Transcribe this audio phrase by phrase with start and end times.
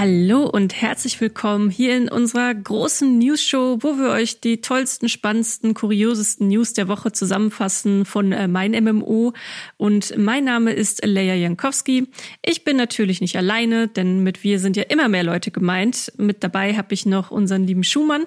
[0.00, 5.74] Hallo und herzlich willkommen hier in unserer großen News-Show, wo wir euch die tollsten, spannendsten,
[5.74, 9.32] kuriosesten News der Woche zusammenfassen von äh, mein MMO.
[9.76, 12.06] Und mein Name ist Leia Jankowski.
[12.46, 16.12] Ich bin natürlich nicht alleine, denn mit wir sind ja immer mehr Leute gemeint.
[16.16, 18.26] Mit dabei habe ich noch unseren lieben Schumann.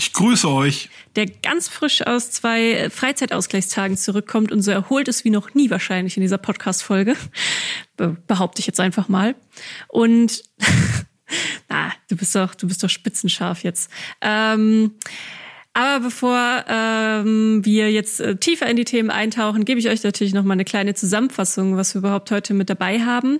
[0.00, 0.88] Ich grüße euch.
[1.14, 6.16] Der ganz frisch aus zwei Freizeitausgleichstagen zurückkommt und so erholt ist wie noch nie wahrscheinlich
[6.16, 7.16] in dieser Podcast-Folge.
[8.26, 9.34] behaupte ich jetzt einfach mal.
[9.88, 10.42] Und
[11.68, 13.90] na, du bist doch, du bist doch spitzenscharf jetzt.
[14.22, 14.92] Ähm,
[15.74, 20.32] aber bevor ähm, wir jetzt äh, tiefer in die Themen eintauchen, gebe ich euch natürlich
[20.32, 23.38] noch mal eine kleine Zusammenfassung, was wir überhaupt heute mit dabei haben.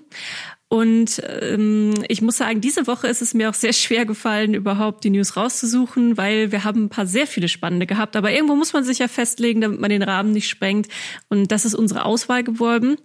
[0.72, 5.02] Und ähm, ich muss sagen, diese Woche ist es mir auch sehr schwer gefallen, überhaupt
[5.02, 8.14] die News rauszusuchen, weil wir haben ein paar sehr viele spannende gehabt.
[8.14, 10.86] Aber irgendwo muss man sich ja festlegen, damit man den Rahmen nicht sprengt.
[11.28, 12.98] Und das ist unsere Auswahl geworden.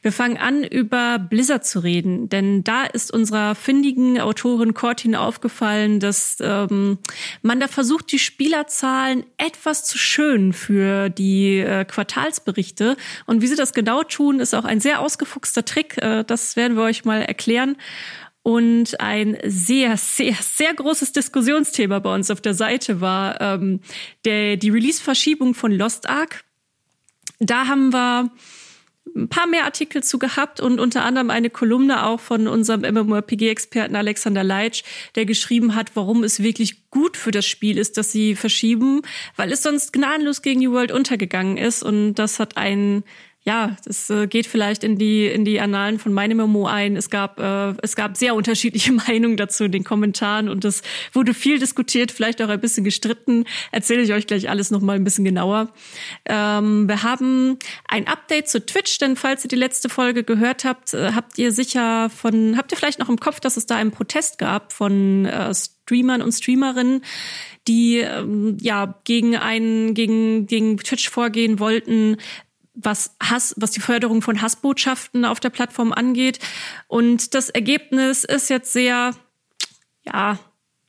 [0.00, 5.98] Wir fangen an, über Blizzard zu reden, denn da ist unserer findigen Autorin Cortin aufgefallen,
[5.98, 6.98] dass ähm,
[7.42, 12.96] man da versucht, die Spielerzahlen etwas zu schönen für die äh, Quartalsberichte.
[13.26, 15.98] Und wie sie das genau tun, ist auch ein sehr ausgefuchster Trick.
[15.98, 17.76] Äh, das werden wir euch mal erklären.
[18.42, 23.80] Und ein sehr, sehr, sehr großes Diskussionsthema bei uns auf der Seite war ähm,
[24.24, 26.44] der, die Release-Verschiebung von Lost Ark.
[27.40, 28.30] Da haben wir
[29.16, 33.96] ein paar mehr Artikel zu gehabt und unter anderem eine Kolumne auch von unserem MMORPG-Experten
[33.96, 34.82] Alexander Leitsch,
[35.14, 39.02] der geschrieben hat, warum es wirklich gut für das Spiel ist, dass sie verschieben,
[39.36, 43.04] weil es sonst gnadenlos gegen die World untergegangen ist und das hat einen
[43.48, 46.96] ja, das äh, geht vielleicht in die in die Annalen von meinem Memo ein.
[46.96, 50.82] Es gab äh, es gab sehr unterschiedliche Meinungen dazu in den Kommentaren und es
[51.14, 53.46] wurde viel diskutiert, vielleicht auch ein bisschen gestritten.
[53.72, 55.72] Erzähle ich euch gleich alles noch mal ein bisschen genauer.
[56.26, 60.92] Ähm, wir haben ein Update zu Twitch, denn falls ihr die letzte Folge gehört habt,
[60.92, 63.92] äh, habt ihr sicher von habt ihr vielleicht noch im Kopf, dass es da einen
[63.92, 67.00] Protest gab von äh, Streamern und Streamerinnen,
[67.66, 72.18] die ähm, ja gegen einen gegen gegen Twitch vorgehen wollten,
[72.80, 76.38] was Hass, was die Förderung von Hassbotschaften auf der Plattform angeht.
[76.86, 79.12] Und das Ergebnis ist jetzt sehr,
[80.04, 80.38] ja,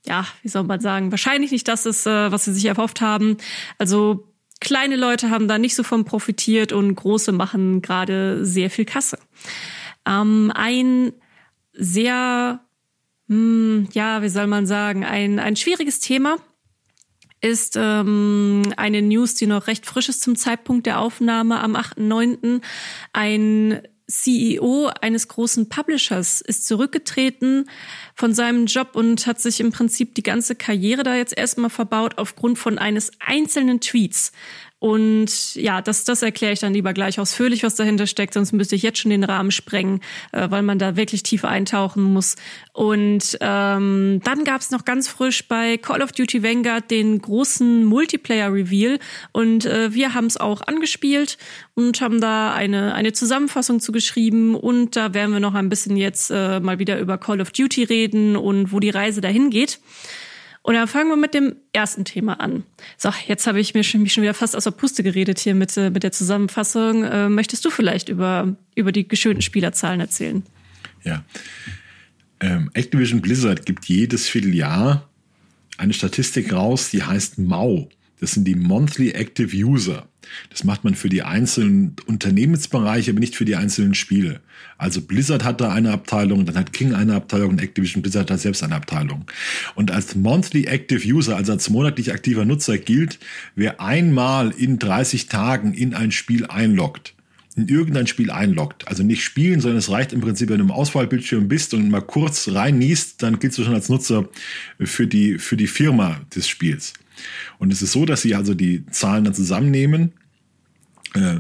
[0.06, 3.38] ja, wie soll man sagen, wahrscheinlich nicht das ist, äh, was sie sich erhofft haben.
[3.78, 4.28] Also
[4.62, 9.18] kleine Leute haben da nicht so von profitiert und große machen gerade sehr viel Kasse.
[10.06, 11.14] Ähm, ein
[11.74, 12.60] sehr,
[13.28, 16.38] mh, hm, ja, wie soll man sagen, ein, ein schwieriges Thema
[17.42, 22.62] ist ähm, eine News, die noch recht frisch ist zum Zeitpunkt der Aufnahme am 8.9.
[23.14, 27.70] Ein CEO eines großen Publishers ist zurückgetreten
[28.16, 32.18] von seinem Job und hat sich im Prinzip die ganze Karriere da jetzt erstmal verbaut
[32.18, 34.32] aufgrund von eines einzelnen Tweets.
[34.80, 38.78] Und ja, das, das erkläre ich dann lieber gleich ausführlich, was dahinter steckt, sonst müsste
[38.78, 40.00] ich jetzt schon den Rahmen sprengen,
[40.32, 42.38] äh, weil man da wirklich tief eintauchen muss.
[42.72, 47.84] Und ähm, dann gab es noch ganz frisch bei Call of Duty Vanguard den großen
[47.84, 49.00] Multiplayer-Reveal
[49.34, 51.38] und äh, wir haben es auch angespielt
[51.76, 55.98] und haben da eine, eine Zusammenfassung zu geschrieben und da werden wir noch ein bisschen
[55.98, 59.80] jetzt äh, mal wieder über Call of Duty reden und wo die Reise dahin geht.
[60.70, 62.62] Und dann fangen wir mit dem ersten Thema an.
[62.96, 65.56] So, jetzt habe ich mir schon, mich schon wieder fast aus der Puste geredet hier
[65.56, 67.06] mit, äh, mit der Zusammenfassung.
[67.06, 70.44] Äh, möchtest du vielleicht über, über die geschönten Spielerzahlen erzählen?
[71.04, 71.26] Ja.
[72.40, 75.10] Ähm, Activision Blizzard gibt jedes Vierteljahr
[75.80, 77.90] eine Statistik raus, die heißt MAU.
[78.20, 80.08] Das sind die Monthly Active User.
[80.50, 84.42] Das macht man für die einzelnen Unternehmensbereiche, aber nicht für die einzelnen Spiele.
[84.78, 88.40] Also Blizzard hat da eine Abteilung, dann hat King eine Abteilung und Activision Blizzard hat
[88.40, 89.26] selbst eine Abteilung.
[89.76, 93.20] Und als Monthly Active User, also als monatlich aktiver Nutzer gilt,
[93.56, 97.14] wer einmal in 30 Tagen in ein Spiel einloggt,
[97.56, 98.88] in irgendein Spiel einloggt.
[98.88, 102.02] Also nicht spielen, sondern es reicht im Prinzip, wenn du im Auswahlbildschirm bist und mal
[102.02, 104.30] kurz reinniest, dann giltst du schon als Nutzer
[104.80, 106.94] für die, für die Firma des Spiels.
[107.58, 110.14] Und es ist so, dass sie also die Zahlen dann zusammennehmen
[111.14, 111.40] äh,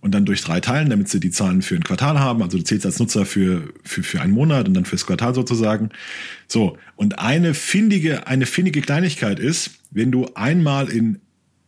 [0.00, 2.42] und dann durch drei teilen, damit sie die Zahlen für ein Quartal haben.
[2.42, 5.90] Also du zählst als Nutzer für, für, für einen Monat und dann fürs Quartal sozusagen.
[6.48, 11.20] So, und eine findige, eine findige Kleinigkeit ist, wenn du einmal in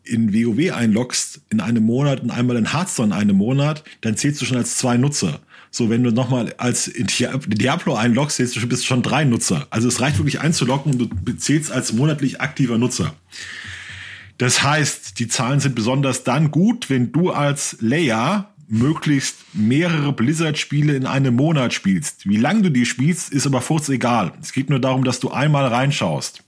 [0.05, 4.41] in WoW einloggst in einem Monat und einmal in Hearthstone in einem Monat, dann zählst
[4.41, 5.41] du schon als zwei Nutzer.
[5.75, 9.67] So, wenn du nochmal als Diablo einloggst, zählst du bist schon drei Nutzer.
[9.71, 13.15] Also es reicht wirklich einzuloggen und du zählst als monatlich aktiver Nutzer.
[14.37, 20.95] Das heißt, die Zahlen sind besonders dann gut, wenn du als Layer möglichst mehrere Blizzard-Spiele
[20.95, 22.29] in einem Monat spielst.
[22.29, 24.33] Wie lange du die spielst, ist aber furz egal.
[24.43, 26.45] Es geht nur darum, dass du einmal reinschaust.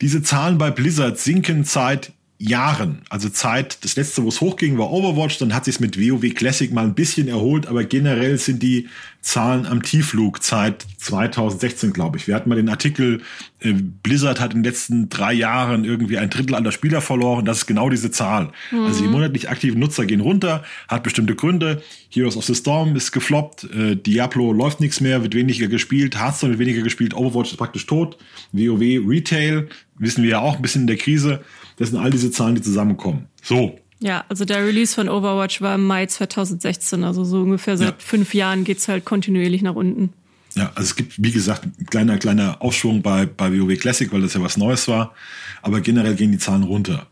[0.00, 3.02] Diese Zahlen bei Blizzard sinken seit Jahren.
[3.10, 6.72] Also Zeit, das letzte, wo es hochging, war Overwatch, dann hat sich mit WoW Classic
[6.72, 8.88] mal ein bisschen erholt, aber generell sind die
[9.20, 12.26] Zahlen am Tiefflug seit 2016, glaube ich.
[12.26, 13.20] Wir hatten mal den Artikel,
[13.60, 17.44] äh, Blizzard hat in den letzten drei Jahren irgendwie ein Drittel aller Spieler verloren.
[17.44, 18.52] Das ist genau diese Zahl.
[18.70, 18.84] Mhm.
[18.84, 21.82] Also die monatlich aktiven Nutzer gehen runter, hat bestimmte Gründe.
[22.08, 26.52] Heroes of the Storm ist gefloppt, äh, Diablo läuft nichts mehr, wird weniger gespielt, Hearthstone
[26.52, 28.16] wird weniger gespielt, Overwatch ist praktisch tot,
[28.52, 31.44] WoW Retail, wissen wir ja auch ein bisschen in der Krise.
[31.80, 33.26] Das sind all diese Zahlen, die zusammenkommen.
[33.42, 37.88] So, ja, also der Release von Overwatch war im Mai 2016, also so ungefähr seit
[37.88, 37.94] ja.
[37.98, 40.12] fünf Jahren geht's halt kontinuierlich nach unten.
[40.54, 44.22] Ja, also es gibt, wie gesagt, ein kleiner, kleiner Aufschwung bei, bei WoW Classic, weil
[44.22, 45.14] das ja was Neues war.
[45.62, 47.06] Aber generell gehen die Zahlen runter.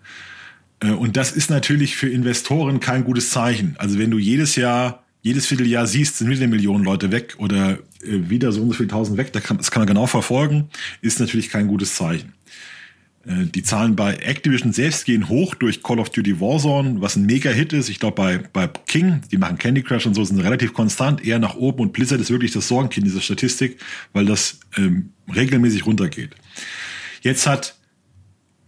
[0.81, 3.77] Äh, und das ist natürlich für Investoren kein gutes Zeichen.
[3.79, 7.79] Also wenn du jedes Jahr, jedes Vierteljahr siehst, sind wieder Millionen Leute weg oder äh,
[8.03, 10.71] wieder so und so viele tausend weg, das kann, das kann man genau verfolgen,
[11.03, 12.33] ist natürlich kein gutes Zeichen.
[13.27, 17.27] Äh, die Zahlen bei Activision selbst gehen hoch durch Call of Duty Warzone, was ein
[17.27, 17.89] Mega-Hit ist.
[17.89, 21.39] Ich glaube, bei, bei King, die machen Candy Crush und so, sind relativ konstant, eher
[21.39, 21.81] nach oben.
[21.81, 23.79] Und Blizzard ist wirklich das Sorgenkind dieser Statistik,
[24.13, 26.31] weil das ähm, regelmäßig runtergeht.
[27.23, 27.77] Jetzt hat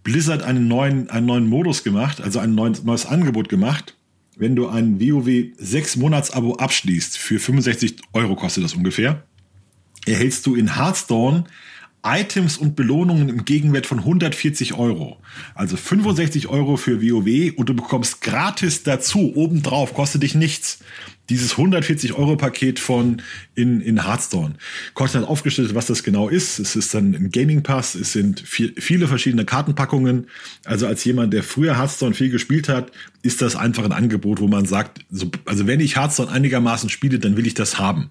[0.02, 3.97] Blizzard einen neuen, einen neuen Modus gemacht, also ein neues, neues Angebot gemacht.
[4.37, 9.25] Wenn du ein WoW 6 Monats-Abo abschließt, für 65 Euro kostet das ungefähr,
[10.06, 11.44] erhältst du in Hearthstone
[12.02, 15.19] Items und Belohnungen im Gegenwert von 140 Euro.
[15.55, 20.79] Also 65 Euro für WoW und du bekommst gratis dazu, obendrauf, kostet dich nichts.
[21.29, 23.23] Dieses 140 Euro Paket von
[23.55, 24.55] in, in Hearthstone.
[24.94, 26.58] Kostet dann aufgestellt, was das genau ist.
[26.58, 30.26] Es ist dann ein Gaming Pass, es sind viel, viele verschiedene Kartenpackungen.
[30.64, 32.91] Also als jemand, der früher Hearthstone viel gespielt hat,
[33.23, 37.20] ist das einfach ein Angebot, wo man sagt, so, also wenn ich Hearthstone einigermaßen spiele,
[37.20, 38.11] dann will ich das haben.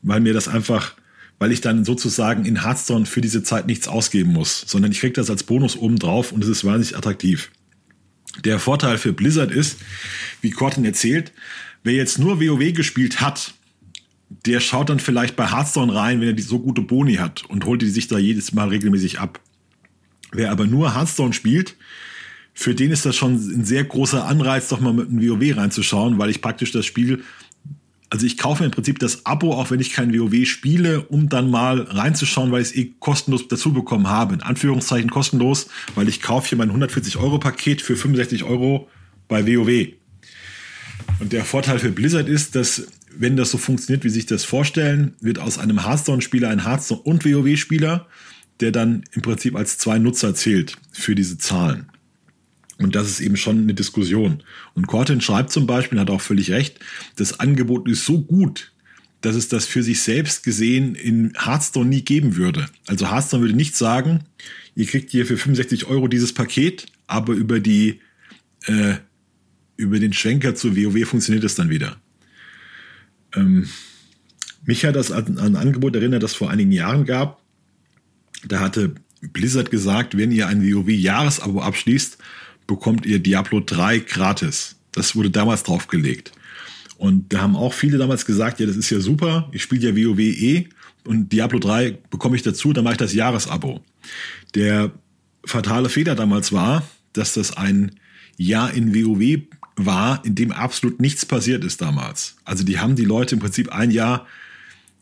[0.00, 0.94] Weil mir das einfach
[1.38, 5.14] weil ich dann sozusagen in Hearthstone für diese Zeit nichts ausgeben muss, sondern ich kriege
[5.14, 7.50] das als Bonus obendrauf und es ist wahnsinnig attraktiv.
[8.44, 9.78] Der Vorteil für Blizzard ist,
[10.40, 11.32] wie Cortin erzählt,
[11.82, 13.54] wer jetzt nur WoW gespielt hat,
[14.46, 17.66] der schaut dann vielleicht bei Hearthstone rein, wenn er die so gute Boni hat und
[17.66, 19.40] holt die sich da jedes Mal regelmäßig ab.
[20.32, 21.76] Wer aber nur Hearthstone spielt,
[22.54, 26.18] für den ist das schon ein sehr großer Anreiz, doch mal mit einem WoW reinzuschauen,
[26.18, 27.24] weil ich praktisch das Spiel
[28.14, 31.50] also ich kaufe im Prinzip das Abo, auch wenn ich kein WoW spiele, um dann
[31.50, 34.34] mal reinzuschauen, weil ich es eh kostenlos dazu bekommen habe.
[34.34, 35.66] In Anführungszeichen kostenlos,
[35.96, 38.88] weil ich kaufe hier mein 140 Euro Paket für 65 Euro
[39.26, 39.88] bei WoW.
[41.18, 45.14] Und der Vorteil für Blizzard ist, dass wenn das so funktioniert, wie sich das vorstellen,
[45.20, 48.06] wird aus einem Hearthstone-Spieler ein Hearthstone- und WoW-Spieler,
[48.60, 51.86] der dann im Prinzip als zwei Nutzer zählt für diese Zahlen.
[52.78, 54.42] Und das ist eben schon eine Diskussion.
[54.74, 56.80] Und Cortin schreibt zum Beispiel, hat auch völlig recht,
[57.16, 58.72] das Angebot ist so gut,
[59.20, 62.68] dass es das für sich selbst gesehen in Hearthstone nie geben würde.
[62.86, 64.24] Also Hearthstone würde nicht sagen,
[64.74, 68.00] ihr kriegt hier für 65 Euro dieses Paket, aber über die
[68.66, 68.94] äh,
[69.76, 71.96] über den Schwenker zu WoW funktioniert es dann wieder.
[73.34, 73.68] Ähm,
[74.64, 77.42] mich hat das an ein Angebot erinnert, das vor einigen Jahren gab.
[78.46, 82.18] Da hatte Blizzard gesagt, wenn ihr ein WoW-Jahresabo abschließt,
[82.66, 84.76] bekommt ihr Diablo 3 gratis.
[84.92, 86.32] Das wurde damals draufgelegt.
[86.96, 89.96] Und da haben auch viele damals gesagt, ja, das ist ja super, ich spiele ja
[89.96, 90.68] WoW eh
[91.04, 93.82] und Diablo 3 bekomme ich dazu, dann mache ich das Jahresabo.
[94.54, 94.92] Der
[95.44, 97.92] fatale Fehler damals war, dass das ein
[98.36, 99.42] Jahr in WoW
[99.76, 102.36] war, in dem absolut nichts passiert ist damals.
[102.44, 104.26] Also die haben die Leute im Prinzip ein Jahr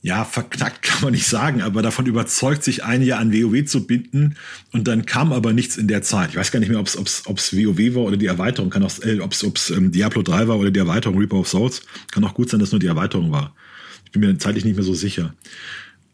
[0.03, 3.87] ja, verknackt kann man nicht sagen, aber davon überzeugt, sich ein Jahr an WoW zu
[3.87, 4.35] binden
[4.73, 6.31] und dann kam aber nichts in der Zeit.
[6.31, 8.83] Ich weiß gar nicht mehr, ob es ob's, ob's WoW war oder die Erweiterung, kann
[8.83, 11.83] auch, äh, ob es ähm, Diablo 3 war oder die Erweiterung Reaper of Souls.
[12.11, 13.55] Kann auch gut sein, dass nur die Erweiterung war.
[14.05, 15.35] Ich bin mir zeitlich nicht mehr so sicher.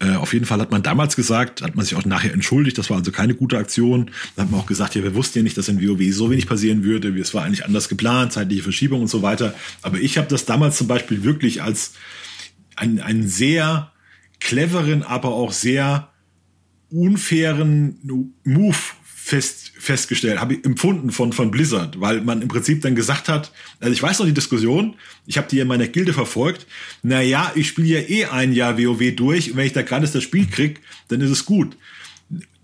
[0.01, 2.91] Äh, auf jeden Fall hat man damals gesagt, hat man sich auch nachher entschuldigt, das
[2.91, 4.11] war also keine gute Aktion.
[4.37, 6.47] Da hat man auch gesagt, ja, wir wussten ja nicht, dass in WoW so wenig
[6.47, 7.09] passieren würde.
[7.19, 9.55] Es war eigentlich anders geplant, zeitliche Verschiebung und so weiter.
[9.81, 11.95] Aber ich habe das damals zum Beispiel wirklich als
[12.79, 13.93] einen, einen sehr
[14.41, 16.09] cleveren, aber auch sehr
[16.91, 17.99] unfairen
[18.45, 23.29] Move fest, festgestellt, habe ich empfunden von, von Blizzard, weil man im Prinzip dann gesagt
[23.29, 24.95] hat, also ich weiß noch die Diskussion,
[25.27, 26.67] ich habe die in meiner Gilde verfolgt,
[27.03, 30.09] na ja, ich spiele ja eh ein Jahr WoW durch und wenn ich da gerade
[30.09, 31.77] das Spiel krieg, dann ist es gut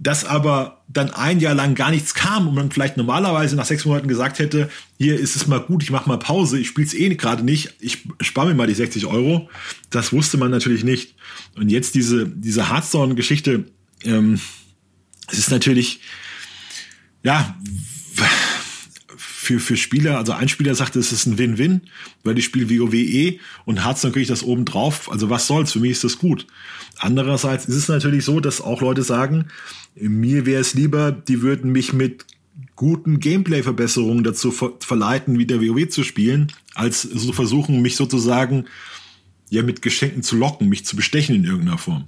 [0.04, 3.86] dass aber dann ein Jahr lang gar nichts kam und man vielleicht normalerweise nach sechs
[3.86, 4.68] Monaten gesagt hätte,
[4.98, 7.74] hier ist es mal gut, ich mache mal Pause, ich spiele es eh gerade nicht,
[7.80, 9.48] ich spare mir mal die 60 Euro.
[9.88, 11.14] Das wusste man natürlich nicht.
[11.56, 13.64] Und jetzt diese, diese Hearthstone-Geschichte,
[14.04, 14.38] ähm,
[15.28, 16.00] es ist natürlich,
[17.22, 17.56] ja,
[19.44, 21.82] für, für Spieler, also ein Spieler sagte, es ist ein Win-Win,
[22.24, 25.10] weil ich spiele WoWE und Hearthstone kriege ich das oben drauf.
[25.12, 26.46] Also was soll's, für mich ist das gut.
[26.98, 29.46] Andererseits ist es natürlich so, dass auch Leute sagen,
[29.94, 32.24] mir wäre es lieber, die würden mich mit
[32.76, 38.64] guten Gameplay-Verbesserungen dazu ver verleiten, wieder WoW zu spielen, als so versuchen, mich sozusagen
[39.50, 42.04] ja mit Geschenken zu locken, mich zu bestechen in irgendeiner Form.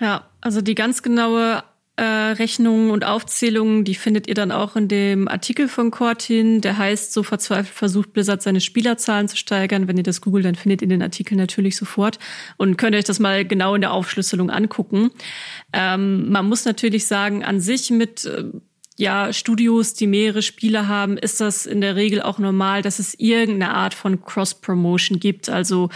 [0.00, 1.62] Ja, also die ganz genaue
[2.04, 6.60] Rechnungen und Aufzählungen, die findet ihr dann auch in dem Artikel von Cortin.
[6.60, 9.88] Der heißt, so verzweifelt versucht Blizzard seine Spielerzahlen zu steigern.
[9.88, 12.18] Wenn ihr das googelt, dann findet ihr den Artikel natürlich sofort
[12.56, 15.10] und könnt euch das mal genau in der Aufschlüsselung angucken.
[15.72, 18.44] Ähm, man muss natürlich sagen, an sich mit äh,
[18.98, 23.14] ja, Studios, die mehrere Spiele haben, ist das in der Regel auch normal, dass es
[23.14, 25.48] irgendeine Art von Cross-Promotion gibt.
[25.48, 25.88] Also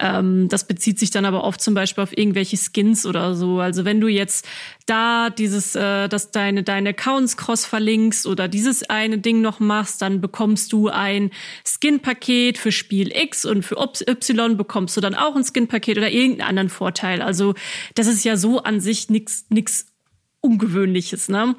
[0.00, 3.60] ähm, das bezieht sich dann aber oft zum Beispiel auf irgendwelche Skins oder so.
[3.60, 4.44] Also wenn du jetzt
[4.86, 10.02] da dieses, äh, dass deine deine Accounts cross verlinkst oder dieses eine Ding noch machst,
[10.02, 11.30] dann bekommst du ein
[11.64, 16.48] Skin-Paket für Spiel X und für Y bekommst du dann auch ein Skin-Paket oder irgendeinen
[16.48, 17.22] anderen Vorteil.
[17.22, 17.54] Also
[17.94, 19.87] das ist ja so an sich nix nix
[20.40, 21.54] Ungewöhnliches, ne?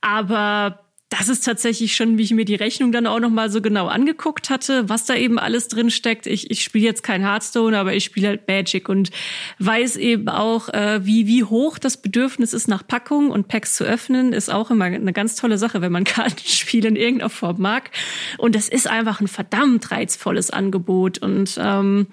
[0.00, 3.60] Aber das ist tatsächlich schon, wie ich mir die Rechnung dann auch noch mal so
[3.60, 6.26] genau angeguckt hatte, was da eben alles drin steckt.
[6.26, 9.10] Ich, ich spiele jetzt kein Hearthstone, aber ich spiele halt Magic und
[9.58, 13.84] weiß eben auch, äh, wie wie hoch das Bedürfnis ist nach Packungen und Packs zu
[13.84, 17.90] öffnen, ist auch immer eine ganz tolle Sache, wenn man Kartenspiele in irgendeiner Form mag.
[18.38, 21.18] Und das ist einfach ein verdammt reizvolles Angebot.
[21.18, 22.06] Und ähm,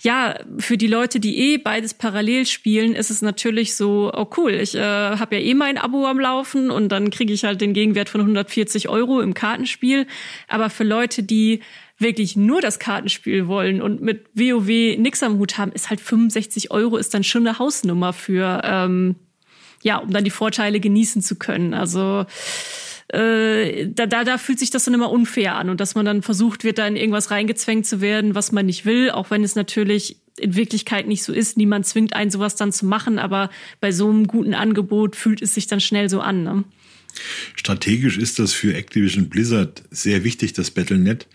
[0.00, 4.52] ja, für die Leute, die eh beides parallel spielen, ist es natürlich so, oh cool,
[4.54, 7.74] ich äh, habe ja eh mein Abo am Laufen und dann kriege ich halt den
[7.74, 10.06] Gegenwert von 100 140 Euro im Kartenspiel.
[10.48, 11.60] Aber für Leute, die
[11.98, 16.70] wirklich nur das Kartenspiel wollen und mit WoW nix am Hut haben, ist halt 65
[16.70, 19.16] Euro ist dann schon eine Hausnummer für, ähm,
[19.82, 21.74] ja, um dann die Vorteile genießen zu können.
[21.74, 22.24] Also
[23.08, 26.62] äh, da, da, fühlt sich das dann immer unfair an und dass man dann versucht
[26.62, 30.18] wird, da in irgendwas reingezwängt zu werden, was man nicht will, auch wenn es natürlich
[30.38, 31.56] in Wirklichkeit nicht so ist.
[31.56, 35.54] Niemand zwingt einen, sowas dann zu machen, aber bei so einem guten Angebot fühlt es
[35.54, 36.44] sich dann schnell so an.
[36.44, 36.64] Ne?
[37.56, 41.26] Strategisch ist das für Activision Blizzard sehr wichtig, das Battlenet.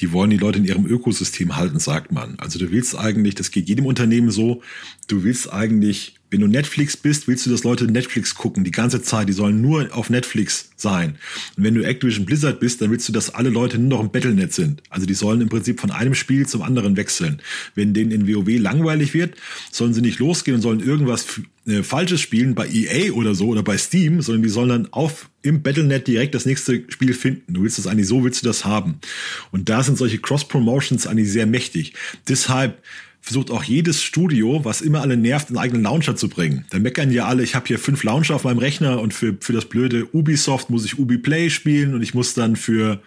[0.00, 2.38] Die wollen die Leute in ihrem Ökosystem halten, sagt man.
[2.38, 4.62] Also du willst eigentlich, das geht jedem Unternehmen so,
[5.08, 9.02] du willst eigentlich wenn du Netflix bist, willst du, dass Leute Netflix gucken die ganze
[9.02, 9.28] Zeit.
[9.28, 11.16] Die sollen nur auf Netflix sein.
[11.56, 14.10] Und wenn du Activision Blizzard bist, dann willst du, dass alle Leute nur noch im
[14.10, 14.82] Battlenet sind.
[14.90, 17.42] Also die sollen im Prinzip von einem Spiel zum anderen wechseln.
[17.74, 19.34] Wenn denen in WoW langweilig wird,
[19.72, 21.26] sollen sie nicht losgehen und sollen irgendwas
[21.66, 25.28] äh, Falsches spielen bei EA oder so oder bei Steam, sondern die sollen dann auf
[25.42, 27.54] im Battlenet direkt das nächste Spiel finden.
[27.54, 29.00] Du willst das eigentlich so, willst du das haben.
[29.50, 31.94] Und da sind solche Cross-Promotions eigentlich sehr mächtig.
[32.28, 32.80] Deshalb
[33.20, 36.64] versucht auch jedes Studio, was immer alle nervt, einen eigenen Launcher zu bringen.
[36.70, 39.52] Da meckern ja alle, ich habe hier fünf Launcher auf meinem Rechner und für, für
[39.52, 43.02] das blöde Ubisoft muss ich Ubi Play spielen und ich muss dann für,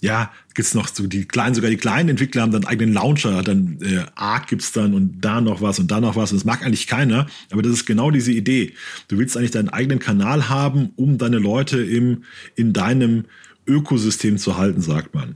[0.00, 3.78] ja, gibt's noch so die kleinen, sogar die kleinen Entwickler haben dann eigenen Launcher, dann
[3.82, 6.30] äh, Arc gibt's dann und da noch was und da noch was.
[6.30, 8.72] Und das mag eigentlich keiner, aber das ist genau diese Idee.
[9.08, 12.22] Du willst eigentlich deinen eigenen Kanal haben, um deine Leute im,
[12.54, 13.24] in deinem
[13.66, 15.34] Ökosystem zu halten, sagt man.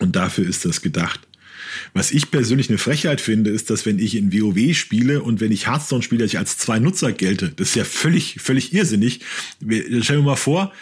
[0.00, 1.20] Und dafür ist das gedacht.
[1.92, 5.52] Was ich persönlich eine Frechheit finde, ist, dass wenn ich in WoW spiele und wenn
[5.52, 7.52] ich Hearthstone spiele, dass ich als zwei Nutzer gelte.
[7.56, 9.20] Das ist ja völlig, völlig irrsinnig.
[9.60, 10.72] Stell dir mal vor,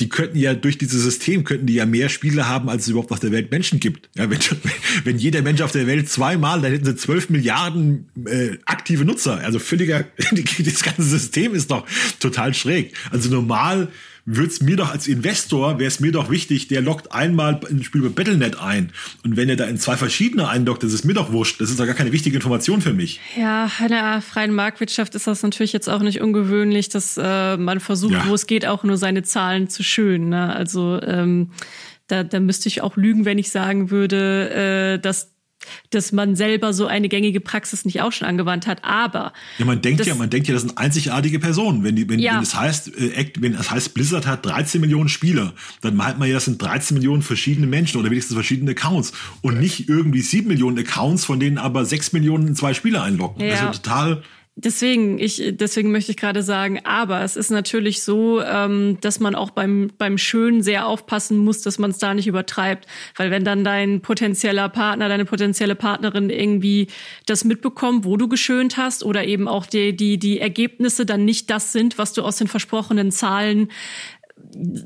[0.00, 3.12] die könnten ja durch dieses System könnten die ja mehr Spiele haben, als es überhaupt
[3.12, 4.10] auf der Welt Menschen gibt.
[4.16, 4.38] Ja, wenn,
[5.04, 9.38] wenn jeder Mensch auf der Welt zweimal, dann hätten sie zwölf Milliarden äh, aktive Nutzer.
[9.38, 10.04] Also völliger,
[10.58, 11.86] das ganze System ist doch
[12.20, 12.94] total schräg.
[13.10, 13.88] Also normal
[14.26, 17.84] würde es mir doch als Investor, wäre es mir doch wichtig, der lockt einmal ein
[17.84, 18.92] Spiel bei Battlenet ein.
[19.24, 21.60] Und wenn er da in zwei verschiedene einloggt, das ist mir doch wurscht.
[21.60, 23.20] Das ist doch gar keine wichtige Information für mich.
[23.38, 27.78] Ja, in der freien Marktwirtschaft ist das natürlich jetzt auch nicht ungewöhnlich, dass äh, man
[27.78, 28.26] versucht, ja.
[28.26, 30.30] wo es geht, auch nur seine Zahlen zu schönen.
[30.30, 30.54] Ne?
[30.54, 31.52] Also ähm,
[32.08, 35.35] da, da müsste ich auch lügen, wenn ich sagen würde, äh, dass
[35.90, 38.84] dass man selber so eine gängige Praxis nicht auch schon angewandt hat.
[38.84, 41.84] Aber ja, man denkt ja, man denkt ja, das sind einzigartige Personen.
[41.84, 42.34] Wenn die, wenn, ja.
[42.34, 46.28] wenn das heißt, äh, wenn das heißt, Blizzard hat 13 Millionen Spieler, dann meint man
[46.28, 50.48] ja, das sind 13 Millionen verschiedene Menschen oder wenigstens verschiedene Accounts und nicht irgendwie 7
[50.48, 53.44] Millionen Accounts, von denen aber 6 Millionen zwei Spieler einloggen.
[53.44, 53.54] Ja.
[53.54, 54.22] Also total
[54.58, 59.34] Deswegen, ich, deswegen möchte ich gerade sagen, aber es ist natürlich so, ähm, dass man
[59.34, 62.86] auch beim, beim Schönen sehr aufpassen muss, dass man es da nicht übertreibt.
[63.16, 66.86] Weil wenn dann dein potenzieller Partner, deine potenzielle Partnerin irgendwie
[67.26, 71.50] das mitbekommt, wo du geschönt hast oder eben auch die, die, die Ergebnisse dann nicht
[71.50, 73.68] das sind, was du aus den versprochenen Zahlen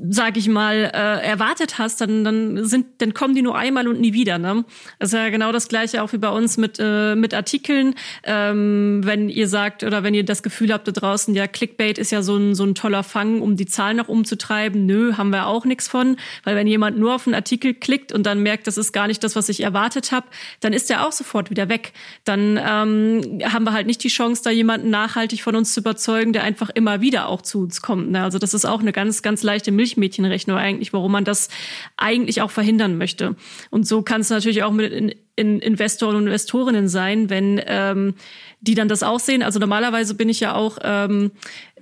[0.09, 3.99] sag ich mal, äh, erwartet hast, dann, dann sind, dann kommen die nur einmal und
[3.99, 4.37] nie wieder.
[4.37, 4.65] Ne?
[4.99, 7.95] Das ist ja genau das gleiche auch wie bei uns mit, äh, mit Artikeln.
[8.23, 12.11] Ähm, wenn ihr sagt oder wenn ihr das Gefühl habt da draußen, ja, Clickbait ist
[12.11, 14.85] ja so ein, so ein toller Fang, um die Zahlen noch umzutreiben.
[14.85, 16.17] Nö, haben wir auch nichts von.
[16.43, 19.23] Weil wenn jemand nur auf einen Artikel klickt und dann merkt, das ist gar nicht
[19.23, 20.27] das, was ich erwartet habe,
[20.59, 21.93] dann ist der auch sofort wieder weg.
[22.25, 26.33] Dann ähm, haben wir halt nicht die Chance, da jemanden nachhaltig von uns zu überzeugen,
[26.33, 28.11] der einfach immer wieder auch zu uns kommt.
[28.11, 28.23] Ne?
[28.23, 31.49] Also das ist auch eine ganz, ganz leichte Milchmädchenrechnung eigentlich, warum man das
[31.97, 33.35] eigentlich auch verhindern möchte.
[33.69, 38.15] Und so kann es natürlich auch mit in, in Investoren und Investorinnen sein, wenn ähm,
[38.61, 39.43] die dann das auch sehen.
[39.43, 41.31] Also normalerweise bin ich ja auch ähm,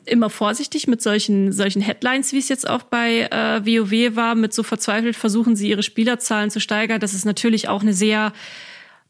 [0.06, 4.54] immer vorsichtig mit solchen, solchen Headlines, wie es jetzt auch bei äh, WoW war, mit
[4.54, 7.00] so verzweifelt versuchen sie ihre Spielerzahlen zu steigern.
[7.00, 8.34] Das ist natürlich auch eine sehr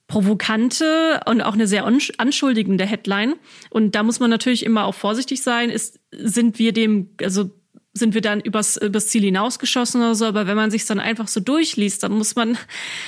[0.07, 3.35] provokante und auch eine sehr anschuldigende Headline.
[3.69, 5.69] Und da muss man natürlich immer auch vorsichtig sein.
[5.69, 7.51] Ist, sind wir dem, also
[7.93, 10.25] sind wir dann übers, übers Ziel hinausgeschossen oder so.
[10.25, 12.57] Aber wenn man sich dann einfach so durchliest, dann muss man,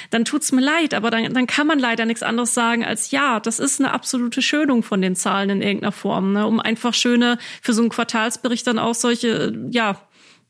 [0.10, 0.94] dann tut's mir leid.
[0.94, 4.42] Aber dann, dann kann man leider nichts anderes sagen als ja, das ist eine absolute
[4.42, 6.48] Schönung von den Zahlen in irgendeiner Form, ne?
[6.48, 10.02] um einfach schöne für so einen Quartalsbericht dann auch solche, ja,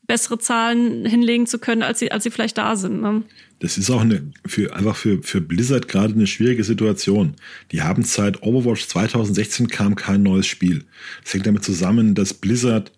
[0.06, 3.00] bessere Zahlen hinlegen zu können, als sie, als sie vielleicht da sind.
[3.00, 3.22] Ne?
[3.60, 7.36] Das ist auch eine, für, einfach für, für Blizzard gerade eine schwierige Situation.
[7.70, 10.84] Die haben seit Overwatch 2016 kam kein neues Spiel.
[11.22, 12.90] Das hängt damit zusammen, dass Blizzard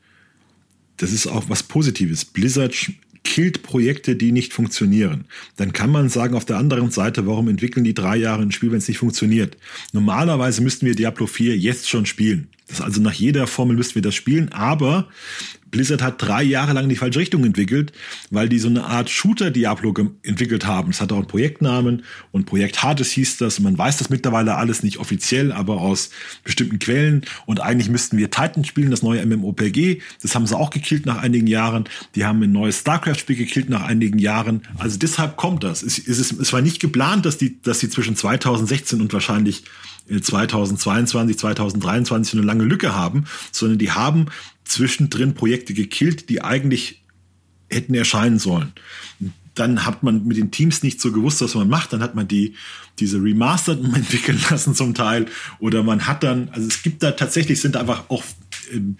[0.97, 2.25] das ist auch was Positives.
[2.25, 2.75] Blizzard
[3.25, 5.25] killt Projekte, die nicht funktionieren.
[5.57, 8.71] Dann kann man sagen, auf der anderen Seite, warum entwickeln die drei Jahre ein Spiel,
[8.71, 9.57] wenn es nicht funktioniert?
[9.93, 12.49] Normalerweise müssten wir Diablo 4 jetzt schon spielen.
[12.69, 15.09] Das also nach jeder Formel müssten wir das spielen, aber
[15.75, 17.93] Blizzard hat drei Jahre lang in die falsche Richtung entwickelt,
[18.31, 20.91] weil die so eine Art Shooter-Diablo entwickelt haben.
[20.91, 23.59] Es hat auch einen Projektnamen und Projekt Hades hieß das.
[23.59, 26.11] Man weiß das mittlerweile alles nicht offiziell, aber aus
[26.45, 27.23] bestimmten Quellen.
[27.45, 30.01] Und eigentlich müssten wir Titan spielen, das neue MMOPG.
[30.23, 31.89] Das haben sie auch gekillt nach einigen Jahren.
[32.15, 34.63] Die haben ein neues StarCraft-Spiel gekillt nach einigen Jahren.
[34.79, 35.83] Also deshalb kommt das.
[35.83, 39.65] Es, es, es war nicht geplant, dass die, dass die zwischen 2016 und wahrscheinlich
[40.09, 44.27] 2022, 2023 eine lange Lücke haben, sondern die haben
[44.65, 47.05] zwischendrin Projekte gekillt, die eigentlich
[47.71, 48.73] hätten erscheinen sollen.
[49.55, 51.93] Dann hat man mit den Teams nicht so gewusst, was man macht.
[51.93, 52.55] Dann hat man die,
[52.99, 55.27] diese Remasterten entwickeln lassen zum Teil.
[55.59, 58.25] Oder man hat dann, also es gibt da tatsächlich, sind einfach auch
[58.73, 58.97] ähm,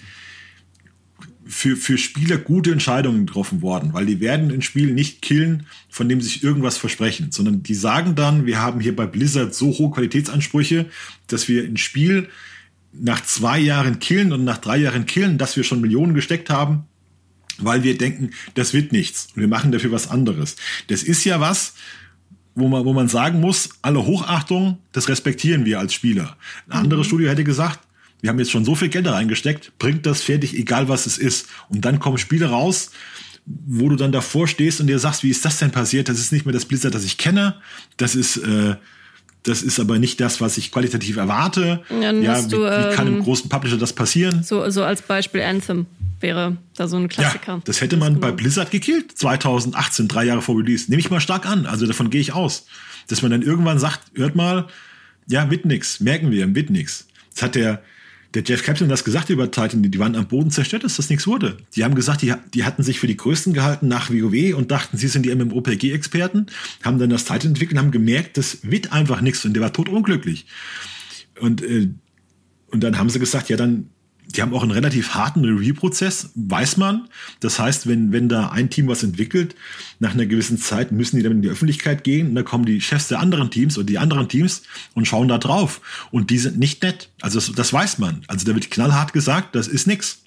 [1.47, 6.09] für, für Spieler gute Entscheidungen getroffen worden, weil die werden ein Spiel nicht killen, von
[6.09, 9.91] dem sich irgendwas versprechen, sondern die sagen dann, wir haben hier bei Blizzard so hohe
[9.91, 10.87] Qualitätsansprüche,
[11.27, 12.29] dass wir ein Spiel
[13.01, 16.85] nach zwei Jahren killen und nach drei Jahren killen, dass wir schon Millionen gesteckt haben,
[17.59, 20.57] weil wir denken, das wird nichts und wir machen dafür was anderes.
[20.89, 21.75] Das ist ja was,
[22.55, 26.37] wo man, wo man sagen muss, alle Hochachtung, das respektieren wir als Spieler.
[26.69, 27.09] Ein anderes mhm.
[27.09, 27.81] Studio hätte gesagt,
[28.21, 31.19] wir haben jetzt schon so viel Geld da reingesteckt, bringt das fertig, egal was es
[31.19, 31.47] ist.
[31.69, 32.91] Und dann kommen Spiele raus,
[33.45, 36.09] wo du dann davor stehst und dir sagst, wie ist das denn passiert?
[36.09, 37.61] Das ist nicht mehr das Blizzard, das ich kenne.
[37.99, 38.77] Das ist, äh,
[39.45, 41.83] das ist aber nicht das, was ich qualitativ erwarte.
[41.91, 44.43] Ja, ja wie, du, ähm, wie, kann im ähm, großen Publisher das passieren?
[44.43, 45.87] So, so als Beispiel Anthem
[46.21, 47.53] wäre da so ein Klassiker.
[47.53, 48.39] Ja, das hätte man das bei genau.
[48.39, 50.91] Blizzard gekillt, 2018, drei Jahre vor Release.
[50.91, 52.67] Nehme ich mal stark an, also davon gehe ich aus.
[53.09, 54.67] Dass man dann irgendwann sagt, hört mal,
[55.29, 57.07] ja, wird nix, merken wir, wird nix.
[57.35, 57.83] Das hat der,
[58.35, 61.27] der Jeff Captain das gesagt über Titan, die waren am Boden zerstört, dass das nichts
[61.27, 61.57] wurde.
[61.77, 64.97] Die haben gesagt, die, die hatten sich für die Größten gehalten nach WoW und dachten,
[64.97, 66.47] sie sind die MMOPG-Experten,
[66.83, 69.73] haben dann das Titan entwickelt und haben gemerkt, das wird einfach nichts und der war
[69.73, 70.47] tot unglücklich.
[71.41, 71.91] Und, äh,
[72.69, 73.91] und dann haben sie gesagt, ja, dann
[74.27, 77.09] die haben auch einen relativ harten Review-Prozess, weiß man.
[77.41, 79.55] Das heißt, wenn, wenn da ein Team was entwickelt,
[80.01, 82.81] nach einer gewissen Zeit müssen die dann in die Öffentlichkeit gehen und dann kommen die
[82.81, 84.63] Chefs der anderen Teams oder die anderen Teams
[84.95, 85.81] und schauen da drauf.
[86.11, 87.11] Und die sind nicht nett.
[87.21, 88.23] Also das, das weiß man.
[88.27, 90.24] Also da wird knallhart gesagt, das ist nix.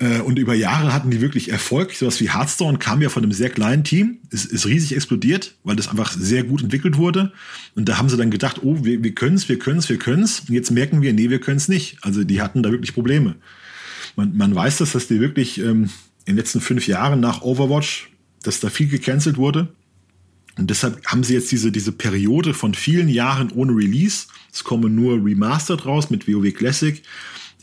[0.00, 1.92] Äh, und über Jahre hatten die wirklich Erfolg.
[1.92, 5.76] Sowas wie Hearthstone kam ja von einem sehr kleinen Team, ist, ist riesig explodiert, weil
[5.76, 7.32] das einfach sehr gut entwickelt wurde.
[7.74, 9.98] Und da haben sie dann gedacht, oh, wir, wir können es, wir können es, wir
[9.98, 10.40] können es.
[10.40, 11.98] Und jetzt merken wir, nee, wir können es nicht.
[12.00, 13.36] Also die hatten da wirklich Probleme.
[14.16, 15.90] Man, man weiß das, dass die wirklich ähm,
[16.24, 18.10] in den letzten fünf Jahren nach Overwatch,
[18.42, 19.68] dass da viel gecancelt wurde.
[20.56, 24.26] Und deshalb haben sie jetzt diese, diese Periode von vielen Jahren ohne Release.
[24.52, 27.02] Es kommen nur Remastered raus mit WoW Classic.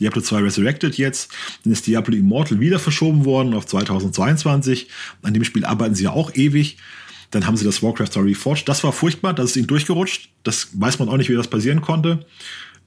[0.00, 1.30] Diablo 2 Resurrected jetzt.
[1.64, 4.88] Dann ist Diablo Immortal wieder verschoben worden auf 2022.
[5.22, 6.78] An dem Spiel arbeiten sie ja auch ewig.
[7.30, 8.68] Dann haben sie das Warcraft Story Reforged.
[8.68, 10.30] Das war furchtbar, das ist ihnen durchgerutscht.
[10.44, 12.24] Das weiß man auch nicht, wie das passieren konnte.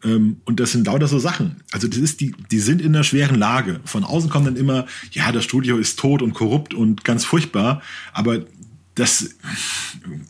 [0.03, 1.57] Ähm, und das sind lauter so Sachen.
[1.71, 3.81] Also das ist die, die sind in einer schweren Lage.
[3.85, 7.81] Von außen kommt dann immer, ja, das Studio ist tot und korrupt und ganz furchtbar.
[8.13, 8.45] Aber
[8.95, 9.29] das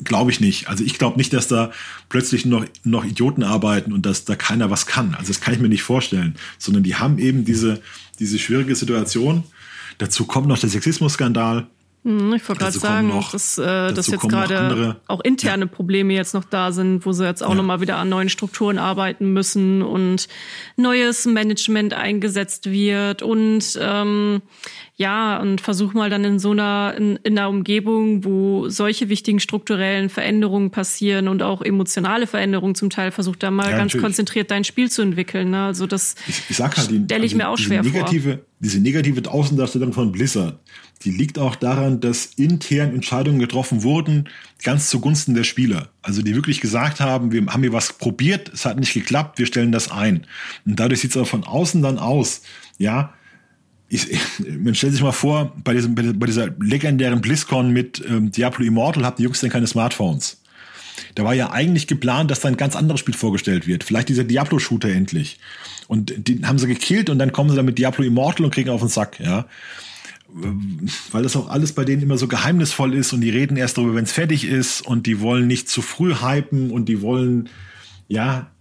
[0.04, 0.70] glaube ich nicht.
[0.70, 1.72] Also ich glaube nicht, dass da
[2.10, 5.16] plötzlich noch, noch Idioten arbeiten und dass da keiner was kann.
[5.16, 6.36] Also das kann ich mir nicht vorstellen.
[6.58, 7.82] Sondern die haben eben diese,
[8.20, 9.44] diese schwierige Situation.
[9.98, 11.68] Dazu kommt noch der Sexismus-Skandal.
[12.04, 15.72] Hm, ich wollte gerade sagen, noch, dass, äh, dass jetzt gerade auch interne ja.
[15.72, 17.56] Probleme jetzt noch da sind, wo sie jetzt auch ja.
[17.56, 20.28] nochmal wieder an neuen Strukturen arbeiten müssen und
[20.78, 24.42] neues Management eingesetzt wird und ähm,
[25.02, 29.40] ja, und versuch mal dann in so einer, in, in einer Umgebung, wo solche wichtigen
[29.40, 34.04] strukturellen Veränderungen passieren und auch emotionale Veränderungen zum Teil, versuch da mal ja, ganz natürlich.
[34.04, 35.50] konzentriert dein Spiel zu entwickeln.
[35.52, 35.66] Ne?
[35.66, 39.30] Also das ich, ich halt, stelle ich also mir auch schwer negative, vor diese negative
[39.32, 40.60] Außendarstellung von Blizzard,
[41.04, 44.30] die liegt auch daran, dass intern Entscheidungen getroffen wurden,
[44.64, 45.90] ganz zugunsten der Spieler.
[46.02, 49.46] Also die wirklich gesagt haben, wir haben hier was probiert, es hat nicht geklappt, wir
[49.46, 50.26] stellen das ein.
[50.66, 52.42] Und dadurch sieht es auch von außen dann aus,
[52.78, 53.14] ja,
[53.90, 54.08] ich,
[54.40, 59.06] man stellt sich mal vor, bei, diesem, bei dieser legendären BlizzCon mit ähm, Diablo Immortal
[59.06, 60.42] habt die Jungs denn keine Smartphones.
[61.16, 63.84] Da war ja eigentlich geplant, dass da ein ganz anderes Spiel vorgestellt wird.
[63.84, 65.40] Vielleicht dieser Diablo-Shooter endlich.
[65.88, 68.70] Und den haben sie gekillt und dann kommen sie dann mit Diablo Immortal und kriegen
[68.70, 69.46] auf den Sack, ja.
[71.12, 73.96] Weil das auch alles bei denen immer so geheimnisvoll ist und die reden erst darüber,
[73.96, 77.50] wenn es fertig ist und die wollen nicht zu früh hypen und die wollen,
[78.08, 78.52] ja,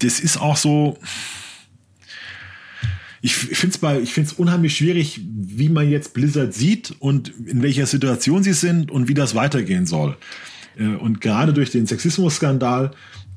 [0.00, 0.98] das ist auch so,
[3.22, 7.28] ich finde es bei, ich finde es unheimlich schwierig, wie man jetzt Blizzard sieht und
[7.46, 10.16] in welcher Situation sie sind und wie das weitergehen soll.
[10.76, 12.92] Äh, und gerade durch den Sexismus-Skandal,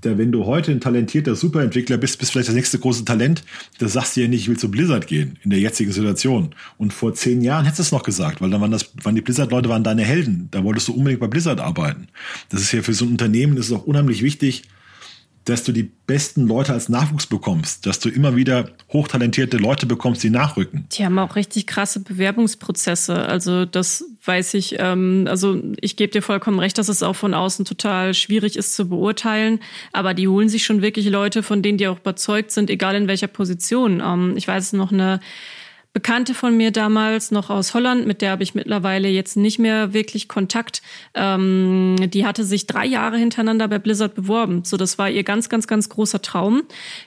[0.06, 3.44] der, wenn du heute ein talentierter Superentwickler bist, bist vielleicht das nächste große Talent,
[3.80, 6.54] da sagst du ja nicht, ich will zu Blizzard gehen in der jetzigen Situation.
[6.78, 9.22] Und vor zehn Jahren hättest du es noch gesagt, weil dann waren das, waren die
[9.22, 10.48] Blizzard-Leute waren deine Helden.
[10.52, 12.08] Da wolltest du unbedingt bei Blizzard arbeiten.
[12.50, 14.64] Das ist ja für so ein Unternehmen, ist es auch unheimlich wichtig,
[15.46, 20.24] dass du die besten Leute als Nachwuchs bekommst, dass du immer wieder hochtalentierte Leute bekommst,
[20.24, 20.86] die nachrücken.
[20.92, 23.16] Die haben auch richtig krasse Bewerbungsprozesse.
[23.16, 24.76] Also das weiß ich.
[24.80, 28.76] Ähm, also ich gebe dir vollkommen recht, dass es auch von außen total schwierig ist
[28.76, 29.60] zu beurteilen.
[29.92, 33.08] Aber die holen sich schon wirklich Leute, von denen die auch überzeugt sind, egal in
[33.08, 34.02] welcher Position.
[34.04, 35.20] Ähm, ich weiß noch eine
[35.94, 39.94] Bekannte von mir damals noch aus Holland, mit der habe ich mittlerweile jetzt nicht mehr
[39.94, 40.82] wirklich Kontakt.
[41.14, 44.64] Ähm, die hatte sich drei Jahre hintereinander bei Blizzard beworben.
[44.64, 46.64] So, das war ihr ganz, ganz, ganz großer Traum.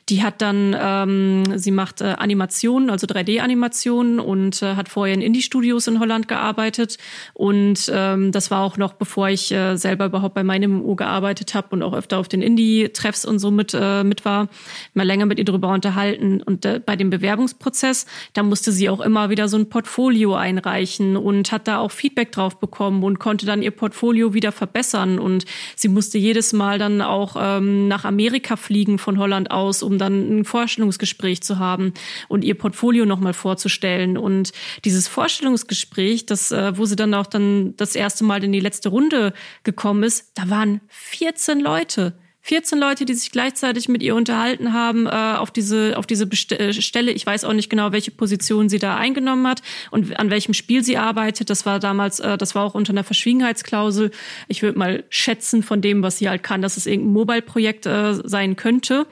[0.09, 5.21] Die hat dann, ähm, sie macht äh, Animationen, also 3D-Animationen und äh, hat vorher in
[5.21, 6.97] Indie-Studios in Holland gearbeitet.
[7.35, 11.55] Und ähm, das war auch noch, bevor ich äh, selber überhaupt bei meinem MMO gearbeitet
[11.55, 14.47] habe und auch öfter auf den Indie-Treffs und so mit, äh, mit war.
[14.95, 16.41] Mal länger mit ihr darüber unterhalten.
[16.41, 21.17] Und äh, bei dem Bewerbungsprozess, da musste sie auch immer wieder so ein Portfolio einreichen
[21.17, 25.19] und hat da auch Feedback drauf bekommen und konnte dann ihr Portfolio wieder verbessern.
[25.19, 29.99] Und sie musste jedes Mal dann auch ähm, nach Amerika fliegen von Holland aus, um
[29.99, 31.93] dann ein Vorstellungsgespräch zu haben
[32.29, 34.17] und ihr Portfolio nochmal vorzustellen.
[34.17, 34.53] Und
[34.85, 38.91] dieses Vorstellungsgespräch, das, äh, wo sie dann auch dann das erste Mal in die letzte
[38.91, 39.33] Runde
[39.65, 42.15] gekommen ist, da waren 14 Leute.
[42.47, 46.53] 14 Leute, die sich gleichzeitig mit ihr unterhalten haben äh, auf diese auf diese Best
[46.53, 47.11] äh, Stelle.
[47.11, 50.85] Ich weiß auch nicht genau, welche Position sie da eingenommen hat und an welchem Spiel
[50.85, 51.51] sie arbeitet.
[51.51, 54.13] Das war damals, äh, das war auch unter einer Verschwiegenheitsklausel.
[54.47, 58.15] Ich würde mal schätzen von dem, was sie halt kann, dass es irgendein Mobile-Projekt äh,
[58.15, 59.09] sein könnte.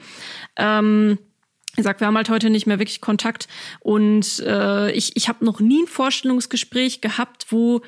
[0.55, 1.17] Ähm,
[1.75, 3.49] ich sag, wir haben halt heute nicht mehr wirklich Kontakt
[3.81, 7.81] und äh, ich, ich habe noch nie ein Vorstellungsgespräch gehabt, wo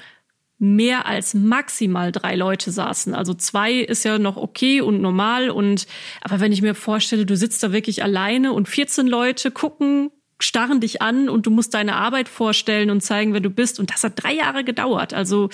[0.59, 3.13] mehr als maximal drei Leute saßen.
[3.13, 5.85] Also zwei ist ja noch okay und normal und
[6.21, 10.79] aber wenn ich mir vorstelle, du sitzt da wirklich alleine und 14 Leute gucken, starren
[10.79, 14.03] dich an und du musst deine Arbeit vorstellen und zeigen, wer du bist und das
[14.03, 15.13] hat drei Jahre gedauert.
[15.13, 15.49] Also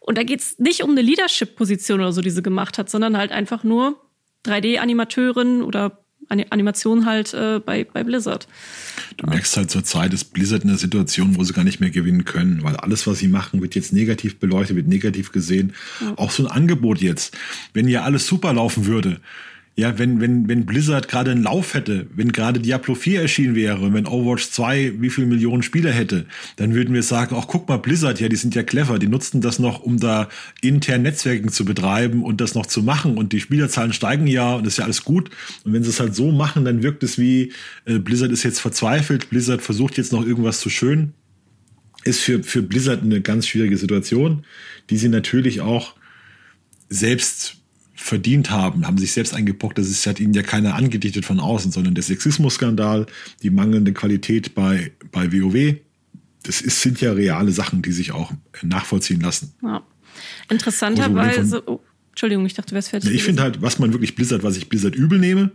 [0.00, 3.32] und da geht's nicht um eine Leadership-Position oder so, die sie gemacht hat, sondern halt
[3.32, 4.00] einfach nur
[4.44, 8.48] 3D-Animateurin oder Animation halt äh, bei, bei Blizzard.
[9.16, 11.90] Du merkst halt zur Zeit, ist Blizzard in einer Situation, wo sie gar nicht mehr
[11.90, 15.74] gewinnen können, weil alles, was sie machen, wird jetzt negativ beleuchtet, wird negativ gesehen.
[16.00, 16.14] Ja.
[16.16, 17.36] Auch so ein Angebot jetzt.
[17.74, 19.20] Wenn ja alles super laufen würde,
[19.74, 23.94] ja, wenn, wenn, wenn Blizzard gerade einen Lauf hätte, wenn gerade Diablo 4 erschienen wäre,
[23.94, 27.78] wenn Overwatch 2 wie viel Millionen Spieler hätte, dann würden wir sagen, ach guck mal,
[27.78, 30.28] Blizzard, ja, die sind ja clever, die nutzen das noch, um da
[30.60, 34.66] intern Netzwerken zu betreiben und das noch zu machen und die Spielerzahlen steigen ja und
[34.66, 35.30] das ist ja alles gut.
[35.64, 37.52] Und wenn sie es halt so machen, dann wirkt es wie,
[37.86, 41.14] äh, Blizzard ist jetzt verzweifelt, Blizzard versucht jetzt noch irgendwas zu schön.
[42.04, 44.44] Ist für, für Blizzard eine ganz schwierige Situation,
[44.90, 45.94] die sie natürlich auch
[46.90, 47.61] selbst
[48.02, 49.78] verdient haben, haben sich selbst eingepockt.
[49.78, 53.06] Das ist, hat ihnen ja keiner angedichtet von außen, sondern der Sexismusskandal,
[53.42, 55.76] die mangelnde Qualität bei, bei WoW,
[56.42, 59.54] das ist, sind ja reale Sachen, die sich auch nachvollziehen lassen.
[59.62, 59.82] Ja.
[60.50, 63.10] Interessanterweise, oh, Entschuldigung, ich dachte, du wärst fertig.
[63.12, 65.52] Ich finde halt, was man wirklich Blizzard, was ich Blizzard übel nehme,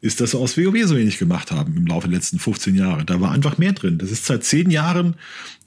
[0.00, 3.04] ist, dass sie aus WoW so wenig gemacht haben im Laufe der letzten 15 Jahre.
[3.04, 3.98] Da war einfach mehr drin.
[3.98, 5.14] Das ist seit zehn Jahren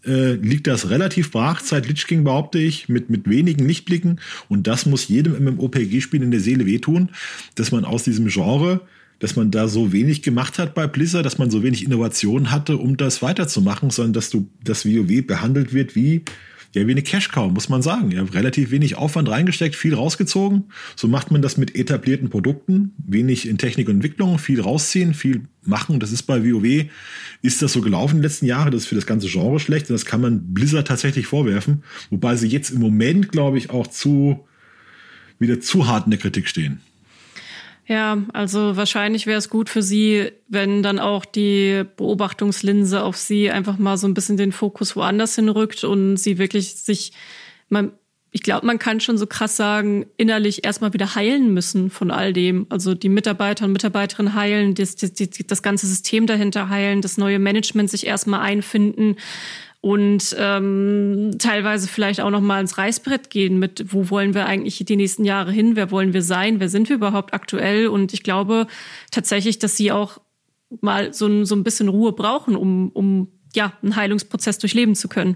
[0.05, 4.19] äh, liegt das relativ brach, seit Lich King behaupte ich, mit, mit wenigen Lichtblicken.
[4.49, 7.09] Und das muss jedem MMOPG-Spiel in der Seele wehtun,
[7.55, 8.81] dass man aus diesem Genre
[9.19, 12.75] dass man da so wenig gemacht hat bei Blizzard, dass man so wenig Innovation hatte,
[12.75, 16.23] um das weiterzumachen, sondern dass du das WoW behandelt wird wie
[16.73, 18.11] ja wie eine Cash Cow, muss man sagen.
[18.11, 20.65] Ja, relativ wenig Aufwand reingesteckt, viel rausgezogen.
[20.95, 25.43] So macht man das mit etablierten Produkten, wenig in Technik und Entwicklung, viel rausziehen, viel
[25.63, 25.99] machen.
[25.99, 26.85] Das ist bei WoW,
[27.41, 28.71] ist das so gelaufen in den letzten Jahren.
[28.71, 31.83] Das ist für das ganze Genre schlecht und das kann man Blizzard tatsächlich vorwerfen.
[32.09, 34.45] Wobei sie jetzt im Moment, glaube ich, auch zu,
[35.39, 36.81] wieder zu hart in der Kritik stehen.
[37.85, 43.51] Ja, also wahrscheinlich wäre es gut für sie, wenn dann auch die Beobachtungslinse auf sie
[43.51, 47.11] einfach mal so ein bisschen den Fokus woanders hinrückt und sie wirklich sich,
[47.67, 47.91] man,
[48.31, 52.31] ich glaube, man kann schon so krass sagen, innerlich erstmal wieder heilen müssen von all
[52.31, 52.67] dem.
[52.69, 57.37] Also die Mitarbeiter und Mitarbeiterinnen heilen, das, das, das ganze System dahinter heilen, das neue
[57.37, 59.17] Management sich erstmal einfinden
[59.83, 64.81] und ähm, teilweise vielleicht auch noch mal ins Reißbrett gehen mit, wo wollen wir eigentlich
[64.85, 68.23] die nächsten Jahre hin, wer wollen wir sein, wer sind wir überhaupt aktuell und ich
[68.23, 68.67] glaube
[69.11, 70.21] tatsächlich, dass sie auch
[70.79, 75.09] mal so ein, so ein bisschen Ruhe brauchen, um, um ja, einen Heilungsprozess durchleben zu
[75.09, 75.35] können.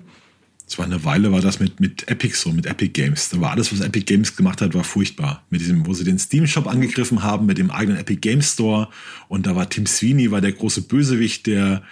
[0.65, 3.27] Es war eine Weile, war das mit, mit Epic so, mit Epic Games.
[3.27, 5.43] Da war alles, was Epic Games gemacht hat, war furchtbar.
[5.49, 8.87] Mit diesem, wo sie den Steam-Shop angegriffen haben, mit dem eigenen Epic Games Store.
[9.27, 11.83] Und da war Tim Sweeney, war der große Bösewicht, der,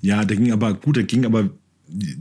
[0.00, 1.50] ja, der ging aber gut, der ging aber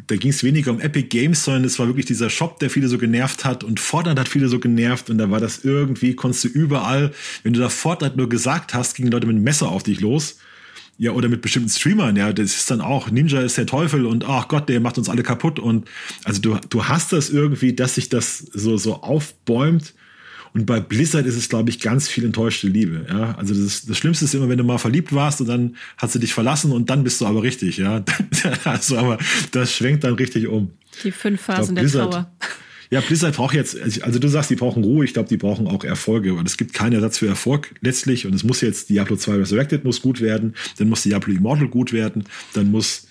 [0.08, 2.88] da ging es weniger um Epic Games, sondern es war wirklich dieser Shop, der viele
[2.88, 6.44] so genervt hat und Fortnite hat viele so genervt und da war das irgendwie, konntest
[6.46, 7.12] du überall,
[7.44, 10.38] wenn du da Fortnite nur gesagt hast, gingen Leute mit einem Messer auf dich los.
[11.02, 14.26] Ja, oder mit bestimmten Streamern, ja, das ist dann auch, Ninja ist der Teufel und
[14.26, 15.88] ach Gott, der macht uns alle kaputt und
[16.26, 19.94] also du, du hast das irgendwie, dass sich das so, so aufbäumt
[20.54, 23.06] und bei Blizzard ist es, glaube ich, ganz viel enttäuschte Liebe.
[23.10, 26.12] Ja, also das, das Schlimmste ist immer, wenn du mal verliebt warst und dann hat
[26.12, 27.78] sie dich verlassen und dann bist du aber richtig.
[27.78, 28.04] Ja,
[28.64, 29.18] also aber
[29.52, 30.72] das schwenkt dann richtig um.
[31.04, 32.32] Die fünf Phasen glaub, der Trauer.
[32.92, 35.84] Ja, Blizzard braucht jetzt, also du sagst, die brauchen Ruhe, ich glaube, die brauchen auch
[35.84, 39.36] Erfolge, weil es gibt keinen Ersatz für Erfolg letztlich und es muss jetzt Diablo 2
[39.36, 43.06] Resurrected muss gut werden, dann muss Diablo Immortal gut werden, dann muss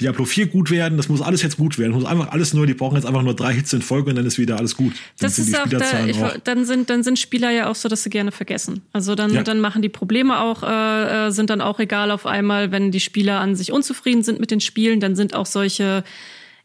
[0.00, 1.92] Diablo 4 gut werden, das muss alles jetzt gut werden.
[1.92, 4.26] muss einfach alles nur, die brauchen jetzt einfach nur drei Hits in Folge und dann
[4.26, 4.92] ist wieder alles gut.
[4.92, 7.88] Dann das ist auch, da, ich, auch, dann sind dann sind Spieler ja auch so,
[7.88, 8.82] dass sie gerne vergessen.
[8.92, 9.42] Also dann ja.
[9.42, 13.00] dann machen die Probleme auch äh, äh, sind dann auch egal auf einmal, wenn die
[13.00, 16.04] Spieler an sich unzufrieden sind mit den Spielen, dann sind auch solche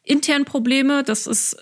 [0.03, 1.57] internen Probleme, das ist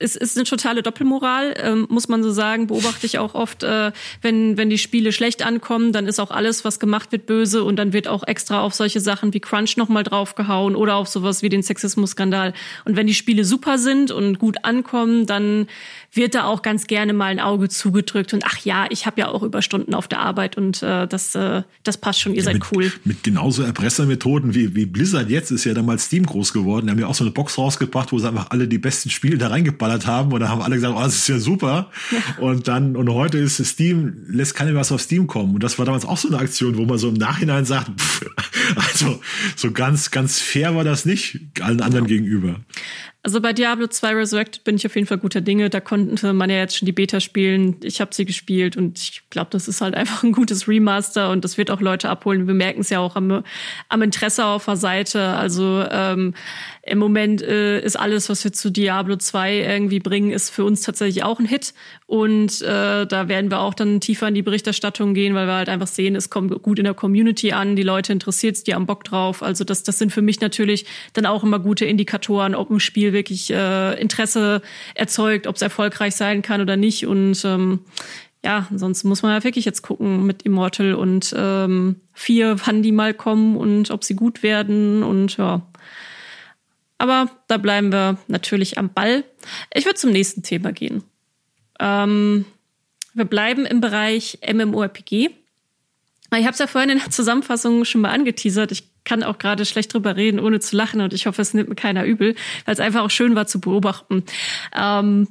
[0.00, 2.68] es ist eine totale Doppelmoral, ähm, muss man so sagen.
[2.68, 3.90] Beobachte ich auch oft, äh,
[4.22, 7.76] wenn, wenn die Spiele schlecht ankommen, dann ist auch alles, was gemacht wird, böse und
[7.76, 11.48] dann wird auch extra auf solche Sachen wie Crunch nochmal draufgehauen oder auf sowas wie
[11.48, 12.52] den Sexismus-Skandal.
[12.84, 15.66] Und wenn die Spiele super sind und gut ankommen, dann
[16.12, 19.28] wird da auch ganz gerne mal ein Auge zugedrückt und ach ja, ich habe ja
[19.28, 22.54] auch Überstunden auf der Arbeit und äh, das, äh, das passt schon, ihr ja, seid
[22.54, 22.92] mit, cool.
[23.04, 26.86] Mit genauso Erpressermethoden wie, wie Blizzard jetzt ist ja damals Steam groß geworden.
[26.86, 29.36] Die haben ja auch so eine Box rausgebracht, wo sie einfach alle die besten Spiele
[29.36, 31.90] da reingeballert haben und da haben alle gesagt, oh, das ist ja super.
[32.10, 32.42] Ja.
[32.42, 35.54] Und dann, und heute ist Steam, lässt keiner was auf Steam kommen.
[35.54, 38.24] Und das war damals auch so eine Aktion, wo man so im Nachhinein sagt, pff,
[38.76, 39.20] also
[39.56, 42.16] so ganz, ganz fair war das nicht allen anderen ja.
[42.16, 42.60] gegenüber.
[43.28, 45.68] Also bei Diablo 2 Resurrected bin ich auf jeden Fall guter Dinge.
[45.68, 47.76] Da konnte man ja jetzt schon die Beta spielen.
[47.82, 51.44] Ich habe sie gespielt und ich glaube, das ist halt einfach ein gutes Remaster und
[51.44, 52.46] das wird auch Leute abholen.
[52.46, 53.44] Wir merken es ja auch am,
[53.90, 55.22] am Interesse auf der Seite.
[55.22, 56.32] Also ähm,
[56.88, 60.80] im Moment äh, ist alles, was wir zu Diablo 2 irgendwie bringen, ist für uns
[60.80, 61.74] tatsächlich auch ein Hit.
[62.06, 65.68] Und äh, da werden wir auch dann tiefer in die Berichterstattung gehen, weil wir halt
[65.68, 68.86] einfach sehen, es kommt gut in der Community an, die Leute interessiert es, die haben
[68.86, 69.42] Bock drauf.
[69.42, 73.12] Also das, das sind für mich natürlich dann auch immer gute Indikatoren, ob ein Spiel
[73.18, 74.62] wirklich äh, Interesse
[74.94, 77.06] erzeugt, ob es erfolgreich sein kann oder nicht.
[77.06, 77.80] Und ähm,
[78.44, 82.92] ja, ansonsten muss man ja wirklich jetzt gucken mit Immortal und ähm, vier, wann die
[82.92, 85.62] mal kommen und ob sie gut werden und ja.
[86.98, 89.24] Aber da bleiben wir natürlich am Ball.
[89.74, 91.04] Ich würde zum nächsten Thema gehen.
[91.78, 92.44] Ähm,
[93.14, 95.30] wir bleiben im Bereich MMORPG.
[96.36, 98.72] Ich habe es ja vorhin in der Zusammenfassung schon mal angeteasert.
[98.72, 101.00] Ich kann auch gerade schlecht drüber reden, ohne zu lachen.
[101.00, 103.60] Und ich hoffe, es nimmt mir keiner übel, weil es einfach auch schön war zu
[103.60, 104.24] beobachten.
[104.74, 105.28] Ähm,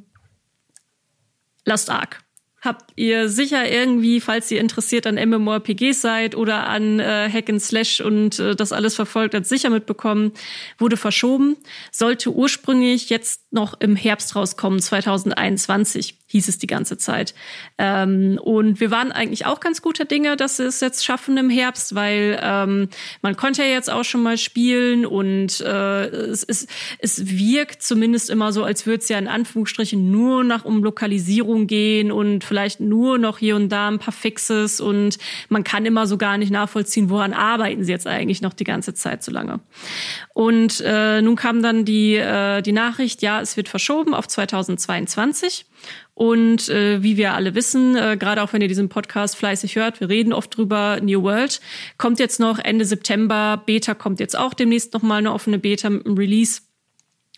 [1.66, 2.24] Lost Ark
[2.62, 7.62] habt ihr sicher irgendwie, falls ihr interessiert an MMORPGs seid oder an äh, Hack and
[7.62, 10.34] Slash und äh, das alles verfolgt habt, sicher mitbekommen,
[10.78, 11.56] wurde verschoben,
[11.92, 17.34] sollte ursprünglich jetzt noch im Herbst rauskommen, 2021 hieß es die ganze Zeit.
[17.78, 21.50] Ähm, und wir waren eigentlich auch ganz guter Dinge, dass sie es jetzt schaffen im
[21.50, 22.90] Herbst, weil ähm,
[23.22, 26.68] man konnte ja jetzt auch schon mal spielen und äh, es, es,
[27.00, 31.66] es wirkt zumindest immer so, als würde es ja in Anführungsstrichen nur nach um Lokalisierung
[31.66, 36.08] gehen und vielleicht nur noch hier und da ein paar Fixes und man kann immer
[36.08, 39.62] so gar nicht nachvollziehen, woran arbeiten sie jetzt eigentlich noch die ganze Zeit so lange.
[40.34, 45.66] Und äh, nun kam dann die, äh, die Nachricht, ja, es wird verschoben auf 2022.
[46.14, 50.00] Und äh, wie wir alle wissen, äh, gerade auch wenn ihr diesen Podcast fleißig hört,
[50.00, 51.62] wir reden oft drüber, New World
[51.98, 56.06] kommt jetzt noch Ende September, Beta kommt jetzt auch demnächst nochmal eine offene Beta mit
[56.06, 56.62] einem Release.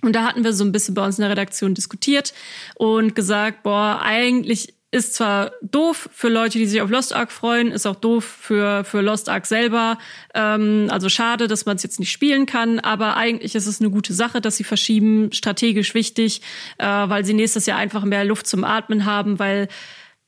[0.02, 2.34] Und da hatten wir so ein bisschen bei uns in der Redaktion diskutiert
[2.75, 7.71] und gesagt, boah, eigentlich ist zwar doof für Leute, die sich auf Lost Ark freuen,
[7.71, 9.99] ist auch doof für, für Lost Ark selber.
[10.34, 13.91] Ähm, also schade, dass man es jetzt nicht spielen kann, aber eigentlich ist es eine
[13.91, 16.41] gute Sache, dass sie verschieben, strategisch wichtig,
[16.80, 19.67] äh, weil sie nächstes Jahr einfach mehr Luft zum Atmen haben, weil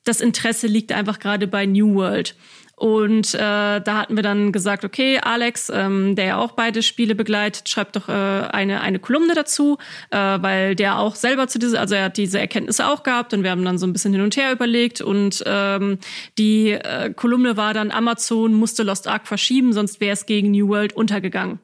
[0.03, 2.35] das Interesse liegt einfach gerade bei New World.
[2.81, 7.13] Und äh, da hatten wir dann gesagt, okay, Alex, ähm, der ja auch beide Spiele
[7.13, 9.77] begleitet, schreibt doch äh, eine, eine Kolumne dazu,
[10.09, 13.43] äh, weil der auch selber zu dieser, also er hat diese Erkenntnisse auch gehabt und
[13.43, 15.99] wir haben dann so ein bisschen hin und her überlegt und ähm,
[16.39, 20.67] die äh, Kolumne war dann, Amazon musste Lost Ark verschieben, sonst wäre es gegen New
[20.67, 21.59] World untergegangen.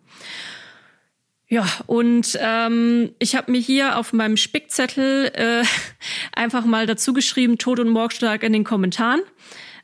[1.48, 5.64] Ja, und ähm, ich habe mir hier auf meinem Spickzettel äh,
[6.40, 9.22] einfach mal dazu geschrieben, Tod und Morgstark in den Kommentaren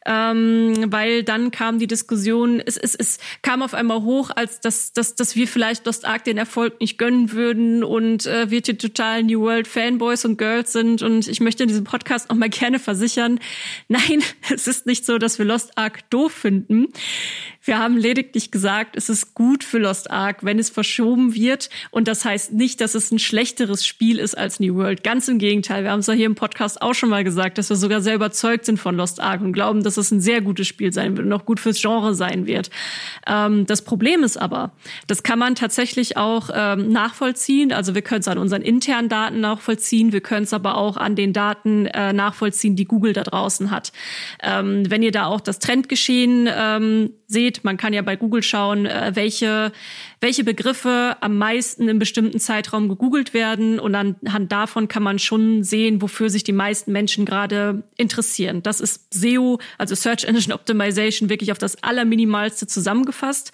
[0.05, 4.93] ähm, weil dann kam die Diskussion, es, es, es kam auf einmal hoch, als dass,
[4.93, 9.23] dass, dass wir vielleicht Lost Ark den Erfolg nicht gönnen würden und äh, wir total
[9.23, 12.79] New World Fanboys und Girls sind und ich möchte in diesem Podcast auch mal gerne
[12.79, 13.39] versichern,
[13.87, 14.21] nein,
[14.53, 16.87] es ist nicht so, dass wir Lost Ark doof finden.
[17.65, 21.69] Wir haben lediglich gesagt, es ist gut für Lost Ark, wenn es verschoben wird.
[21.91, 25.01] Und das heißt nicht, dass es ein schlechteres Spiel ist als New World.
[25.03, 25.85] Ganz im Gegenteil.
[25.85, 28.15] Wir haben es ja hier im Podcast auch schon mal gesagt, dass wir sogar sehr
[28.15, 31.25] überzeugt sind von Lost Ark und glauben, dass es ein sehr gutes Spiel sein wird
[31.25, 32.69] und auch gut fürs Genre sein wird.
[33.25, 34.73] Ähm, das Problem ist aber,
[35.07, 37.71] das kann man tatsächlich auch ähm, nachvollziehen.
[37.71, 40.11] Also wir können es an unseren internen Daten nachvollziehen.
[40.11, 43.93] Wir können es aber auch an den Daten äh, nachvollziehen, die Google da draußen hat.
[44.41, 48.85] Ähm, wenn ihr da auch das Trendgeschehen ähm, seht, man kann ja bei Google schauen,
[48.85, 49.71] äh, welche,
[50.19, 53.79] welche Begriffe am meisten im bestimmten Zeitraum gegoogelt werden.
[53.79, 58.63] Und anhand davon kann man schon sehen, wofür sich die meisten Menschen gerade interessieren.
[58.63, 63.51] Das ist SEO, also Search Engine Optimization, wirklich auf das Allerminimalste zusammengefasst.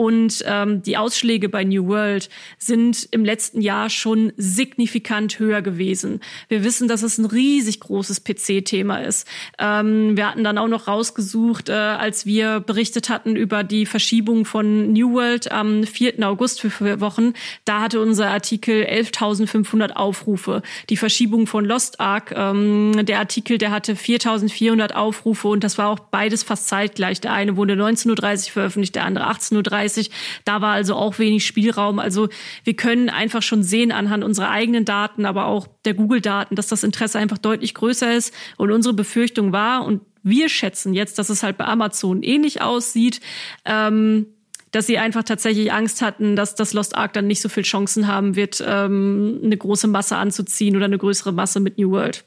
[0.00, 6.20] Und ähm, die Ausschläge bei New World sind im letzten Jahr schon signifikant höher gewesen.
[6.48, 9.28] Wir wissen, dass es ein riesig großes PC-Thema ist.
[9.58, 14.46] Ähm, wir hatten dann auch noch rausgesucht, äh, als wir berichtet hatten über die Verschiebung
[14.46, 16.26] von New World am 4.
[16.26, 17.34] August für vier Wochen.
[17.66, 20.62] Da hatte unser Artikel 11.500 Aufrufe.
[20.88, 25.88] Die Verschiebung von Lost Ark, ähm, der Artikel, der hatte 4.400 Aufrufe und das war
[25.88, 27.20] auch beides fast zeitgleich.
[27.20, 29.89] Der eine wurde 19.30 Uhr veröffentlicht, der andere 18.30 Uhr.
[29.90, 30.10] 35.
[30.44, 31.98] Da war also auch wenig Spielraum.
[31.98, 32.28] Also
[32.64, 36.84] wir können einfach schon sehen anhand unserer eigenen Daten, aber auch der Google-Daten, dass das
[36.84, 38.34] Interesse einfach deutlich größer ist.
[38.56, 43.20] Und unsere Befürchtung war, und wir schätzen jetzt, dass es halt bei Amazon ähnlich aussieht,
[43.64, 44.26] ähm,
[44.70, 48.06] dass sie einfach tatsächlich Angst hatten, dass das Lost Ark dann nicht so viel Chancen
[48.06, 52.24] haben wird, ähm, eine große Masse anzuziehen oder eine größere Masse mit New World.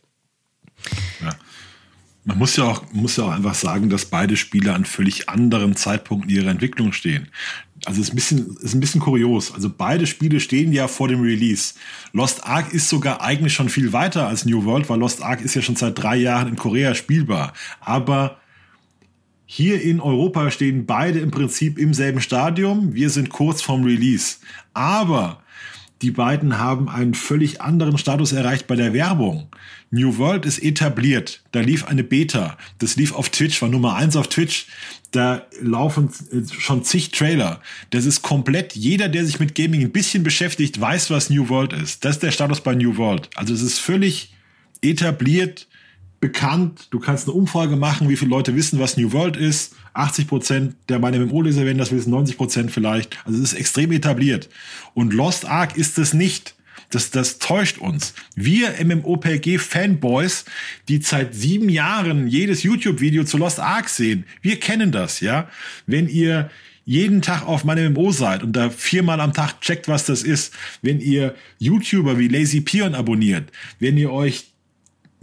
[1.22, 1.30] Ja.
[2.26, 5.76] Man muss ja auch, muss ja auch einfach sagen, dass beide Spiele an völlig anderen
[5.76, 7.28] Zeitpunkten ihrer Entwicklung stehen.
[7.86, 9.54] Also es ist ein bisschen, ist ein bisschen kurios.
[9.54, 11.74] Also beide Spiele stehen ja vor dem Release.
[12.14, 15.56] Lost Ark ist sogar eigentlich schon viel weiter als New World, weil Lost Ark ist
[15.56, 17.52] ja schon seit drei Jahren in Korea spielbar.
[17.82, 18.38] Aber
[19.46, 22.94] hier in Europa stehen beide im Prinzip im selben Stadium.
[22.94, 24.38] Wir sind kurz vorm Release.
[24.74, 25.43] Aber
[26.04, 29.48] die beiden haben einen völlig anderen Status erreicht bei der Werbung.
[29.90, 31.42] New World ist etabliert.
[31.54, 32.58] Da lief eine Beta.
[32.80, 34.68] Das lief auf Twitch, war Nummer eins auf Twitch.
[35.12, 36.10] Da laufen
[36.60, 37.62] schon zig Trailer.
[37.92, 41.72] Das ist komplett, jeder, der sich mit Gaming ein bisschen beschäftigt, weiß, was New World
[41.72, 42.04] ist.
[42.04, 43.30] Das ist der Status bei New World.
[43.36, 44.34] Also es ist völlig
[44.82, 45.68] etabliert,
[46.24, 46.88] bekannt.
[46.92, 49.76] Du kannst eine Umfrage machen, wie viele Leute wissen, was New World ist.
[49.94, 53.18] 80 Prozent der meine MMO-Leser werden das wissen, 90 Prozent vielleicht.
[53.26, 54.48] Also es ist extrem etabliert.
[54.94, 56.56] Und Lost Ark ist es nicht.
[56.92, 58.14] Das, das täuscht uns.
[58.36, 60.46] Wir MMOPG-Fanboys,
[60.88, 65.50] die seit sieben Jahren jedes YouTube-Video zu Lost Ark sehen, wir kennen das, ja.
[65.88, 66.50] Wenn ihr
[66.86, 70.54] jeden Tag auf meinem MMO seid und da viermal am Tag checkt, was das ist,
[70.82, 74.53] wenn ihr YouTuber wie Lazy Pion abonniert, wenn ihr euch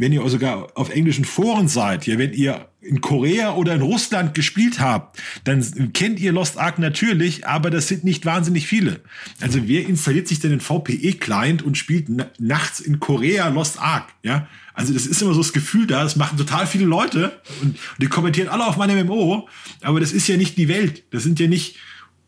[0.00, 4.32] wenn ihr sogar auf englischen Foren seid, ja, wenn ihr in Korea oder in Russland
[4.32, 9.00] gespielt habt, dann kennt ihr Lost Ark natürlich, aber das sind nicht wahnsinnig viele.
[9.42, 12.08] Also wer installiert sich denn den VPE-Client und spielt
[12.40, 14.48] nachts in Korea Lost Ark, ja?
[14.72, 18.06] Also das ist immer so das Gefühl da, das machen total viele Leute und die
[18.06, 19.50] kommentieren alle auf meinem MMO,
[19.82, 21.04] aber das ist ja nicht die Welt.
[21.10, 21.76] Das sind ja nicht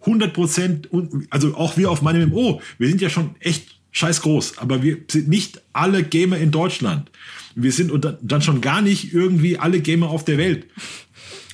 [0.01, 0.91] 100 Prozent,
[1.31, 4.99] also auch wir auf meinem MMO, wir sind ja schon echt scheiß groß, aber wir
[5.11, 7.11] sind nicht alle Gamer in Deutschland.
[7.55, 10.67] Wir sind und dann schon gar nicht irgendwie alle Gamer auf der Welt.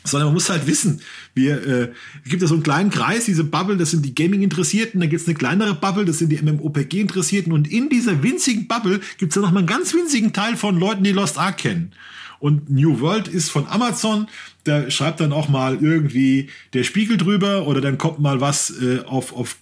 [0.04, 1.02] Sondern man muss halt wissen,
[1.34, 1.92] wir äh,
[2.26, 5.28] gibt es so einen kleinen Kreis, diese Bubble, das sind die Gaming-Interessierten, dann gibt es
[5.28, 9.42] eine kleinere Bubble, das sind die MMOPG-Interessierten und in dieser winzigen Bubble gibt es dann
[9.42, 11.92] nochmal einen ganz winzigen Teil von Leuten, die Lost Ark kennen.
[12.40, 14.28] Und New World ist von Amazon,
[14.64, 19.00] da schreibt dann auch mal irgendwie der Spiegel drüber oder dann kommt mal was äh,
[19.04, 19.56] auf, auf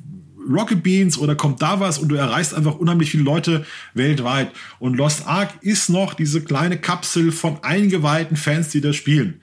[0.49, 4.51] Rocket Beans oder kommt da was und du erreichst einfach unheimlich viele Leute weltweit.
[4.79, 9.41] Und Lost Ark ist noch diese kleine Kapsel von eingeweihten Fans, die das spielen.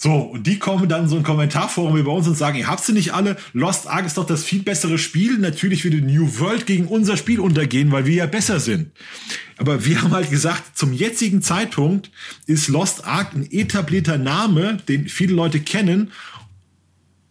[0.00, 2.92] So, und die kommen dann so ein Kommentarforum bei uns und sagen, ihr habt sie
[2.92, 5.38] nicht alle, Lost Ark ist doch das viel bessere Spiel.
[5.38, 8.92] Natürlich würde New World gegen unser Spiel untergehen, weil wir ja besser sind.
[9.56, 12.12] Aber wir haben halt gesagt, zum jetzigen Zeitpunkt
[12.46, 16.12] ist Lost Ark ein etablierter Name, den viele Leute kennen.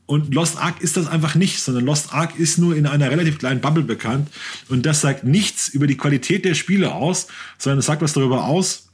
[0.07, 3.37] Und Lost Ark ist das einfach nicht, sondern Lost Ark ist nur in einer relativ
[3.37, 4.29] kleinen Bubble bekannt.
[4.69, 7.27] Und das sagt nichts über die Qualität der Spiele aus,
[7.57, 8.87] sondern es sagt was darüber aus,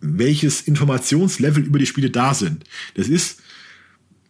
[0.00, 2.64] welches Informationslevel über die Spiele da sind.
[2.94, 3.40] Das ist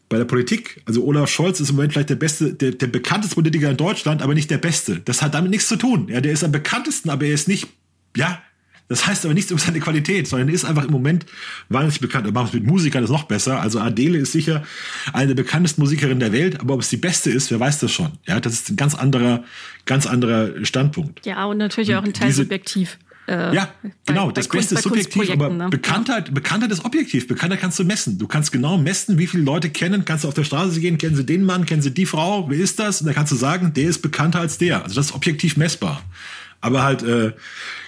[0.08, 3.34] bei der Politik, also Olaf Scholz ist im Moment vielleicht der beste, der, der bekannteste
[3.36, 5.00] Politiker in Deutschland, aber nicht der beste.
[5.04, 6.08] Das hat damit nichts zu tun.
[6.08, 7.68] Ja, der ist am bekanntesten, aber er ist nicht,
[8.16, 8.42] ja,
[8.90, 11.24] das heißt aber nichts über seine Qualität, sondern er ist einfach im Moment
[11.68, 12.26] wahnsinnig bekannt.
[12.26, 13.60] Er macht es mit Musikern ist noch besser.
[13.60, 14.64] Also Adele ist sicher
[15.12, 17.92] eine der bekanntesten Musikerinnen der Welt, aber ob es die beste ist, wer weiß das
[17.92, 18.10] schon.
[18.26, 19.44] Ja, das ist ein ganz anderer,
[19.86, 21.24] ganz anderer Standpunkt.
[21.24, 22.98] Ja, und natürlich auch ein Teil diese, subjektiv.
[23.28, 23.68] Äh, ja,
[24.06, 24.26] genau.
[24.26, 25.68] Bei, das bei Beste ist subjektiv, aber ne?
[25.68, 27.28] Bekanntheit, Bekanntheit ist objektiv.
[27.28, 28.18] Bekanntheit kannst du messen.
[28.18, 30.04] Du kannst genau messen, wie viele Leute kennen.
[30.04, 32.58] Kannst du auf der Straße gehen, kennen sie den Mann, kennen sie die Frau, wer
[32.58, 33.00] ist das?
[33.00, 34.82] Und dann kannst du sagen, der ist bekannter als der.
[34.82, 36.02] Also das ist objektiv messbar.
[36.60, 37.32] Aber halt äh,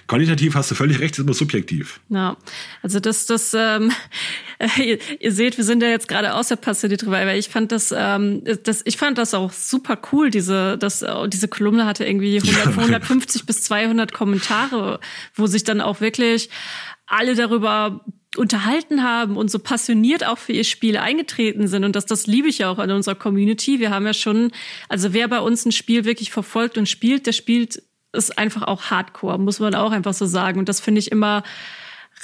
[0.07, 1.99] qualitativ hast du völlig recht, ist immer subjektiv.
[2.09, 2.37] Ja,
[2.81, 3.91] also das, das, ähm,
[4.77, 7.71] ihr, ihr seht, wir sind ja jetzt gerade aus der passiert drüber, weil ich fand
[7.71, 10.29] das, ähm, das, ich fand das auch super cool.
[10.29, 14.99] Diese, das, diese Kolumne hatte irgendwie 100, 150 bis 200 Kommentare,
[15.35, 16.49] wo sich dann auch wirklich
[17.05, 18.01] alle darüber
[18.37, 21.83] unterhalten haben und so passioniert auch für ihr Spiel eingetreten sind.
[21.83, 23.79] Und das, das liebe ich ja auch an unserer Community.
[23.79, 24.51] Wir haben ja schon,
[24.89, 27.83] also wer bei uns ein Spiel wirklich verfolgt und spielt, der spielt
[28.13, 30.59] ist einfach auch Hardcore, muss man auch einfach so sagen.
[30.59, 31.43] Und das finde ich immer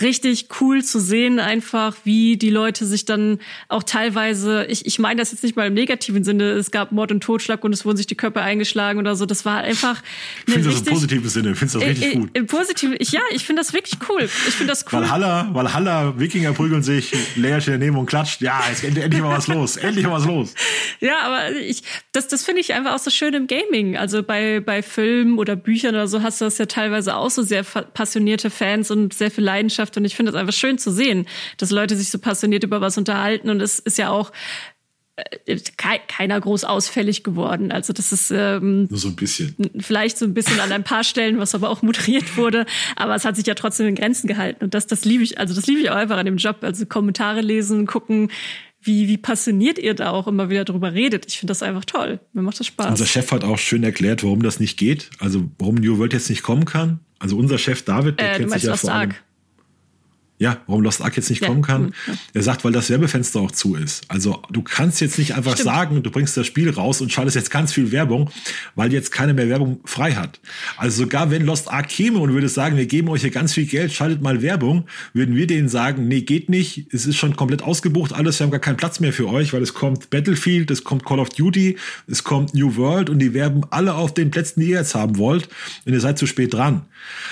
[0.01, 5.19] richtig cool zu sehen, einfach wie die Leute sich dann auch teilweise, ich, ich meine
[5.19, 7.97] das jetzt nicht mal im negativen Sinne, es gab Mord und Totschlag und es wurden
[7.97, 9.25] sich die Körper eingeschlagen oder so.
[9.25, 10.01] Das war einfach.
[10.45, 12.29] Ich finde das im positiven Sinne, findest das richtig äh, gut.
[12.33, 14.23] Im positiven, ich, ja, ich finde das wirklich cool.
[14.23, 15.01] Ich finde das cool.
[15.01, 18.41] Valhalla, Valhalla, Wikinger prügeln sich, Leia steht daneben und klatscht.
[18.41, 19.77] Ja, jetzt endlich, endlich mal was los.
[19.77, 20.53] endlich mal was los.
[21.01, 23.95] Ja, aber ich, das, das finde ich einfach auch so schön im Gaming.
[23.95, 27.41] Also bei, bei Filmen oder Büchern oder so hast du das ja teilweise auch so
[27.41, 30.91] sehr passionierte Fans und sehr viel Leidenschaft Leidenschaft und ich finde es einfach schön zu
[30.91, 31.25] sehen,
[31.57, 34.31] dass Leute sich so passioniert über was unterhalten und es ist ja auch
[35.45, 35.57] äh,
[36.07, 37.71] keiner groß ausfällig geworden.
[37.71, 39.55] Also das ist ähm, nur so ein bisschen.
[39.79, 42.65] Vielleicht so ein bisschen an ein paar Stellen, was aber auch moderiert wurde,
[42.95, 45.53] aber es hat sich ja trotzdem in Grenzen gehalten und das das liebe ich, also
[45.53, 48.29] das liebe ich auch einfach an dem Job, also Kommentare lesen, gucken,
[48.81, 51.25] wie, wie passioniert ihr da auch immer wieder drüber redet.
[51.27, 52.21] Ich finde das einfach toll.
[52.31, 52.91] Mir macht das Spaß.
[52.91, 55.09] Unser Chef hat auch schön erklärt, warum das nicht geht.
[55.19, 57.01] Also warum New World jetzt nicht kommen kann.
[57.19, 59.13] Also unser Chef David, der äh, kennt sich ja vor allem.
[60.41, 61.93] Ja, warum Lost Ark jetzt nicht ja, kommen kann.
[62.07, 64.03] Cool, Er sagt, weil das Werbefenster auch zu ist.
[64.07, 65.65] Also du kannst jetzt nicht einfach Stimmt.
[65.65, 68.29] sagen, du bringst das Spiel raus und schaltest jetzt ganz viel Werbung,
[68.73, 70.39] weil jetzt keiner mehr Werbung frei hat.
[70.77, 73.65] Also sogar wenn Lost Ark käme und würde sagen, wir geben euch hier ganz viel
[73.65, 77.61] Geld, schaltet mal Werbung, würden wir denen sagen, nee, geht nicht, es ist schon komplett
[77.61, 80.85] ausgebucht, alles, wir haben gar keinen Platz mehr für euch, weil es kommt Battlefield, es
[80.85, 81.75] kommt Call of Duty,
[82.07, 85.17] es kommt New World und die werben alle auf den Plätzen, die ihr jetzt haben
[85.17, 85.49] wollt
[85.85, 86.85] und ihr seid zu spät dran.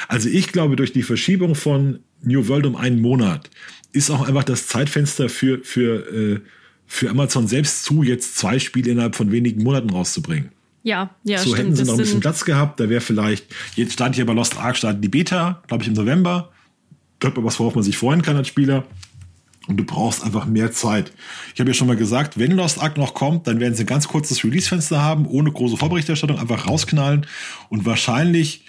[0.09, 3.49] Also ich glaube, durch die Verschiebung von New World um einen Monat
[3.91, 6.39] ist auch einfach das Zeitfenster für, für, äh,
[6.85, 10.51] für Amazon selbst zu, jetzt zwei Spiele innerhalb von wenigen Monaten rauszubringen.
[10.83, 12.79] Ja, ja, So stimmt, hätten sie noch ein bisschen Platz gehabt.
[12.79, 13.45] Da wäre vielleicht,
[13.75, 16.51] jetzt startet hier bei Lost Ark startet die Beta, glaube ich, im November.
[17.19, 18.85] Das was, worauf man sich freuen kann als Spieler.
[19.67, 21.11] Und du brauchst einfach mehr Zeit.
[21.53, 23.87] Ich habe ja schon mal gesagt, wenn Lost Ark noch kommt, dann werden sie ein
[23.87, 27.25] ganz kurzes Release-Fenster haben, ohne große Vorberichterstattung, einfach rausknallen.
[27.67, 28.63] Und wahrscheinlich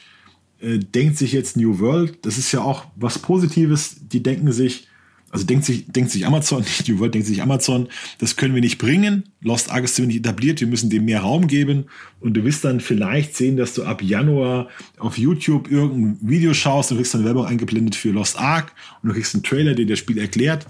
[0.61, 4.88] äh, denkt sich jetzt New World, das ist ja auch was Positives, die denken sich,
[5.30, 7.88] also denkt sich, denkt sich Amazon, nicht New World, denkt sich Amazon,
[8.18, 11.46] das können wir nicht bringen, Lost Ark ist ziemlich etabliert, wir müssen dem mehr Raum
[11.46, 11.86] geben
[12.20, 16.90] und du wirst dann vielleicht sehen, dass du ab Januar auf YouTube irgendein Video schaust
[16.90, 19.98] und kriegst dann Werbung eingeblendet für Lost Ark und du kriegst einen Trailer, der das
[19.98, 20.66] Spiel erklärt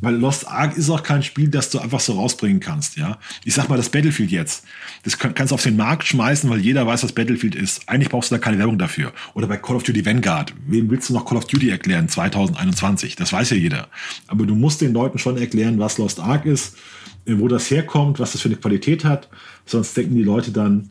[0.00, 3.18] weil Lost Ark ist auch kein Spiel, das du einfach so rausbringen kannst, ja.
[3.44, 4.64] Ich sag mal, das Battlefield jetzt.
[5.04, 7.88] Das kannst du auf den Markt schmeißen, weil jeder weiß, was Battlefield ist.
[7.88, 9.12] Eigentlich brauchst du da keine Werbung dafür.
[9.34, 10.52] Oder bei Call of Duty Vanguard.
[10.66, 12.08] Wem willst du noch Call of Duty erklären?
[12.08, 13.16] 2021.
[13.16, 13.88] Das weiß ja jeder.
[14.26, 16.76] Aber du musst den Leuten schon erklären, was Lost Ark ist,
[17.26, 19.28] äh, wo das herkommt, was das für eine Qualität hat.
[19.66, 20.90] Sonst denken die Leute dann,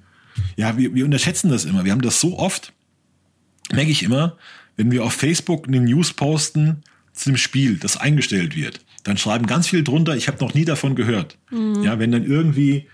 [0.56, 1.84] ja, wir, wir unterschätzen das immer.
[1.84, 2.74] Wir haben das so oft,
[3.74, 4.38] merke ich immer,
[4.78, 6.84] wenn wir auf Facebook eine News posten
[7.14, 10.66] zu einem Spiel, das eingestellt wird dann schreiben ganz viel drunter, ich habe noch nie
[10.66, 11.38] davon gehört.
[11.50, 11.84] Mhm.
[11.84, 12.88] Ja, wenn dann irgendwie,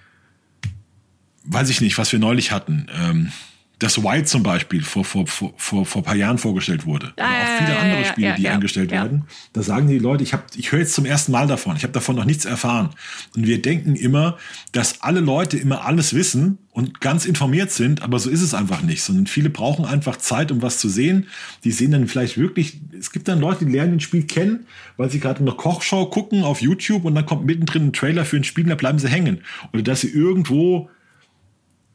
[1.44, 3.32] weiß ich nicht, was wir neulich hatten, ähm,
[3.80, 7.14] das White zum Beispiel vor, vor, vor, vor, vor paar Jahren vorgestellt wurde.
[7.18, 9.04] Ah, oder auch viele andere Spiele, ja, die ja, eingestellt ja.
[9.04, 9.26] werden.
[9.54, 11.94] Da sagen die Leute, ich, hab, ich höre jetzt zum ersten Mal davon, ich habe
[11.94, 12.90] davon noch nichts erfahren.
[13.36, 14.38] Und wir denken immer,
[14.72, 18.82] dass alle Leute immer alles wissen und ganz informiert sind, aber so ist es einfach
[18.82, 21.28] nicht, sondern viele brauchen einfach Zeit, um was zu sehen.
[21.64, 24.66] Die sehen dann vielleicht wirklich, es gibt dann Leute, die lernen ein Spiel kennen,
[24.96, 28.38] weil sie gerade eine Kochshow gucken auf YouTube und dann kommt mittendrin ein Trailer für
[28.38, 29.42] ein Spiel, da bleiben sie hängen.
[29.72, 30.90] Oder dass sie irgendwo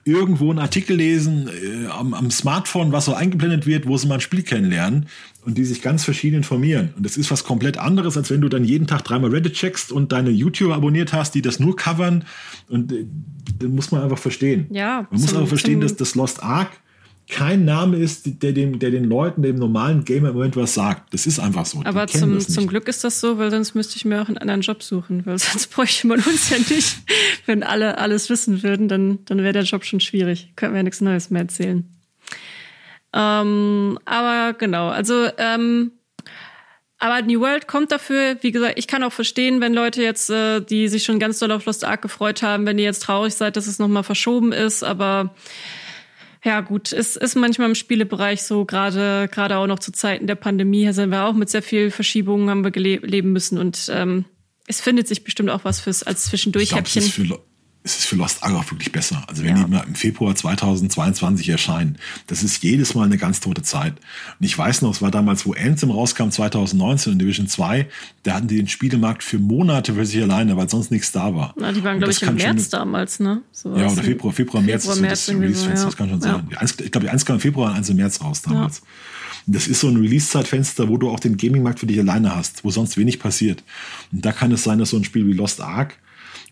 [0.04, 4.14] irgendwo einen Artikel lesen, äh, am, am, Smartphone, was so eingeblendet wird, wo sie mal
[4.14, 5.06] ein Spiel kennenlernen
[5.44, 6.92] und die sich ganz verschieden informieren.
[6.96, 9.92] Und das ist was komplett anderes, als wenn du dann jeden Tag dreimal Reddit checkst
[9.92, 12.24] und deine YouTuber abonniert hast, die das nur covern.
[12.68, 13.06] Und äh,
[13.58, 14.66] das muss man einfach verstehen.
[14.70, 15.06] Ja.
[15.10, 16.70] Man muss aber verstehen, dass das Lost Ark
[17.32, 21.14] kein Name ist, der, dem, der den Leuten, dem normalen Gamer im Moment was sagt.
[21.14, 21.80] Das ist einfach so.
[21.84, 24.60] Aber zum, zum Glück ist das so, weil sonst müsste ich mir auch einen anderen
[24.60, 26.98] Job suchen, weil sonst bräuchte man uns ja nicht.
[27.46, 30.52] Wenn alle alles wissen würden, dann, dann wäre der Job schon schwierig.
[30.56, 31.88] Könnten wir ja nichts Neues mehr erzählen.
[33.14, 35.92] Ähm, aber genau, also ähm,
[36.98, 40.60] aber New World kommt dafür, wie gesagt, ich kann auch verstehen, wenn Leute jetzt, äh,
[40.60, 43.56] die sich schon ganz doll auf Lost Ark gefreut haben, wenn ihr jetzt traurig seid,
[43.56, 45.34] dass es nochmal verschoben ist, aber
[46.44, 50.34] ja, gut, es ist manchmal im Spielebereich so, gerade gerade auch noch zu Zeiten der
[50.34, 54.24] Pandemie sind wir auch mit sehr viel Verschiebungen haben wir leben müssen und ähm,
[54.66, 57.38] es findet sich bestimmt auch was fürs als Zwischendurch-Häppchen
[57.84, 59.24] es ist für Lost Ark auch wirklich besser.
[59.26, 59.64] Also wenn ja.
[59.64, 63.94] die mal im Februar 2022 erscheinen, das ist jedes Mal eine ganz tote Zeit.
[64.38, 67.88] Und ich weiß noch, es war damals, wo Anthem rauskam, 2019 in Division 2,
[68.22, 71.54] da hatten die den Spielemarkt für Monate für sich alleine, weil sonst nichts da war.
[71.56, 73.42] Na, die waren, glaube ich, im März damals, ne?
[73.50, 74.82] So ja, oder Februar, Februar, März.
[74.82, 75.84] Februar, März so das, Release so, ja.
[75.84, 76.48] das kann schon sein.
[76.52, 76.62] Ja.
[76.62, 78.82] Ich glaube, eins kam im Februar und eins im März raus damals.
[79.46, 82.70] Das ist so ein Release-Zeitfenster, wo du auch den Gaming-Markt für dich alleine hast, wo
[82.70, 83.64] sonst wenig passiert.
[84.12, 85.96] Und da kann es sein, dass so ein Spiel wie Lost Ark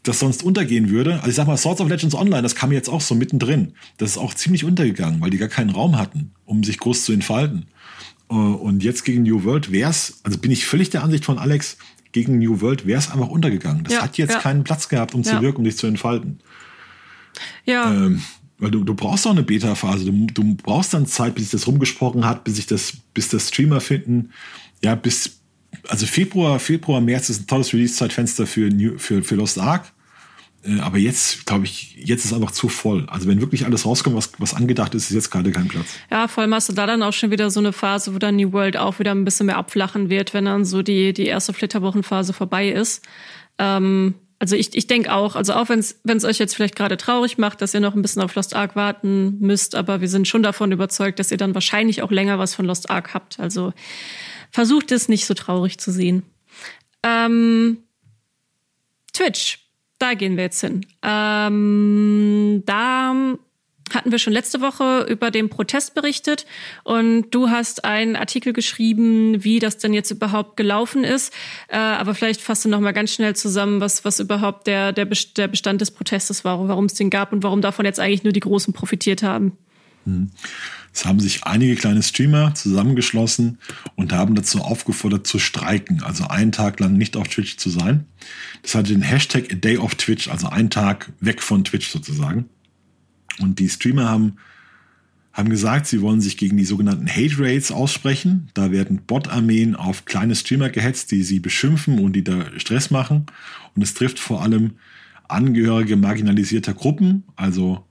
[0.03, 1.17] das sonst untergehen würde.
[1.17, 3.75] Also ich sag mal, Swords of Legends Online, das kam jetzt auch so mittendrin.
[3.99, 7.13] Das ist auch ziemlich untergegangen, weil die gar keinen Raum hatten, um sich groß zu
[7.13, 7.67] entfalten.
[8.31, 11.39] Äh, und jetzt gegen New World wäre es, also bin ich völlig der Ansicht von
[11.39, 11.77] Alex,
[12.13, 13.85] gegen New World wäre es einfach untergegangen.
[13.85, 14.41] Das ja, hat jetzt ja.
[14.41, 15.37] keinen Platz gehabt, um ja.
[15.37, 16.41] zu wirken, um sich zu entfalten.
[17.65, 17.93] Ja.
[17.93, 18.23] Ähm,
[18.59, 20.05] weil du, du brauchst auch eine Beta-Phase.
[20.05, 23.49] Du, du brauchst dann Zeit, bis sich das rumgesprochen hat, bis sich das, bis das
[23.49, 24.31] Streamer finden.
[24.83, 25.40] Ja, bis,
[25.89, 29.93] also Februar, Februar, März ist ein tolles Release-Zeitfenster für, für, für Lost Ark.
[30.65, 33.07] Äh, aber jetzt, glaube ich, jetzt ist einfach zu voll.
[33.09, 35.87] Also wenn wirklich alles rauskommt, was, was angedacht ist, ist jetzt gerade kein Platz.
[36.11, 38.37] Ja, vor allem hast du da dann auch schon wieder so eine Phase, wo dann
[38.37, 41.53] New World auch wieder ein bisschen mehr abflachen wird, wenn dann so die, die erste
[41.53, 43.03] Flitterwochenphase vorbei ist.
[43.59, 47.37] Ähm, also ich, ich denke auch, also auch wenn es euch jetzt vielleicht gerade traurig
[47.37, 50.43] macht, dass ihr noch ein bisschen auf Lost Ark warten müsst, aber wir sind schon
[50.43, 53.39] davon überzeugt, dass ihr dann wahrscheinlich auch länger was von Lost Ark habt.
[53.39, 53.75] Also
[54.51, 56.23] versucht es nicht so traurig zu sehen.
[57.03, 57.79] Ähm,
[59.13, 59.59] Twitch,
[59.99, 60.87] da gehen wir jetzt hin.
[61.03, 63.37] Ähm, da
[63.95, 66.47] hatten wir schon letzte Woche über den Protest berichtet
[66.85, 71.33] und du hast einen Artikel geschrieben, wie das denn jetzt überhaupt gelaufen ist.
[71.69, 75.07] Äh, aber vielleicht fasst du noch mal ganz schnell zusammen, was, was überhaupt der, der,
[75.07, 78.33] der Bestand des Protestes war, warum es den gab und warum davon jetzt eigentlich nur
[78.33, 79.57] die Großen profitiert haben.
[80.05, 80.31] Hm.
[80.93, 83.59] Es haben sich einige kleine Streamer zusammengeschlossen
[83.95, 88.07] und haben dazu aufgefordert zu streiken, also einen Tag lang nicht auf Twitch zu sein.
[88.63, 92.47] Das hatte den Hashtag A Day of Twitch, also einen Tag weg von Twitch sozusagen.
[93.39, 94.37] Und die Streamer haben,
[95.33, 98.51] haben gesagt, sie wollen sich gegen die sogenannten Hate Raids aussprechen.
[98.55, 103.27] Da werden Bot-Armeen auf kleine Streamer gehetzt, die sie beschimpfen und die da Stress machen.
[103.77, 104.73] Und es trifft vor allem
[105.29, 107.87] Angehörige marginalisierter Gruppen, also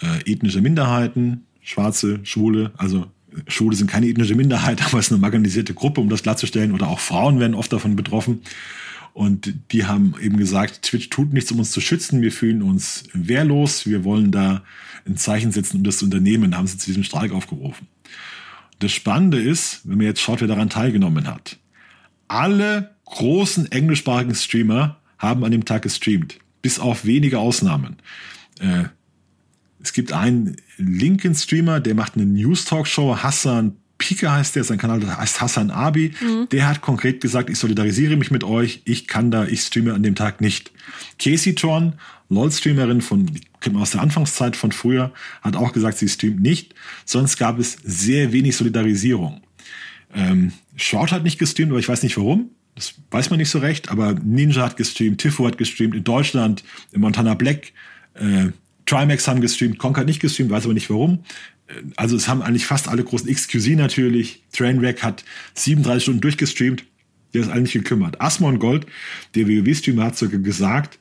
[0.00, 3.06] äh, ethnische Minderheiten, Schwarze, Schwule, also
[3.46, 6.88] Schwule sind keine ethnische Minderheit, aber es ist eine marginalisierte Gruppe, um das klarzustellen, oder
[6.88, 8.40] auch Frauen werden oft davon betroffen.
[9.12, 12.22] Und die haben eben gesagt, Twitch tut nichts, um uns zu schützen.
[12.22, 13.84] Wir fühlen uns wehrlos.
[13.84, 14.62] Wir wollen da
[15.06, 16.56] ein Zeichen setzen, um das zu unternehmen.
[16.56, 17.88] Haben sie zu diesem Streik aufgerufen.
[18.78, 21.58] Das Spannende ist, wenn man jetzt schaut, wer daran teilgenommen hat.
[22.28, 26.38] Alle großen englischsprachigen Streamer haben an dem Tag gestreamt.
[26.62, 27.96] Bis auf wenige Ausnahmen.
[28.60, 28.84] Äh,
[29.80, 35.04] es gibt einen linken Streamer, der macht eine News-Talk-Show, Hassan Pika heißt der, sein Kanal
[35.18, 36.12] heißt Hassan Abi.
[36.20, 36.48] Mhm.
[36.50, 40.04] Der hat konkret gesagt, ich solidarisiere mich mit euch, ich kann da, ich streame an
[40.04, 40.70] dem Tag nicht.
[41.18, 41.94] Casey Tron,
[42.28, 43.28] LOL-Streamerin von,
[43.74, 45.12] aus der Anfangszeit von früher,
[45.42, 46.74] hat auch gesagt, sie streamt nicht.
[47.04, 49.40] Sonst gab es sehr wenig Solidarisierung.
[50.14, 52.50] Ähm, Shroud hat nicht gestreamt, aber ich weiß nicht warum.
[52.76, 56.62] Das weiß man nicht so recht, aber Ninja hat gestreamt, Tifo hat gestreamt in Deutschland,
[56.92, 57.72] in Montana Black,
[58.14, 58.50] äh,
[58.88, 61.24] Trimax haben gestreamt, Conk hat nicht gestreamt, weiß aber nicht warum.
[61.96, 64.42] Also es haben eigentlich fast alle großen XQC natürlich.
[64.52, 65.24] Trainwreck hat
[65.54, 66.84] 37 Stunden durchgestreamt.
[67.34, 68.20] Der ist eigentlich gekümmert.
[68.22, 68.86] Asmon Gold,
[69.34, 70.98] der WoW-Streamer, hat sogar gesagt,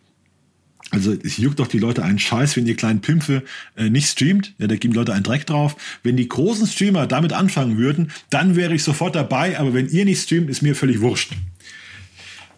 [0.90, 3.44] also es juckt doch die Leute einen Scheiß, wenn ihr kleinen Pimpfe
[3.76, 4.54] äh, nicht streamt.
[4.58, 5.76] Ja, da geben Leute einen Dreck drauf.
[6.04, 9.60] Wenn die großen Streamer damit anfangen würden, dann wäre ich sofort dabei.
[9.60, 11.34] Aber wenn ihr nicht streamt, ist mir völlig wurscht.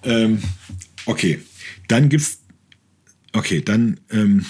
[0.04, 0.42] Ähm,
[1.06, 1.40] okay,
[1.88, 2.40] dann gibt's.
[3.34, 4.46] Okay, dann ähm,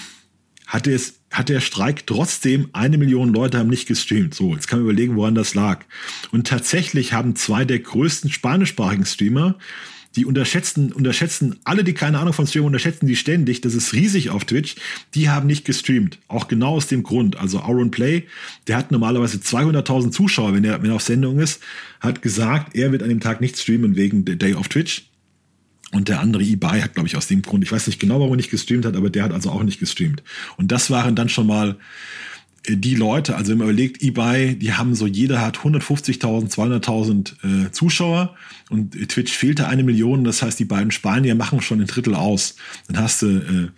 [0.70, 4.34] hatte es hat der Streik trotzdem eine Million Leute haben nicht gestreamt.
[4.34, 5.84] So, jetzt kann man überlegen, woran das lag.
[6.32, 9.56] Und tatsächlich haben zwei der größten spanischsprachigen Streamer
[10.16, 14.30] die unterschätzen, unterschätzen, alle, die keine Ahnung von Streaming unterschätzen die ständig, das ist riesig
[14.30, 14.74] auf Twitch,
[15.14, 16.18] die haben nicht gestreamt.
[16.26, 17.36] Auch genau aus dem Grund.
[17.36, 18.26] Also Aaron Play,
[18.66, 21.62] der hat normalerweise 200.000 Zuschauer, wenn er, wenn er auf Sendung ist,
[22.00, 25.09] hat gesagt, er wird an dem Tag nicht streamen wegen der Day of Twitch.
[25.92, 28.34] Und der andere eBay hat, glaube ich, aus dem Grund, ich weiß nicht genau, warum
[28.34, 30.22] er nicht gestreamt hat, aber der hat also auch nicht gestreamt.
[30.56, 31.78] Und das waren dann schon mal
[32.64, 37.66] äh, die Leute, also wenn man überlegt, eBay, die haben so, jeder hat 150.000, 200.000
[37.66, 38.36] äh, Zuschauer
[38.68, 42.54] und Twitch fehlte eine Million, das heißt, die beiden Spanier machen schon ein Drittel aus.
[42.86, 43.68] Dann hast du, äh,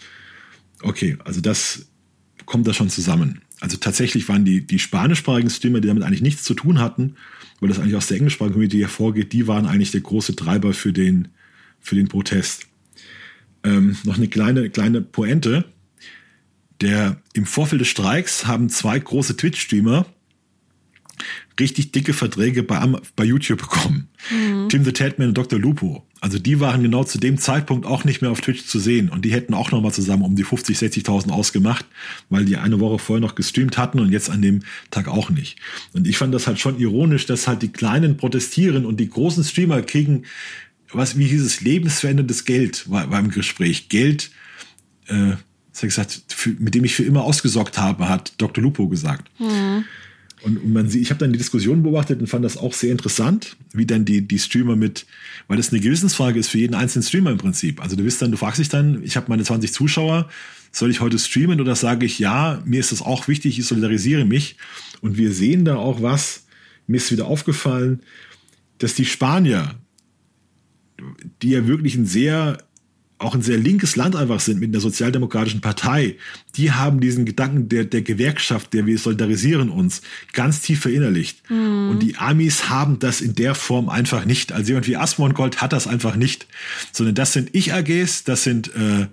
[0.82, 1.86] okay, also das
[2.44, 3.40] kommt da schon zusammen.
[3.60, 7.14] Also tatsächlich waren die, die spanischsprachigen Streamer, die damit eigentlich nichts zu tun hatten,
[7.60, 10.92] weil das eigentlich aus der englischsprachigen Community hervorgeht, die waren eigentlich der große Treiber für
[10.92, 11.28] den,
[11.82, 12.66] für den Protest.
[13.64, 15.66] Ähm, noch eine kleine, kleine Pointe
[16.82, 20.04] der im Vorfeld des Streiks haben zwei große Twitch-Streamer
[21.60, 24.08] richtig dicke Verträge bei, bei YouTube bekommen.
[24.30, 24.68] Mhm.
[24.68, 25.58] Tim the Tatman und Dr.
[25.58, 26.04] Lupo.
[26.20, 29.24] Also die waren genau zu dem Zeitpunkt auch nicht mehr auf Twitch zu sehen und
[29.24, 31.84] die hätten auch nochmal zusammen um die 50, 60.000 ausgemacht,
[32.30, 35.58] weil die eine Woche vorher noch gestreamt hatten und jetzt an dem Tag auch nicht.
[35.92, 39.44] Und ich fand das halt schon ironisch, dass halt die Kleinen protestieren und die großen
[39.44, 40.24] Streamer kriegen,
[40.92, 43.88] was wie dieses lebensveränderndes Geld war, war im Gespräch.
[43.88, 44.30] Geld,
[45.06, 45.32] äh,
[45.72, 48.62] das hat gesagt, für, mit dem ich für immer ausgesorgt habe, hat Dr.
[48.62, 49.30] Lupo gesagt.
[49.38, 49.84] Mhm.
[50.42, 52.90] Und, und man sieht, ich habe dann die Diskussion beobachtet und fand das auch sehr
[52.90, 55.06] interessant, wie dann die, die Streamer mit,
[55.46, 57.80] weil das eine Gewissensfrage ist für jeden einzelnen Streamer im Prinzip.
[57.80, 60.28] Also du bist dann, du fragst dich dann, ich habe meine 20 Zuschauer,
[60.72, 64.24] soll ich heute streamen oder sage ich, ja, mir ist das auch wichtig, ich solidarisiere
[64.24, 64.56] mich.
[65.00, 66.46] Und wir sehen da auch was,
[66.86, 68.00] mir ist wieder aufgefallen,
[68.78, 69.76] dass die Spanier,
[71.42, 72.58] die ja wirklich ein sehr
[73.22, 76.16] auch ein sehr linkes Land einfach sind mit der sozialdemokratischen Partei,
[76.56, 81.48] die haben diesen Gedanken der, der Gewerkschaft, der wir solidarisieren uns, ganz tief verinnerlicht.
[81.50, 81.90] Mhm.
[81.90, 84.52] Und die Amis haben das in der Form einfach nicht.
[84.52, 86.46] Also jemand wie Asmongold hat das einfach nicht.
[86.92, 89.06] Sondern das sind Ich-AGs, das sind, äh,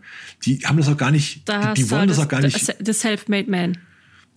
[0.43, 2.75] die haben das auch gar nicht, da die, die wollen das, das, auch gar nicht.
[2.83, 3.77] The Self-Made Man.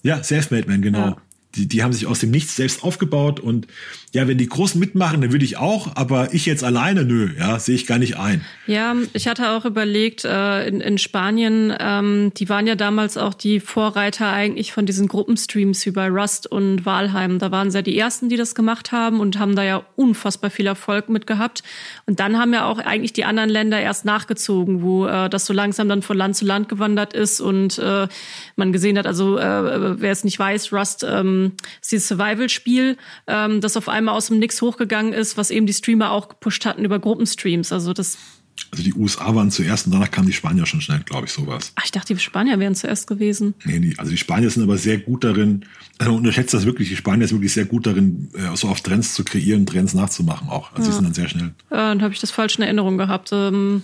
[0.03, 0.99] Ja, Self-Made Man, genau.
[0.99, 1.17] Ja
[1.55, 3.67] die, die haben sich aus dem Nichts selbst aufgebaut und
[4.13, 7.59] ja, wenn die Großen mitmachen, dann würde ich auch, aber ich jetzt alleine, nö, ja,
[7.59, 8.45] sehe ich gar nicht ein.
[8.67, 13.33] Ja, ich hatte auch überlegt, äh, in, in Spanien, ähm, die waren ja damals auch
[13.33, 17.39] die Vorreiter eigentlich von diesen Gruppenstreams wie bei Rust und Walheim.
[17.39, 20.51] Da waren sie ja die ersten, die das gemacht haben und haben da ja unfassbar
[20.51, 21.63] viel Erfolg mit gehabt.
[22.05, 25.55] Und dann haben ja auch eigentlich die anderen Länder erst nachgezogen, wo äh, das so
[25.55, 28.07] langsam dann von Land zu Land gewandert ist und äh,
[28.57, 33.63] man gesehen hat, also äh, wer es nicht weiß, Rust ähm, ist dieses Survival-Spiel, ähm,
[33.63, 36.85] das auf einmal aus dem Nix hochgegangen ist, was eben die Streamer auch gepusht hatten
[36.85, 37.73] über Gruppenstreams.
[37.73, 38.19] Also das
[38.73, 41.73] also die USA waren zuerst und danach kamen die Spanier schon schnell, glaube ich, sowas.
[41.75, 43.53] Ach, ich dachte, die Spanier wären zuerst gewesen.
[43.65, 45.67] Nee, die, also die Spanier sind aber sehr gut darin,
[45.99, 49.13] also unterschätzt das wirklich, die Spanier sind wirklich sehr gut darin, äh, so auf Trends
[49.13, 50.73] zu kreieren, Trends nachzumachen auch.
[50.73, 50.89] Also ja.
[50.89, 51.53] die sind dann sehr schnell.
[51.71, 53.29] Ja, dann habe ich das falsch in Erinnerung gehabt.
[53.33, 53.83] Ähm,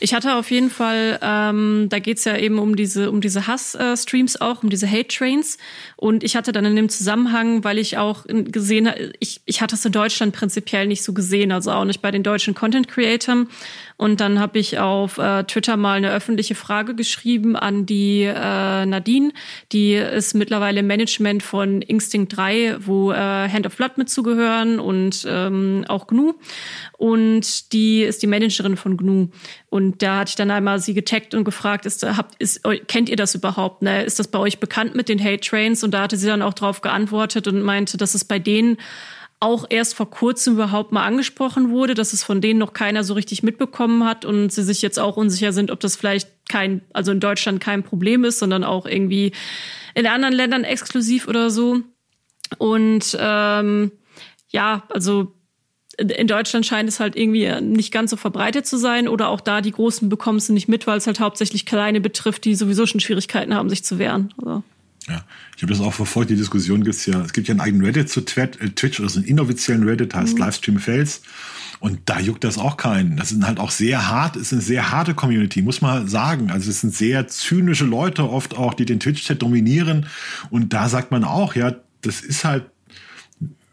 [0.00, 4.40] ich hatte auf jeden Fall, ähm, da geht's ja eben um diese, um diese Hass-Streams
[4.40, 5.58] auch, um diese Hate-Trains.
[5.96, 9.74] Und ich hatte dann in dem Zusammenhang, weil ich auch gesehen habe, ich, ich hatte
[9.74, 13.48] es in Deutschland prinzipiell nicht so gesehen, also auch nicht bei den deutschen Content-Creatern.
[14.00, 18.86] Und dann habe ich auf äh, Twitter mal eine öffentliche Frage geschrieben an die äh,
[18.86, 19.30] Nadine.
[19.72, 25.26] Die ist mittlerweile Management von Instinct 3, wo äh, Hand of Blood mit zugehören und
[25.28, 26.32] ähm, auch GNU.
[26.96, 29.28] Und die ist die Managerin von GNU.
[29.68, 33.16] Und da hatte ich dann einmal sie getaggt und gefragt, ist, habt, ist, kennt ihr
[33.16, 33.82] das überhaupt?
[33.82, 34.04] Ne?
[34.04, 35.84] Ist das bei euch bekannt mit den Hate Trains?
[35.84, 38.78] Und da hatte sie dann auch drauf geantwortet und meinte, dass es bei denen
[39.40, 43.14] auch erst vor kurzem überhaupt mal angesprochen wurde, dass es von denen noch keiner so
[43.14, 47.10] richtig mitbekommen hat und sie sich jetzt auch unsicher sind, ob das vielleicht kein, also
[47.10, 49.32] in Deutschland kein Problem ist, sondern auch irgendwie
[49.94, 51.80] in anderen Ländern exklusiv oder so.
[52.58, 53.92] Und ähm,
[54.50, 55.32] ja, also
[55.96, 59.60] in Deutschland scheint es halt irgendwie nicht ganz so verbreitet zu sein oder auch da
[59.60, 63.00] die Großen bekommen es nicht mit, weil es halt hauptsächlich kleine betrifft, die sowieso schon
[63.00, 64.32] Schwierigkeiten haben, sich zu wehren.
[64.38, 64.62] Also.
[65.10, 65.24] Ja,
[65.56, 66.30] ich habe das auch verfolgt.
[66.30, 67.20] Die Diskussion gibt's ja.
[67.20, 70.38] Es gibt ja einen eigenen Reddit zu äh, Twitch, also einen inoffiziellen Reddit, heißt mhm.
[70.38, 71.22] Livestream Fails.
[71.80, 73.16] Und da juckt das auch keinen.
[73.16, 76.50] Das sind halt auch sehr hart, ist eine sehr harte Community, muss man sagen.
[76.50, 80.06] Also es sind sehr zynische Leute oft auch, die den Twitch-Chat dominieren.
[80.50, 82.66] Und da sagt man auch, ja, das ist halt,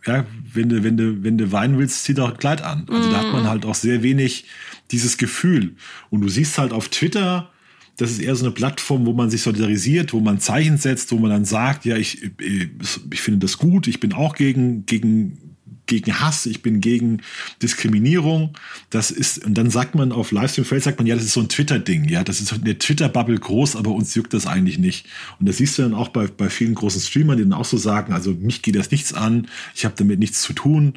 [0.08, 2.88] ja, wenn du, wenn du, wenn du weinen willst, zieh doch ein Kleid an.
[2.90, 3.12] Also mm.
[3.12, 3.50] da hat man mhm.
[3.50, 4.46] halt auch sehr wenig
[4.90, 5.76] dieses Gefühl.
[6.10, 7.52] Und du siehst halt auf Twitter,
[7.98, 11.18] das ist eher so eine Plattform, wo man sich solidarisiert, wo man Zeichen setzt, wo
[11.18, 15.56] man dann sagt, ja, ich, ich finde das gut, ich bin auch gegen, gegen,
[15.88, 17.24] gegen Hass, ich bin gegen
[17.64, 18.54] Diskriminierung.
[18.92, 21.42] Das ist, und dann sagt man auf Livestream Face, sagt man, ja, das ist so
[21.42, 25.08] ein Twitter-Ding, ja, das ist eine Twitter-Bubble groß, aber uns juckt das eigentlich nicht.
[25.40, 27.78] Und das siehst du dann auch bei, bei vielen großen Streamern, die dann auch so
[27.78, 30.94] sagen, also mich geht das nichts an, ich habe damit nichts zu tun.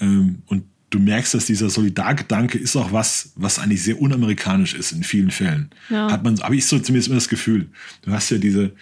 [0.00, 4.92] Ähm, und du merkst, dass dieser Solidargedanke ist auch was, was eigentlich sehr unamerikanisch ist
[4.92, 5.70] in vielen Fällen.
[5.90, 6.10] Ja.
[6.10, 7.68] Hat man, aber ich so zumindest immer das Gefühl.
[8.02, 8.72] Du hast ja diese,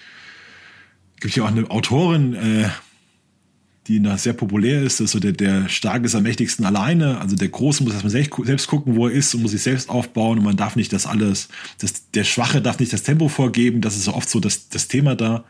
[1.21, 2.69] gibt ja auch eine Autorin, äh,
[3.87, 7.35] die da sehr populär ist, dass so der, der Starke ist am mächtigsten alleine, also
[7.35, 10.39] der Große muss erstmal selbst, selbst gucken, wo er ist und muss sich selbst aufbauen
[10.39, 11.49] und man darf nicht das alles,
[11.79, 14.89] das, der Schwache darf nicht das Tempo vorgeben, das ist so oft so das, das
[14.89, 15.45] Thema da.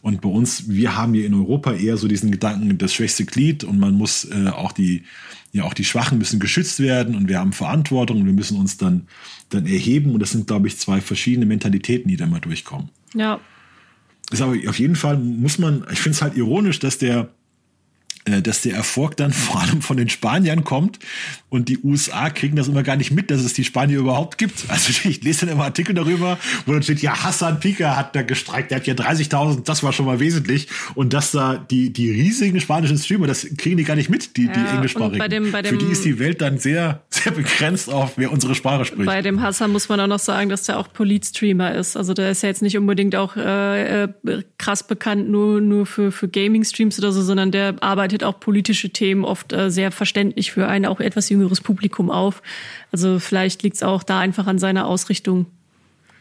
[0.00, 3.64] Und bei uns, wir haben hier in Europa eher so diesen Gedanken, das schwächste Glied
[3.64, 5.04] und man muss äh, auch die,
[5.52, 8.76] ja, auch die Schwachen müssen geschützt werden und wir haben Verantwortung und wir müssen uns
[8.76, 9.06] dann,
[9.48, 12.90] dann erheben und das sind, glaube ich, zwei verschiedene Mentalitäten, die da mal durchkommen.
[13.14, 13.40] Ja.
[14.30, 17.30] Ist aber auf jeden Fall muss man, ich finde es halt ironisch, dass der,
[18.42, 20.98] dass der Erfolg dann vor allem von den Spaniern kommt
[21.50, 24.64] und die USA kriegen das immer gar nicht mit, dass es die Spanier überhaupt gibt.
[24.68, 28.22] Also ich lese dann immer Artikel darüber, wo dann steht, ja, Hassan Pika hat da
[28.22, 30.68] gestreikt, der hat ja 30.000, das war schon mal wesentlich.
[30.94, 34.46] Und dass da die, die riesigen spanischen Streamer, das kriegen die gar nicht mit, die,
[34.46, 35.18] ja, die englischsprachigen.
[35.18, 38.30] Bei dem, bei dem, Für die ist die Welt dann sehr, sehr begrenzt auf, wer
[38.30, 39.06] unsere Sprache spricht.
[39.06, 41.96] Bei dem Hassan muss man auch noch sagen, dass der auch Polit-Streamer ist.
[41.96, 44.08] Also der ist ja jetzt nicht unbedingt auch äh, äh
[44.58, 49.24] krass bekannt nur, nur für, für Gaming-Streams oder so, sondern der arbeitet auch politische Themen
[49.24, 52.42] oft äh, sehr verständlich für ein auch etwas jüngeres Publikum auf.
[52.92, 55.46] Also vielleicht liegt es auch da einfach an seiner Ausrichtung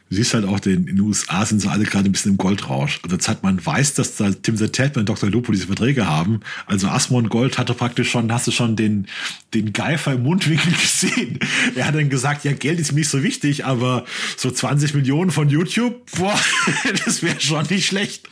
[0.10, 2.38] du siehst halt auch, den, in den USA sind sie alle gerade ein bisschen im
[2.38, 3.00] Goldrausch.
[3.04, 5.30] Also Zeit, man weiß, dass da Tim the Tatman und Dr.
[5.30, 6.40] Lupo diese Verträge haben.
[6.66, 9.08] Also Asmon Gold hatte praktisch schon, hast du schon den,
[9.54, 11.40] den Geifer im Mundwinkel gesehen.
[11.76, 14.06] Er hat dann gesagt, ja, Geld ist mir nicht so wichtig, aber
[14.38, 16.40] so 20 Millionen von YouTube, boah,
[17.06, 18.28] das wäre schon nicht schlecht.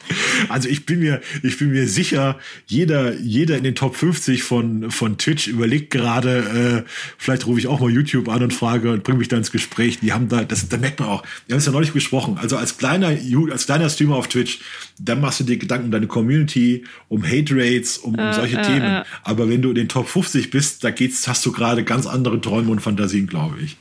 [0.49, 4.91] Also ich bin mir, ich bin mir sicher, jeder, jeder in den Top 50 von,
[4.91, 9.03] von Twitch überlegt gerade, äh, vielleicht rufe ich auch mal YouTube an und frage und
[9.03, 9.99] bringe mich da ins Gespräch.
[9.99, 12.38] Die haben da, das, da merkt man auch, haben es ja neulich besprochen.
[12.38, 13.07] Also als kleiner,
[13.51, 14.59] als kleiner Streamer auf Twitch,
[14.99, 18.61] dann machst du dir Gedanken um deine Community, um Hate Rates, um, um solche äh,
[18.61, 18.84] Themen.
[18.84, 19.03] Äh.
[19.24, 22.39] Aber wenn du in den Top 50 bist, da geht's, hast du gerade ganz andere
[22.39, 23.78] Träume und Fantasien, glaube ich.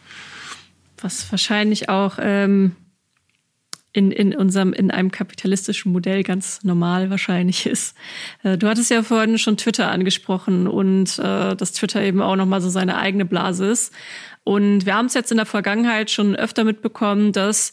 [1.00, 2.72] Was wahrscheinlich auch ähm,
[3.94, 7.96] in, in unserem, in einem kapitalistischen Modell ganz normal wahrscheinlich ist.
[8.42, 12.60] Äh, du hattest ja vorhin schon Twitter angesprochen und äh, dass Twitter eben auch nochmal
[12.60, 13.92] so seine eigene Blase ist.
[14.44, 17.72] Und wir haben es jetzt in der Vergangenheit schon öfter mitbekommen, dass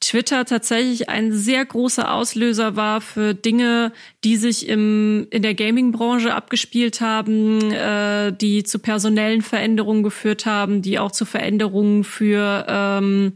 [0.00, 3.92] Twitter tatsächlich ein sehr großer Auslöser war für Dinge,
[4.22, 10.82] die sich im, in der Gaming-Branche abgespielt haben, äh, die zu personellen Veränderungen geführt haben,
[10.82, 13.32] die auch zu Veränderungen für ähm,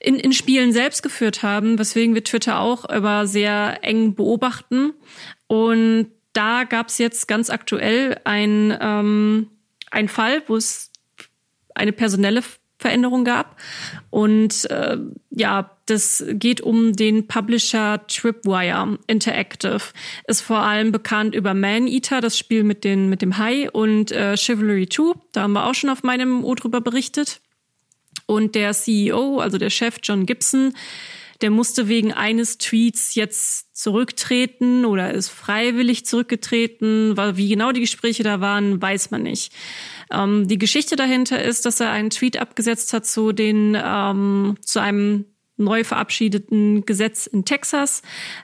[0.00, 4.92] in, in Spielen selbst geführt haben, weswegen wir Twitter auch immer sehr eng beobachten.
[5.46, 9.48] Und da gab es jetzt ganz aktuell ein, ähm,
[9.90, 10.89] ein Fall, wo es
[11.74, 12.42] eine personelle
[12.80, 13.56] Veränderung gab.
[14.08, 14.96] Und äh,
[15.30, 19.82] ja, das geht um den Publisher Tripwire Interactive.
[20.26, 24.12] Ist vor allem bekannt über Man Eater, das Spiel mit, den, mit dem Hai, und
[24.12, 25.12] äh, Chivalry 2.
[25.32, 27.40] Da haben wir auch schon auf meinem O drüber berichtet.
[28.24, 30.72] Und der CEO, also der Chef John Gibson,
[31.40, 37.16] der musste wegen eines Tweets jetzt zurücktreten oder ist freiwillig zurückgetreten.
[37.36, 39.52] Wie genau die Gespräche da waren, weiß man nicht.
[40.10, 44.80] Ähm, die Geschichte dahinter ist, dass er einen Tweet abgesetzt hat zu den ähm, zu
[44.80, 45.24] einem
[45.60, 48.02] neu verabschiedeten Gesetz in Texas.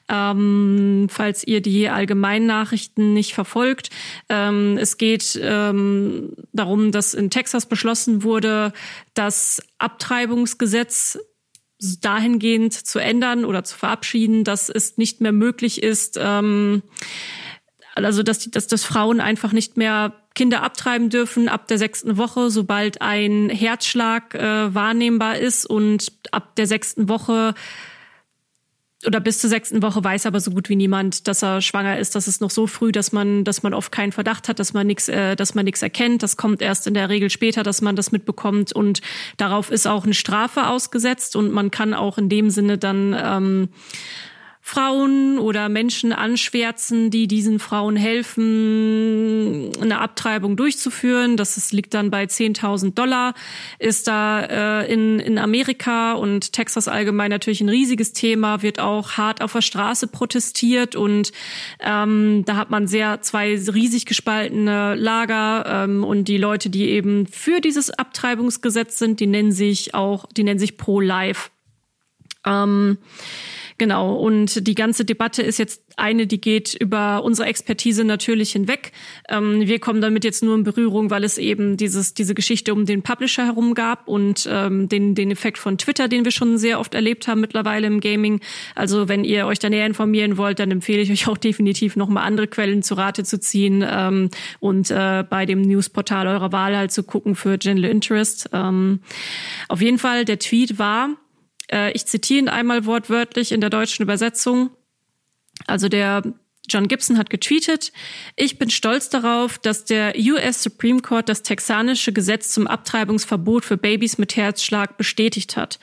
[0.08, 3.90] Ähm, falls ihr die allgemeinen Nachrichten nicht verfolgt.
[4.28, 8.72] Ähm, es geht ähm, darum, dass in Texas beschlossen wurde,
[9.14, 11.18] das Abtreibungsgesetz
[11.78, 16.82] dahingehend zu ändern oder zu verabschieden, dass es nicht mehr möglich ist, ähm,
[17.94, 22.18] also dass, die, dass, dass Frauen einfach nicht mehr Kinder abtreiben dürfen ab der sechsten
[22.18, 27.54] Woche, sobald ein Herzschlag äh, wahrnehmbar ist und ab der sechsten Woche
[29.04, 32.14] oder bis zur sechsten Woche weiß aber so gut wie niemand, dass er schwanger ist.
[32.14, 34.86] Das ist noch so früh, dass man, dass man oft keinen Verdacht hat, dass man
[34.86, 36.22] nichts, äh, dass man nichts erkennt.
[36.22, 39.02] Das kommt erst in der Regel später, dass man das mitbekommt und
[39.36, 43.68] darauf ist auch eine Strafe ausgesetzt und man kann auch in dem Sinne dann ähm,
[44.68, 51.36] Frauen oder Menschen anschwärzen, die diesen Frauen helfen, eine Abtreibung durchzuführen.
[51.36, 53.34] Das liegt dann bei 10.000 Dollar.
[53.78, 54.40] Ist da
[54.82, 59.52] äh, in, in Amerika und Texas allgemein natürlich ein riesiges Thema, wird auch hart auf
[59.52, 61.30] der Straße protestiert und
[61.78, 67.28] ähm, da hat man sehr zwei riesig gespaltene Lager ähm, und die Leute, die eben
[67.28, 71.50] für dieses Abtreibungsgesetz sind, die nennen sich auch, die nennen sich pro-life.
[72.44, 72.98] Ähm,
[73.78, 74.14] Genau.
[74.14, 78.92] Und die ganze Debatte ist jetzt eine, die geht über unsere Expertise natürlich hinweg.
[79.28, 82.86] Ähm, wir kommen damit jetzt nur in Berührung, weil es eben dieses, diese Geschichte um
[82.86, 86.80] den Publisher herum gab und ähm, den, den Effekt von Twitter, den wir schon sehr
[86.80, 88.40] oft erlebt haben mittlerweile im Gaming.
[88.74, 92.24] Also wenn ihr euch da näher informieren wollt, dann empfehle ich euch auch definitiv nochmal
[92.24, 96.92] andere Quellen zu Rate zu ziehen ähm, und äh, bei dem Newsportal eurer Wahl halt
[96.92, 98.48] zu gucken für General Interest.
[98.52, 99.00] Ähm,
[99.68, 101.10] auf jeden Fall, der Tweet war,
[101.70, 104.70] äh, ich zitiere ihn einmal wortwörtlich in der deutschen Übersetzung.
[105.66, 106.22] Also der
[106.68, 107.92] John Gibson hat getweetet,
[108.34, 113.76] ich bin stolz darauf, dass der US Supreme Court das texanische Gesetz zum Abtreibungsverbot für
[113.76, 115.78] Babys mit Herzschlag bestätigt hat.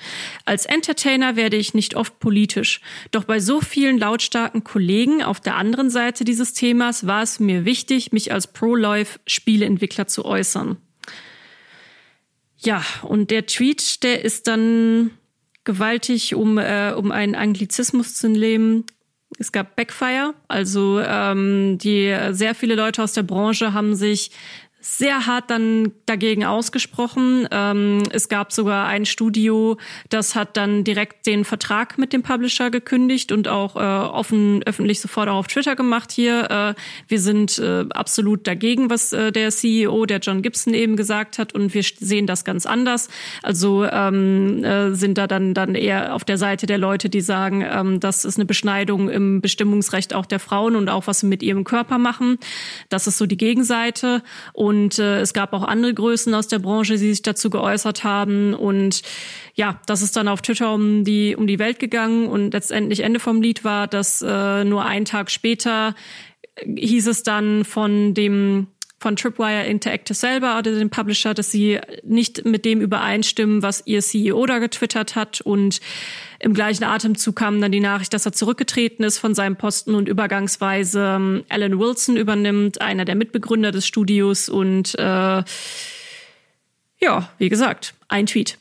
[0.45, 2.81] Als Entertainer werde ich nicht oft politisch,
[3.11, 7.63] doch bei so vielen lautstarken Kollegen auf der anderen Seite dieses Themas war es mir
[7.63, 10.77] wichtig, mich als Pro-Life-Spieleentwickler zu äußern.
[12.57, 15.11] Ja, und der Tweet, der ist dann
[15.63, 18.85] gewaltig, um, äh, um einen Anglizismus zu nehmen.
[19.39, 24.31] Es gab Backfire, also ähm, die sehr viele Leute aus der Branche haben sich
[24.85, 27.47] sehr hart dann dagegen ausgesprochen.
[27.51, 29.77] Ähm, es gab sogar ein Studio,
[30.09, 34.99] das hat dann direkt den Vertrag mit dem Publisher gekündigt und auch äh, offen öffentlich
[34.99, 36.75] sofort auch auf Twitter gemacht hier.
[36.75, 41.39] Äh, wir sind äh, absolut dagegen, was äh, der CEO, der John Gibson eben gesagt
[41.39, 43.07] hat und wir sehen das ganz anders.
[43.41, 47.65] Also ähm, äh, sind da dann dann eher auf der Seite der Leute, die sagen,
[47.65, 51.41] ähm, das ist eine Beschneidung im Bestimmungsrecht auch der Frauen und auch was sie mit
[51.41, 52.37] ihrem Körper machen.
[52.89, 56.57] Das ist so die Gegenseite und und äh, es gab auch andere Größen aus der
[56.57, 58.55] Branche, die sich dazu geäußert haben.
[58.55, 59.03] Und
[59.53, 62.27] ja, das ist dann auf Twitter um die, um die Welt gegangen.
[62.27, 65.93] Und letztendlich Ende vom Lied war, dass äh, nur einen Tag später
[66.65, 68.67] hieß es dann von dem
[68.99, 74.01] von Tripwire Interactive selber oder dem Publisher, dass sie nicht mit dem übereinstimmen, was ihr
[74.01, 75.41] CEO da getwittert hat.
[75.41, 75.81] Und
[76.43, 80.09] im gleichen Atemzug kam dann die Nachricht, dass er zurückgetreten ist von seinem Posten und
[80.09, 84.49] übergangsweise ähm, Alan Wilson übernimmt, einer der Mitbegründer des Studios.
[84.49, 85.43] Und äh,
[86.99, 88.57] ja, wie gesagt, ein Tweet.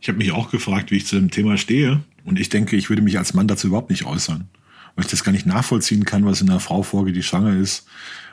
[0.00, 2.04] Ich habe mich auch gefragt, wie ich zu dem Thema stehe.
[2.24, 4.48] Und ich denke, ich würde mich als Mann dazu überhaupt nicht äußern.
[4.94, 7.88] Weil ich das gar nicht nachvollziehen kann, was in einer Frau vorgeht, die schwanger ist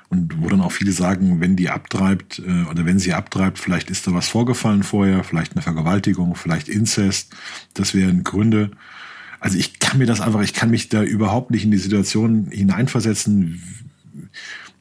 [0.10, 3.89] und wo dann auch viele sagen, wenn die abtreibt äh, oder wenn sie abtreibt, vielleicht
[3.89, 7.36] ist da was vorgefallen vorher, vielleicht eine Vergewaltigung, vielleicht Inzest.
[7.74, 8.72] Das wären Gründe.
[9.39, 12.47] Also ich kann mir das einfach, ich kann mich da überhaupt nicht in die Situation
[12.51, 13.62] hineinversetzen,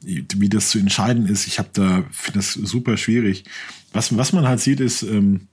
[0.01, 1.47] wie, das zu entscheiden ist.
[1.47, 3.45] Ich habe da finde das super schwierig.
[3.91, 5.47] Was was man halt sieht ist ähm,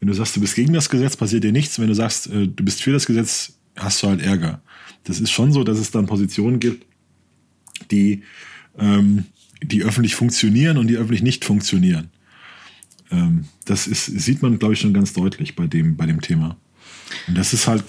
[0.00, 1.78] wenn du sagst, du bist gegen das Gesetz, passiert dir nichts.
[1.78, 4.60] Wenn du sagst, äh, du bist für das Gesetz, hast du halt Ärger.
[5.04, 6.86] Das ist schon so, dass es dann Positionen gibt,
[7.90, 8.22] die,
[8.78, 9.24] ähm,
[9.62, 12.10] die öffentlich funktionieren und die öffentlich nicht funktionieren.
[13.10, 16.56] Ähm, das ist, sieht man, glaube ich, schon ganz deutlich bei dem, bei dem Thema.
[17.26, 17.84] Und das ist halt,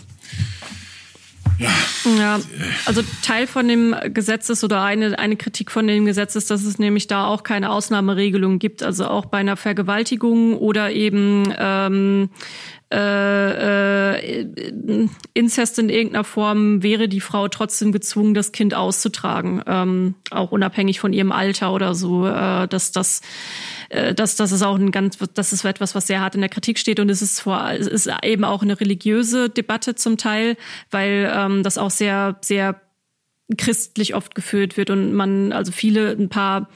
[1.59, 1.69] ja.
[2.17, 2.39] ja,
[2.85, 6.63] also Teil von dem Gesetz ist oder eine, eine Kritik von dem Gesetz ist, dass
[6.63, 8.81] es nämlich da auch keine Ausnahmeregelung gibt.
[8.81, 12.29] Also auch bei einer Vergewaltigung oder eben ähm,
[12.91, 20.15] äh, äh, Inzest in irgendeiner Form wäre die Frau trotzdem gezwungen, das Kind auszutragen, ähm,
[20.31, 22.25] auch unabhängig von ihrem Alter oder so.
[22.27, 23.21] Äh, dass das
[23.89, 26.49] äh, das, das ist auch ein ganz, das ist etwas, was sehr hart in der
[26.49, 30.57] Kritik steht und es ist vor, es ist eben auch eine religiöse Debatte zum Teil,
[30.89, 32.79] weil ähm, das auch sehr, sehr
[33.57, 36.69] christlich oft geführt wird und man, also viele, ein paar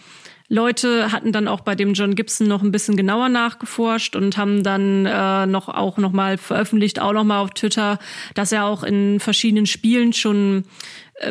[0.54, 4.62] Leute hatten dann auch bei dem John Gibson noch ein bisschen genauer nachgeforscht und haben
[4.62, 7.98] dann äh, noch auch noch mal veröffentlicht, auch noch mal auf Twitter,
[8.36, 10.66] dass er auch in verschiedenen Spielen schon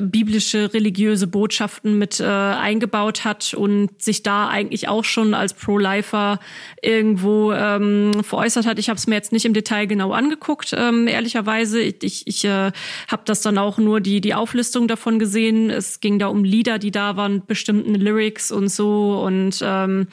[0.01, 6.39] biblische religiöse Botschaften mit äh, eingebaut hat und sich da eigentlich auch schon als Pro-Lifer
[6.81, 8.79] irgendwo ähm, veräußert hat.
[8.79, 11.81] Ich habe es mir jetzt nicht im Detail genau angeguckt, ähm, ehrlicherweise.
[11.81, 12.73] Ich, ich äh,
[13.09, 15.71] habe das dann auch nur die die Auflistung davon gesehen.
[15.71, 20.09] Es ging da um Lieder, die da waren, bestimmten Lyrics und so und ähm,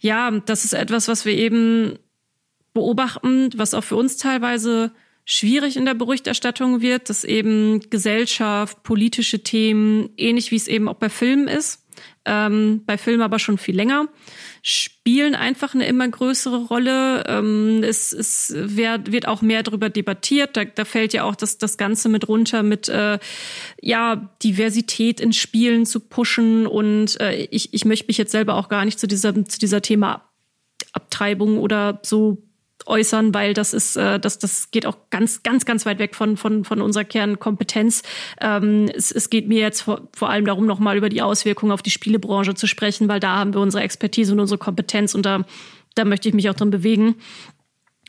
[0.00, 1.98] ja, das ist etwas, was wir eben
[2.74, 4.92] beobachten, was auch für uns teilweise
[5.26, 10.94] schwierig in der Berichterstattung wird, dass eben Gesellschaft, politische Themen, ähnlich wie es eben auch
[10.94, 11.84] bei Filmen ist,
[12.24, 14.08] ähm, bei Filmen aber schon viel länger,
[14.62, 17.24] spielen einfach eine immer größere Rolle.
[17.26, 20.56] Ähm, es es wird, wird auch mehr darüber debattiert.
[20.56, 23.18] Da, da fällt ja auch das, das Ganze mit runter, mit äh,
[23.80, 26.66] ja Diversität in Spielen zu pushen.
[26.66, 29.82] Und äh, ich, ich möchte mich jetzt selber auch gar nicht zu dieser, zu dieser
[29.82, 30.28] Thema
[30.92, 32.45] Abtreibung oder so
[32.86, 36.36] äußern, weil das ist, äh, das, das geht auch ganz, ganz, ganz weit weg von,
[36.36, 38.02] von, von unserer Kernkompetenz.
[38.40, 41.82] Ähm, es, es geht mir jetzt vor, vor allem darum, nochmal über die Auswirkungen auf
[41.82, 45.44] die Spielebranche zu sprechen, weil da haben wir unsere Expertise und unsere Kompetenz und da,
[45.94, 47.16] da möchte ich mich auch drin bewegen.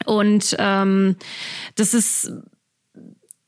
[0.06, 1.16] Und ähm,
[1.76, 2.32] das ist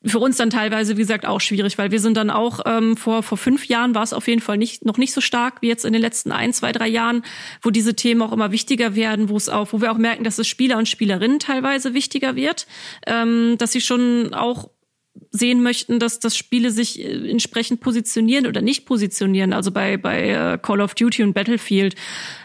[0.06, 3.22] für uns dann teilweise, wie gesagt, auch schwierig, weil wir sind dann auch ähm, vor
[3.22, 5.84] vor fünf Jahren war es auf jeden Fall nicht noch nicht so stark wie jetzt
[5.84, 7.24] in den letzten ein, zwei, drei Jahren,
[7.62, 10.40] wo diese Themen auch immer wichtiger werden, wo es auch, wo wir auch merken, dass
[10.40, 12.66] es Spieler und Spielerinnen teilweise wichtiger wird,
[13.08, 14.70] ähm, dass sie schon auch
[15.32, 19.54] sehen möchten, dass das Spiele sich äh, entsprechend positionieren oder nicht positionieren.
[19.54, 21.96] Also bei, bei äh, Call of Duty und Battlefield,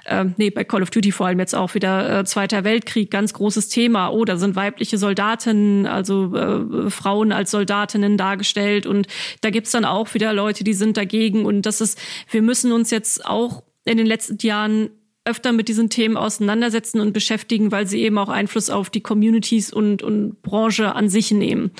[0.04, 3.32] äh, nee, bei Call of Duty vor allem jetzt auch wieder äh, Zweiter Weltkrieg, ganz
[3.32, 4.10] großes Thema.
[4.10, 8.86] Oh, da sind weibliche Soldatinnen, also äh, Frauen als Soldatinnen dargestellt.
[8.86, 9.06] Und
[9.40, 11.44] da gibt's dann auch wieder Leute, die sind dagegen.
[11.46, 11.98] Und das ist,
[12.30, 14.90] wir müssen uns jetzt auch in den letzten Jahren
[15.24, 19.72] öfter mit diesen Themen auseinandersetzen und beschäftigen, weil sie eben auch Einfluss auf die Communities
[19.72, 21.70] und, und Branche an sich nehmen.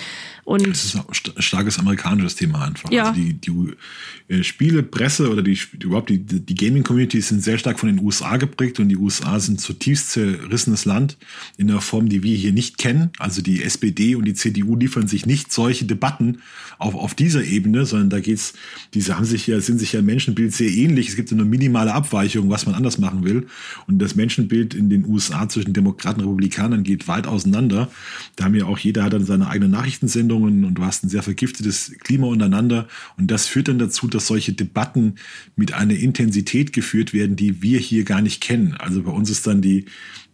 [0.45, 2.91] Und das ist ein starkes amerikanisches Thema einfach.
[2.91, 3.09] Ja.
[3.09, 3.75] Also die, die
[4.29, 8.79] äh, Spielepresse oder die, überhaupt die, die Gaming-Communities sind sehr stark von den USA geprägt
[8.79, 11.17] und die USA sind zutiefst zerrissenes Land
[11.57, 13.11] in der Form, die wir hier nicht kennen.
[13.19, 16.39] Also die SPD und die CDU liefern sich nicht solche Debatten
[16.79, 18.53] auf, auf dieser Ebene, sondern da geht's,
[18.93, 21.09] diese haben sich ja, sind sich ja im Menschenbild sehr ähnlich.
[21.09, 23.47] Es gibt so eine minimale Abweichung, was man anders machen will.
[23.87, 27.91] Und das Menschenbild in den USA zwischen Demokraten und Republikanern geht weit auseinander.
[28.37, 31.09] Da haben ja auch jeder hat dann seine eigene Nachrichtensendung Verbrennungen und du hast ein
[31.09, 32.89] sehr vergiftetes Klima untereinander.
[33.17, 35.15] Und das führt dann dazu, dass solche Debatten
[35.57, 38.75] mit einer Intensität geführt werden, die wir hier gar nicht kennen.
[38.79, 39.87] Also bei uns ist dann die,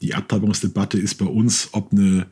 [0.02, 2.26] die Abtreibungsdebatte ist bei uns, ob eine,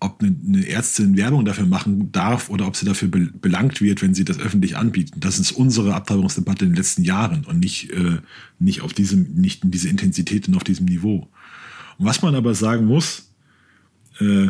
[0.00, 4.24] ob eine, Ärztin Werbung dafür machen darf oder ob sie dafür belangt wird, wenn sie
[4.24, 5.20] das öffentlich anbieten.
[5.20, 8.18] Das ist unsere Abtreibungsdebatte in den letzten Jahren und nicht, äh,
[8.58, 11.28] nicht auf diesem, nicht in diese Intensität und auf diesem Niveau.
[11.98, 13.30] Und was man aber sagen muss,
[14.20, 14.48] äh,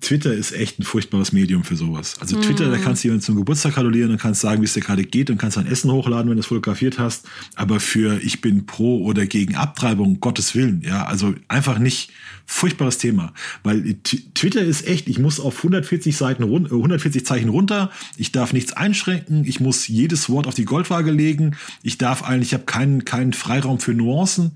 [0.00, 2.16] Twitter ist echt ein furchtbares Medium für sowas.
[2.20, 2.42] Also mhm.
[2.42, 5.04] Twitter, da kannst du jemanden zum Geburtstag gratulieren und kannst sagen, wie es dir gerade
[5.04, 7.26] geht und kannst ein Essen hochladen, wenn du es fotografiert hast.
[7.56, 12.10] Aber für ich bin pro oder gegen Abtreibung, Gottes Willen, ja, also einfach nicht
[12.46, 13.32] furchtbares Thema.
[13.62, 13.96] Weil
[14.34, 19.44] Twitter ist echt, ich muss auf 140 Seiten, 140 Zeichen runter, ich darf nichts einschränken,
[19.44, 23.32] ich muss jedes Wort auf die Goldwaage legen, ich darf eigentlich, ich habe keinen, keinen
[23.32, 24.52] Freiraum für Nuancen.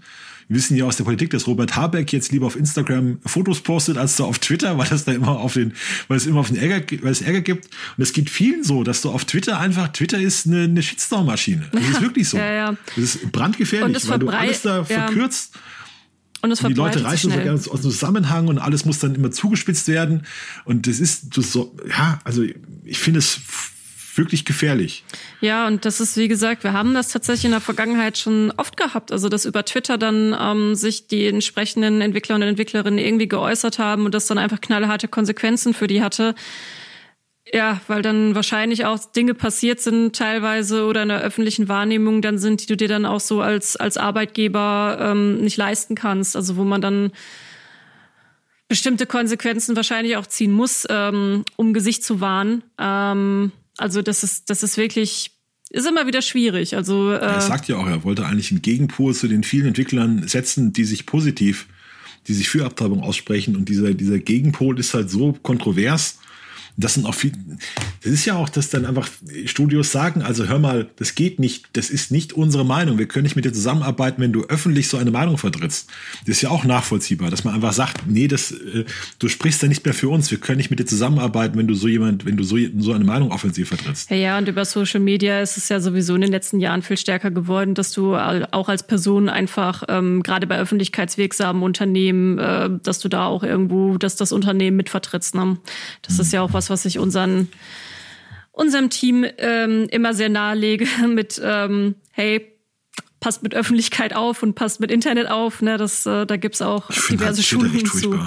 [0.52, 3.96] Wir wissen ja aus der Politik, dass Robert Habeck jetzt lieber auf Instagram Fotos postet,
[3.96, 5.72] als da auf Twitter, weil das da immer auf den,
[6.08, 7.70] weil es immer auf den Ärger, weil es Ärger gibt.
[7.96, 11.70] Und es geht vielen so, dass du auf Twitter einfach, Twitter ist eine, eine Shitstorm-Maschine.
[11.72, 12.36] Das ist wirklich so.
[12.36, 12.76] Ja, ja.
[12.96, 15.54] Das ist brandgefährlich, weil du alles da verkürzt.
[16.42, 19.30] Und, und die Leute reißen so gerne aus dem Zusammenhang und alles muss dann immer
[19.30, 20.26] zugespitzt werden.
[20.66, 22.44] Und das ist so, ja, also
[22.84, 23.40] ich finde es
[24.14, 25.04] wirklich gefährlich.
[25.40, 28.76] Ja, und das ist, wie gesagt, wir haben das tatsächlich in der Vergangenheit schon oft
[28.76, 29.12] gehabt.
[29.12, 34.04] Also, dass über Twitter dann ähm, sich die entsprechenden Entwickler und Entwicklerinnen irgendwie geäußert haben
[34.04, 36.34] und das dann einfach knallharte Konsequenzen für die hatte.
[37.52, 42.38] Ja, weil dann wahrscheinlich auch Dinge passiert sind teilweise oder in der öffentlichen Wahrnehmung dann
[42.38, 46.36] sind, die du dir dann auch so als, als Arbeitgeber ähm, nicht leisten kannst.
[46.36, 47.10] Also wo man dann
[48.68, 52.62] bestimmte Konsequenzen wahrscheinlich auch ziehen muss, ähm, um Gesicht zu wahren.
[52.78, 55.32] Ähm, also das ist, das ist wirklich,
[55.70, 56.76] ist immer wieder schwierig.
[56.76, 60.26] Also, äh, er sagt ja auch, er wollte eigentlich einen Gegenpol zu den vielen Entwicklern
[60.28, 61.66] setzen, die sich positiv,
[62.28, 63.56] die sich für Abtreibung aussprechen.
[63.56, 66.18] Und dieser, dieser Gegenpol ist halt so kontrovers,
[66.76, 67.32] das sind auch viel,
[68.02, 69.08] das ist ja auch, dass dann einfach
[69.44, 72.98] Studios sagen, also hör mal, das geht nicht, das ist nicht unsere Meinung.
[72.98, 75.90] Wir können nicht mit dir zusammenarbeiten, wenn du öffentlich so eine Meinung vertrittst.
[76.20, 78.84] Das ist ja auch nachvollziehbar, dass man einfach sagt, nee, das, äh,
[79.18, 80.30] du sprichst ja nicht mehr für uns.
[80.30, 83.04] Wir können nicht mit dir zusammenarbeiten, wenn du so jemand, wenn du so, so eine
[83.04, 84.10] Meinung offensiv vertrittst.
[84.10, 86.96] Ja, ja, und über Social Media ist es ja sowieso in den letzten Jahren viel
[86.96, 92.98] stärker geworden, dass du auch als Person einfach, ähm, gerade bei öffentlichkeitswirksamen Unternehmen, äh, dass
[93.00, 95.34] du da auch irgendwo, dass das Unternehmen mitvertrittst.
[95.34, 95.58] Ne?
[96.02, 97.48] Das ist ja auch was, was, was ich unseren,
[98.52, 102.48] unserem Team ähm, immer sehr nahelege mit, ähm, hey,
[103.20, 105.62] passt mit Öffentlichkeit auf und passt mit Internet auf.
[105.62, 105.76] Ne?
[105.76, 108.18] Das, äh, da gibt's auch ich diverse halt Schulen zu.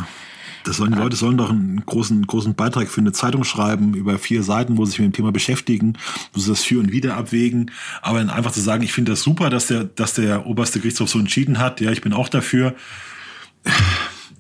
[0.64, 4.18] Das sollen, die Leute sollen doch einen großen, großen Beitrag für eine Zeitung schreiben, über
[4.18, 5.94] vier Seiten, wo sie sich mit dem Thema beschäftigen,
[6.34, 7.70] wo sie das für und wieder abwägen.
[8.02, 11.08] Aber dann einfach zu sagen, ich finde das super, dass der, dass der oberste Gerichtshof
[11.08, 12.74] so entschieden hat, ja, ich bin auch dafür.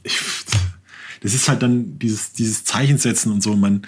[0.01, 0.19] Ich,
[1.25, 3.55] das ist halt dann dieses, dieses Zeichen setzen und so.
[3.55, 3.87] Man,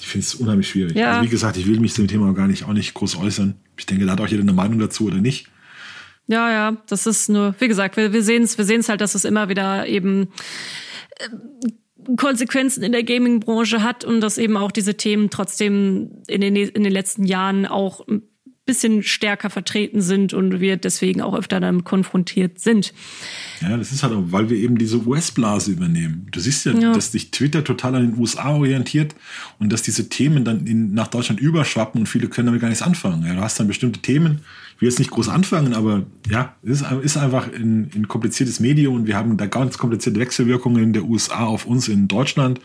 [0.00, 0.96] ich finde es unheimlich schwierig.
[0.96, 1.10] Ja.
[1.12, 3.54] Also wie gesagt, ich will mich zu dem Thema gar nicht, auch nicht groß äußern.
[3.76, 5.48] Ich denke, da hat auch jeder eine Meinung dazu oder nicht.
[6.28, 9.02] Ja, ja, das ist nur, wie gesagt, wir, wir sehen es, wir sehen es halt,
[9.02, 10.28] dass es immer wieder eben
[11.18, 11.28] äh,
[12.16, 16.84] Konsequenzen in der Gaming-Branche hat und dass eben auch diese Themen trotzdem in den, in
[16.84, 18.06] den letzten Jahren auch
[18.68, 22.92] bisschen stärker vertreten sind und wir deswegen auch öfter damit konfrontiert sind.
[23.62, 26.26] Ja, das ist halt auch, weil wir eben diese US-Blase übernehmen.
[26.32, 29.14] Du siehst ja, ja, dass sich Twitter total an den USA orientiert
[29.58, 32.82] und dass diese Themen dann in, nach Deutschland überschwappen und viele können damit gar nichts
[32.82, 33.24] anfangen.
[33.26, 34.40] Ja, du hast dann bestimmte Themen,
[34.76, 38.60] ich will jetzt nicht groß anfangen, aber ja, es ist, ist einfach ein, ein kompliziertes
[38.60, 42.60] Medium und wir haben da ganz komplizierte Wechselwirkungen in der USA auf uns in Deutschland.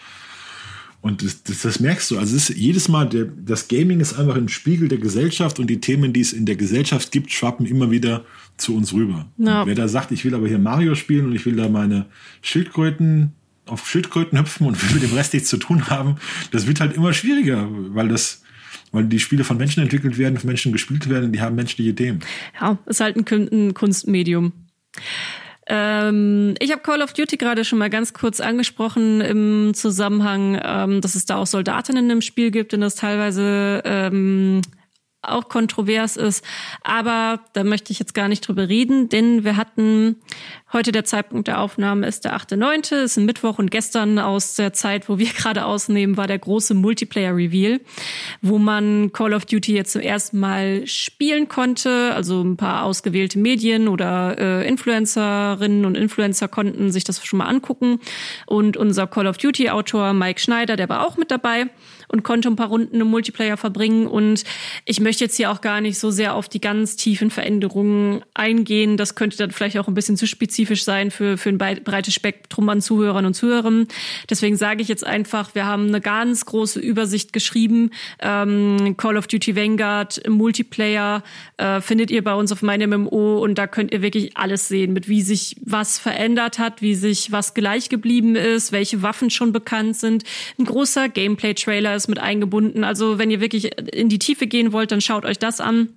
[1.04, 2.18] Und das, das, das merkst du.
[2.18, 5.82] Also ist jedes Mal, der, das Gaming ist einfach ein Spiegel der Gesellschaft und die
[5.82, 8.24] Themen, die es in der Gesellschaft gibt, schwappen immer wieder
[8.56, 9.26] zu uns rüber.
[9.38, 9.66] Ja.
[9.66, 12.06] Wer da sagt, ich will aber hier Mario spielen und ich will da meine
[12.42, 13.34] Schildkröten
[13.66, 16.16] auf Schildkröten hüpfen und will mit dem Rest nichts zu tun haben,
[16.52, 18.42] das wird halt immer schwieriger, weil das
[18.94, 22.20] weil die Spiele von Menschen entwickelt werden, von Menschen gespielt werden, die haben menschliche Themen.
[22.62, 24.54] Ja, ist halt ein, ein Kunstmedium.
[25.68, 31.02] Ähm, ich habe Call of Duty gerade schon mal ganz kurz angesprochen im Zusammenhang, ähm,
[31.02, 34.62] dass es da auch Soldatinnen im Spiel gibt und das teilweise ähm,
[35.24, 36.44] auch kontrovers ist.
[36.84, 40.18] Aber da möchte ich jetzt gar nicht drüber reden, denn wir hatten
[40.74, 44.74] heute der Zeitpunkt der Aufnahme ist der 8.9., ist ein Mittwoch und gestern aus der
[44.74, 47.80] Zeit, wo wir gerade ausnehmen, war der große Multiplayer-Reveal,
[48.42, 52.14] wo man Call of Duty jetzt zum ersten Mal spielen konnte.
[52.14, 57.48] Also ein paar ausgewählte Medien oder äh, Influencerinnen und Influencer konnten sich das schon mal
[57.48, 58.00] angucken.
[58.46, 61.70] Und unser Call of Duty-Autor Mike Schneider, der war auch mit dabei
[62.14, 64.06] und konnte ein paar Runden im Multiplayer verbringen.
[64.06, 64.44] Und
[64.86, 68.98] ich möchte jetzt hier auch gar nicht so sehr auf die ganz tiefen Veränderungen eingehen.
[68.98, 72.70] Das könnte dann vielleicht auch ein bisschen zu spezifisch sein für, für ein breites Spektrum
[72.70, 73.88] an Zuhörern und Zuhörern.
[74.30, 77.90] Deswegen sage ich jetzt einfach, wir haben eine ganz große Übersicht geschrieben.
[78.20, 81.24] Ähm, Call of Duty Vanguard im Multiplayer
[81.58, 84.94] äh, findet ihr bei uns auf meinem MMO und da könnt ihr wirklich alles sehen,
[84.94, 89.52] mit wie sich was verändert hat, wie sich was gleich geblieben ist, welche Waffen schon
[89.52, 90.24] bekannt sind.
[90.60, 92.84] Ein großer Gameplay-Trailer ist mit eingebunden.
[92.84, 95.90] Also wenn ihr wirklich in die Tiefe gehen wollt, dann schaut euch das an.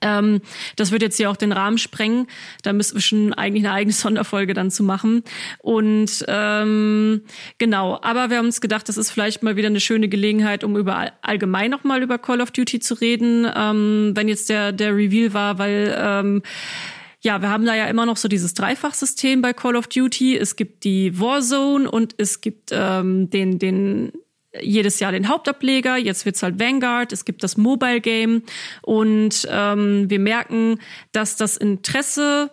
[0.00, 0.40] Ähm,
[0.76, 2.26] das wird jetzt hier auch den Rahmen sprengen.
[2.62, 5.22] Da müssen wir schon eigentlich eine eigene Sonderfolge dann zu machen.
[5.58, 7.22] Und ähm,
[7.58, 10.76] genau, aber wir haben uns gedacht, das ist vielleicht mal wieder eine schöne Gelegenheit, um
[10.76, 15.34] über allgemein nochmal über Call of Duty zu reden, ähm, wenn jetzt der, der Reveal
[15.34, 16.42] war, weil ähm,
[17.24, 20.36] ja, wir haben da ja immer noch so dieses Dreifachsystem bei Call of Duty.
[20.36, 24.12] Es gibt die Warzone und es gibt ähm, den, den
[24.60, 28.42] jedes Jahr den Hauptableger, jetzt wird's halt Vanguard, es gibt das Mobile Game
[28.82, 30.78] und ähm, wir merken,
[31.12, 32.50] dass das Interesse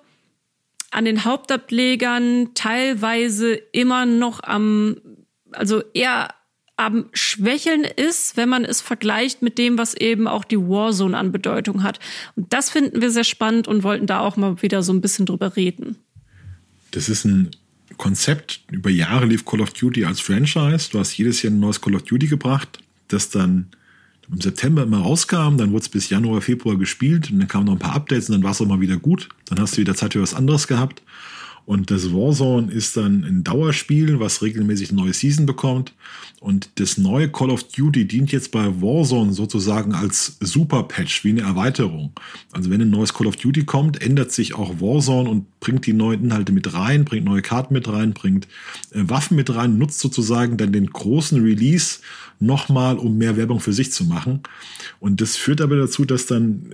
[0.91, 4.97] an den Hauptablegern teilweise immer noch am,
[5.51, 6.29] also eher
[6.77, 11.33] am Schwächeln ist, wenn man es vergleicht mit dem, was eben auch die Warzone an
[11.33, 11.99] Bedeutung hat.
[12.37, 15.25] Und das finden wir sehr spannend und wollten da auch mal wieder so ein bisschen
[15.25, 15.97] drüber reden.
[16.91, 17.51] Das ist ein
[17.99, 18.61] Konzept.
[18.71, 20.89] Über Jahre lief Call of Duty als Franchise.
[20.91, 22.79] Du hast jedes Jahr ein neues Call of Duty gebracht,
[23.09, 23.67] das dann
[24.31, 25.57] im September immer rauskam.
[25.57, 28.33] Dann wurde es bis Januar, Februar gespielt und dann kamen noch ein paar Updates und
[28.33, 29.29] dann war es auch mal wieder gut.
[29.45, 31.03] Dann hast du wieder Zeit für was anderes gehabt.
[31.69, 35.93] Und das Warzone ist dann ein Dauerspiel, was regelmäßig neue Season bekommt.
[36.39, 41.29] Und das neue Call of Duty dient jetzt bei Warzone sozusagen als Super Patch, wie
[41.29, 42.13] eine Erweiterung.
[42.51, 45.93] Also wenn ein neues Call of Duty kommt, ändert sich auch Warzone und bringt die
[45.93, 48.47] neuen Inhalte mit rein, bringt neue Karten mit rein, bringt
[48.89, 51.99] äh, Waffen mit rein, nutzt sozusagen dann den großen Release
[52.39, 54.41] nochmal, um mehr Werbung für sich zu machen.
[54.99, 56.73] Und das führt aber dazu, dass dann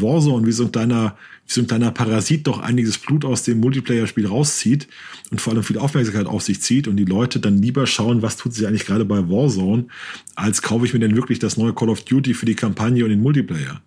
[0.00, 1.16] Warzone wie so ein kleiner,
[1.46, 4.88] wie so ein kleiner Parasit doch einiges Blut aus dem Multiplayer-Spiel rauszieht
[5.30, 8.36] und vor allem viel Aufmerksamkeit auf sich zieht und die Leute dann lieber schauen, was
[8.36, 9.86] tut sich eigentlich gerade bei Warzone,
[10.34, 13.10] als kaufe ich mir denn wirklich das neue Call of Duty für die Kampagne und
[13.10, 13.82] den Multiplayer.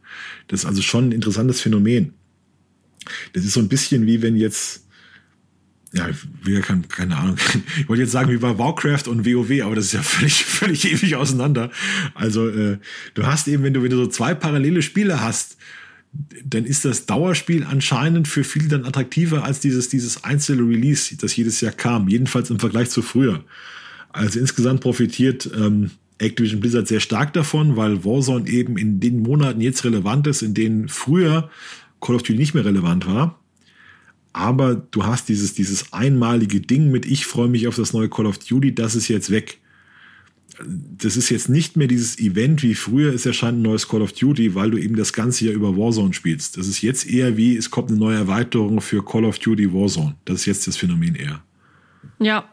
[0.47, 2.14] Das ist also schon ein interessantes Phänomen.
[3.34, 4.86] Das ist so ein bisschen wie wenn jetzt
[5.95, 6.10] ja,
[6.43, 7.38] wir kann, keine Ahnung.
[7.80, 10.91] Ich wollte jetzt sagen, wie bei Warcraft und WoW, aber das ist ja völlig, völlig
[10.91, 11.72] ewig auseinander.
[12.14, 12.78] Also, äh,
[13.14, 15.58] du hast eben, wenn du, wenn du so zwei parallele Spiele hast,
[16.43, 21.36] dann ist das Dauerspiel anscheinend für viele dann attraktiver als dieses, dieses einzelne Release, das
[21.36, 22.07] jedes Jahr kam.
[22.07, 23.43] Jedenfalls im Vergleich zu früher.
[24.09, 29.59] Also insgesamt profitiert ähm, Activision Blizzard sehr stark davon, weil Warzone eben in den Monaten
[29.59, 31.49] jetzt relevant ist, in denen früher
[31.99, 33.39] Call of Duty nicht mehr relevant war.
[34.32, 38.26] Aber du hast dieses, dieses einmalige Ding mit ich freue mich auf das neue Call
[38.26, 39.59] of Duty, das ist jetzt weg
[40.64, 44.14] das ist jetzt nicht mehr dieses Event wie früher, es erscheint ein neues Call of
[44.14, 46.57] Duty, weil du eben das ganze Jahr über Warzone spielst.
[46.57, 50.15] Das ist jetzt eher wie, es kommt eine neue Erweiterung für Call of Duty Warzone.
[50.26, 51.44] Das ist jetzt das Phänomen eher.
[52.19, 52.45] Ja,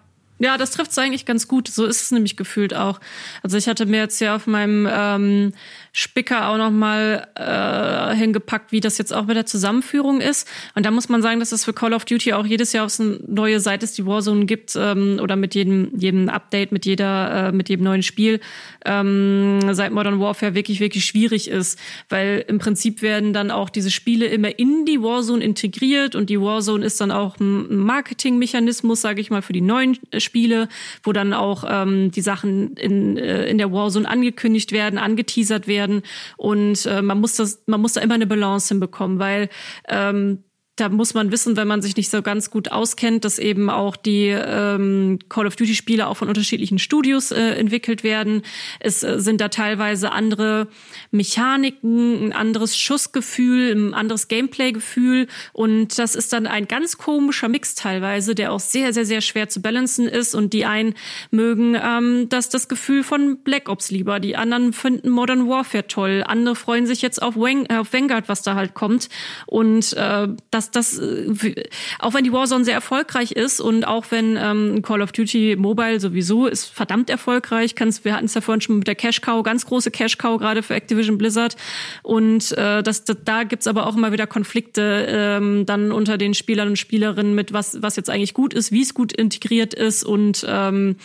[0.43, 1.69] ja, das trifft es eigentlich ganz gut.
[1.69, 2.99] So ist es nämlich gefühlt auch.
[3.45, 5.53] Also ich hatte mir jetzt ja auf meinem ähm,
[5.94, 10.48] Spicker auch noch mal äh, hingepackt, wie das jetzt auch mit der Zusammenführung ist.
[10.74, 12.98] Und da muss man sagen, dass es für Call of Duty auch jedes Jahr aufs
[12.98, 17.52] neue, seit es die Warzone gibt ähm, oder mit jedem jedem Update, mit jeder äh,
[17.52, 18.40] mit jedem neuen Spiel
[18.86, 21.78] ähm, seit Modern Warfare wirklich wirklich schwierig ist,
[22.09, 26.40] weil im Prinzip werden dann auch diese Spiele immer in die Warzone integriert und die
[26.40, 30.69] Warzone ist dann auch ein Marketingmechanismus, sage ich mal, für die neuen Spiele,
[31.02, 35.82] wo dann auch ähm, die Sachen in äh, in der Warzone angekündigt werden, angeteasert werden
[35.83, 36.03] werden.
[36.37, 39.49] Und äh, man muss das, man muss da immer eine Balance hinbekommen, weil
[39.89, 40.45] ähm,
[40.77, 43.94] da muss man wissen, wenn man sich nicht so ganz gut auskennt, dass eben auch
[43.94, 48.43] die ähm, Call of Duty Spiele auch von unterschiedlichen Studios äh, entwickelt werden.
[48.81, 50.69] Es äh, sind da teilweise andere
[51.11, 55.27] Mechaniken, ein anderes Schussgefühl, ein anderes Gameplay-Gefühl.
[55.53, 59.51] Und das ist dann ein ganz komischer Mix teilweise, der auch sehr, sehr, sehr schwer
[59.51, 60.35] zu balancen ist.
[60.35, 60.94] Und die einen
[61.31, 66.24] mögen ähm, das, das Gefühl von Black Ops lieber, die anderen finden Modern Warfare toll,
[66.27, 69.11] andere freuen sich jetzt auf, Wang auf Vanguard, was da halt kommt.
[69.47, 71.65] Und äh, das dass das, äh,
[71.99, 76.01] auch wenn die Warzone sehr erfolgreich ist und auch wenn ähm, Call of Duty Mobile
[76.01, 79.43] sowieso ist verdammt erfolgreich, kannst, wir hatten es ja vorhin schon mit der Cash Cow,
[79.43, 81.57] ganz große Cash Cow gerade für Activision Blizzard.
[82.03, 86.35] Und äh, das, das, da gibt's aber auch immer wieder Konflikte ähm, dann unter den
[86.35, 90.05] Spielern und Spielerinnen mit was, was jetzt eigentlich gut ist, wie es gut integriert ist.
[90.05, 90.97] Und ähm,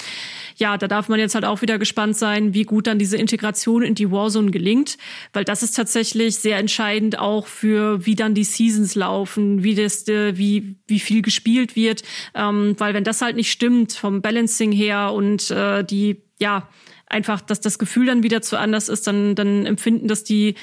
[0.57, 3.83] ja, da darf man jetzt halt auch wieder gespannt sein, wie gut dann diese Integration
[3.83, 4.97] in die Warzone gelingt,
[5.33, 10.07] weil das ist tatsächlich sehr entscheidend auch für, wie dann die Seasons laufen, wie das,
[10.07, 12.03] äh, wie, wie viel gespielt wird,
[12.35, 16.69] ähm, weil wenn das halt nicht stimmt vom Balancing her und äh, die, ja,
[17.07, 20.55] einfach, dass das Gefühl dann wieder zu anders ist, dann, dann empfinden das die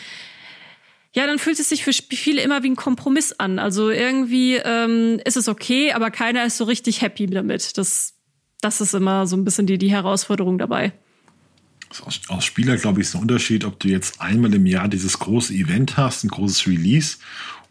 [1.17, 3.61] ja, dann fühlt es sich für viele immer wie ein Kompromiss an.
[3.61, 7.79] Also irgendwie ähm, ist es okay, aber keiner ist so richtig happy damit.
[7.79, 8.15] Das
[8.65, 10.93] das ist immer so ein bisschen die, die Herausforderung dabei.
[12.05, 15.19] Aus, aus Spieler, glaube ich, ist ein Unterschied, ob du jetzt einmal im Jahr dieses
[15.19, 17.19] große Event hast, ein großes Release,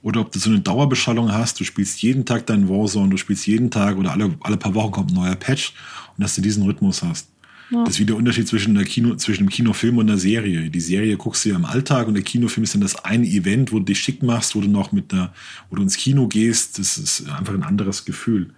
[0.03, 3.47] oder ob du so eine Dauerbeschallung hast, du spielst jeden Tag deinen Warzone, du spielst
[3.47, 5.73] jeden Tag oder alle, alle paar Wochen kommt ein neuer Patch
[6.15, 7.30] und dass du diesen Rhythmus hast.
[7.71, 7.85] Ja.
[7.85, 10.69] Das ist wie der Unterschied zwischen, der Kino, zwischen dem Kinofilm und der Serie.
[10.69, 13.71] Die Serie guckst du ja im Alltag und der Kinofilm ist dann das eine Event,
[13.71, 15.34] wo du dich schick machst, wo du noch mit der,
[15.69, 16.77] wo du ins Kino gehst.
[16.77, 18.49] Das ist einfach ein anderes Gefühl.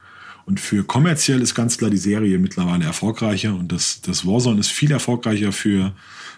[0.46, 4.72] Und für kommerziell ist ganz klar die Serie mittlerweile erfolgreicher und das, das Warzone ist
[4.72, 5.94] viel erfolgreicher für,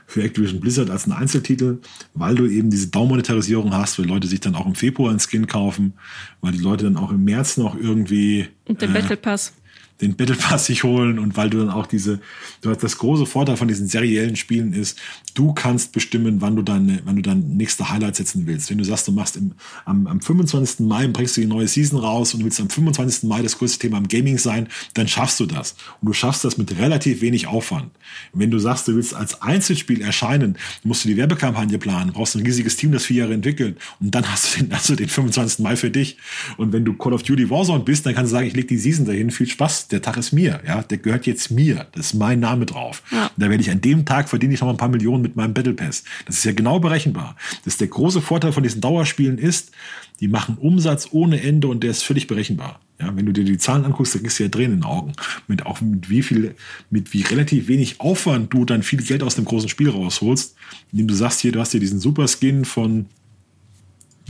[0.08, 1.80] für Activision Blizzard als ein Einzeltitel,
[2.14, 5.48] weil du eben diese Daumonetarisierung hast, weil Leute sich dann auch im Februar ein Skin
[5.48, 5.94] kaufen,
[6.42, 8.48] weil die Leute dann auch im März noch irgendwie.
[8.66, 9.54] Und den äh, Battle Pass
[10.02, 12.20] den Battle Pass sich holen und weil du dann auch diese,
[12.62, 15.00] du hast das große Vorteil von diesen seriellen Spielen ist,
[15.34, 18.70] du kannst bestimmen, wann du deine, wann du dein nächste Highlight setzen willst.
[18.70, 19.54] Wenn du sagst, du machst im,
[19.86, 20.82] am, am 25.
[20.82, 23.24] Mai bringst du die neue Season raus und willst am 25.
[23.24, 25.76] Mai das größte Thema im Gaming sein, dann schaffst du das.
[26.02, 27.92] Und du schaffst das mit relativ wenig Aufwand.
[28.34, 32.44] wenn du sagst, du willst als Einzelspiel erscheinen, musst du die Werbekampagne planen, brauchst ein
[32.44, 35.60] riesiges Team, das vier Jahre entwickelt und dann hast du den, hast du den 25.
[35.60, 36.18] Mai für dich.
[36.58, 38.78] Und wenn du Call of Duty Warzone bist, dann kannst du sagen, ich leg die
[38.78, 42.14] Season dahin, viel Spaß der Tag ist mir, ja, der gehört jetzt mir, das ist
[42.14, 43.04] mein Name drauf.
[43.12, 43.32] Ja.
[43.38, 45.74] da werde ich an dem Tag verdiene ich noch ein paar Millionen mit meinem Battle
[45.74, 46.04] Pass.
[46.26, 47.36] Das ist ja genau berechenbar.
[47.64, 49.72] Das ist der große Vorteil von diesen Dauerspielen ist,
[50.20, 52.80] die machen Umsatz ohne Ende und der ist völlig berechenbar.
[53.00, 55.14] Ja, wenn du dir die Zahlen anguckst, dann kriegst du ja Tränen in den Augen.
[55.48, 56.56] Mit auch mit wie viel,
[56.90, 60.56] mit wie relativ wenig Aufwand du dann viel Geld aus dem großen Spiel rausholst,
[60.92, 63.06] indem du sagst hier, du hast hier diesen Super Skin von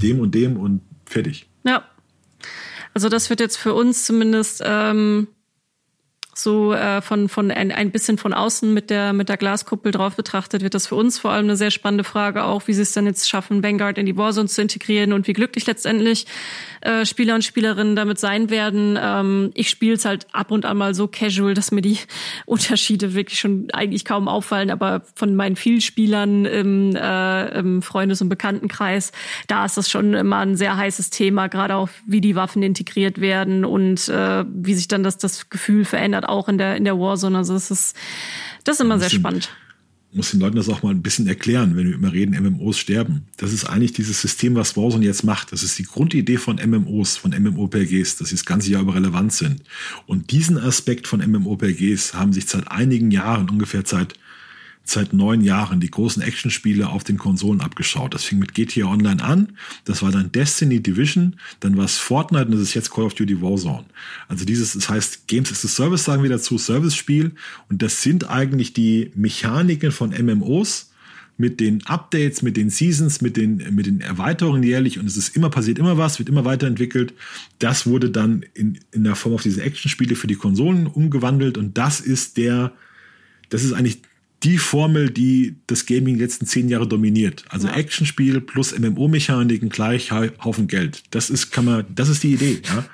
[0.01, 1.47] dem und dem und fertig.
[1.63, 1.85] Ja,
[2.93, 5.27] also das wird jetzt für uns zumindest ähm,
[6.38, 10.15] so äh, von, von ein, ein bisschen von außen mit der, mit der Glaskuppel drauf
[10.15, 12.91] betrachtet, wird das für uns vor allem eine sehr spannende Frage auch, wie sie es
[12.91, 16.27] dann jetzt schaffen, Vanguard in die Warzone zu integrieren und wie glücklich letztendlich
[16.81, 18.97] äh, Spieler und Spielerinnen damit sein werden.
[19.01, 21.97] Ähm, ich spiele es halt ab und an mal so casual, dass mir die
[22.45, 28.30] Unterschiede wirklich schon eigentlich kaum auffallen, aber von meinen Vielspielern im, äh, im Freundes- und
[28.30, 29.11] Bekanntenkreis,
[29.47, 33.19] da ist das schon immer ein sehr heißes Thema, gerade auch wie die Waffen integriert
[33.19, 36.99] werden und äh, wie sich dann das, das Gefühl verändert auch in der, in der
[36.99, 37.37] Warzone.
[37.37, 37.95] Also es ist,
[38.63, 39.49] das ist immer sehr spannend
[40.17, 43.25] muss den Leuten das auch mal ein bisschen erklären, wenn wir immer reden, MMOs sterben.
[43.37, 45.51] Das ist eigentlich dieses System, was Warzone jetzt macht.
[45.51, 49.33] Das ist die Grundidee von MMOs, von MMOPGs, dass sie das ganze Jahr über relevant
[49.33, 49.61] sind.
[50.05, 54.15] Und diesen Aspekt von MMOPGs haben sich seit einigen Jahren, ungefähr seit
[54.89, 58.14] seit neun Jahren die großen Actionspiele auf den Konsolen abgeschaut.
[58.14, 59.53] Das fing mit GTA Online an,
[59.85, 63.14] das war dann Destiny Division, dann war es Fortnite und das ist jetzt Call of
[63.14, 63.85] Duty Warzone.
[64.27, 67.34] Also dieses, das heißt Games as a Service sagen wir dazu, Service-Spiel
[67.69, 70.91] und das sind eigentlich die Mechaniken von MMOs,
[71.39, 75.35] mit den Updates, mit den Seasons, mit den, mit den Erweiterungen jährlich und es ist
[75.35, 77.14] immer passiert immer was, wird immer weiterentwickelt.
[77.59, 81.77] Das wurde dann in, in der Form auf diese Actionspiele für die Konsolen umgewandelt und
[81.77, 82.73] das ist der,
[83.49, 84.01] das ist eigentlich
[84.43, 87.43] die Formel, die das Gaming die letzten zehn Jahre dominiert.
[87.49, 87.76] Also ja.
[87.76, 91.03] Actionspiel plus MMO-Mechaniken gleich Haufen Geld.
[91.11, 92.85] Das ist, kann man, das ist die Idee, ja.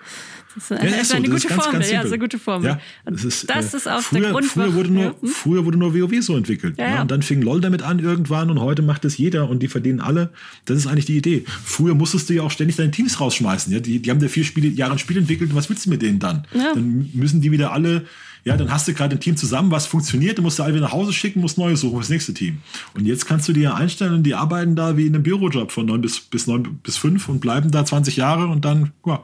[0.56, 1.16] Das ist, eine, ja, ist so.
[1.16, 2.68] eine gute ganz, Formel, ganz ja, ist eine gute Formel.
[2.70, 5.30] Ja, das ist, das ist auch früher, der Grund, früher wurde, nur, hm?
[5.30, 6.78] früher wurde nur WoW so entwickelt.
[6.78, 7.02] Ja, ja.
[7.02, 10.00] Und dann fing LOL damit an irgendwann und heute macht es jeder und die verdienen
[10.00, 10.30] alle.
[10.66, 11.44] Das ist eigentlich die Idee.
[11.48, 13.74] Früher musstest du ja auch ständig deine Teams rausschmeißen.
[13.74, 13.80] Ja?
[13.80, 16.04] Die, die haben ja vier Spiele, Jahre ein Spiel entwickelt und was willst du mit
[16.04, 16.46] denen dann?
[16.54, 18.06] Dann müssen die wieder alle
[18.46, 20.86] Ja, dann hast du gerade ein Team zusammen, was funktioniert, dann musst du alle wieder
[20.86, 22.58] nach Hause schicken, musst Neues suchen fürs nächste Team.
[22.94, 25.86] Und jetzt kannst du dir einstellen und die arbeiten da wie in einem Bürojob von
[25.86, 29.24] neun bis, bis neun bis fünf und bleiben da 20 Jahre und dann, ja.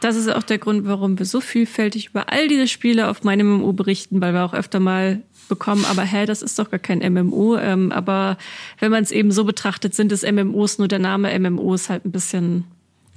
[0.00, 3.58] Das ist auch der Grund, warum wir so vielfältig über all diese Spiele auf meinem
[3.58, 7.00] MMO berichten, weil wir auch öfter mal bekommen, aber hä, das ist doch gar kein
[7.00, 7.56] MMO.
[7.56, 8.38] Ähm, aber
[8.78, 12.04] wenn man es eben so betrachtet, sind es MMOs, nur der Name MMO ist halt
[12.04, 12.64] ein bisschen,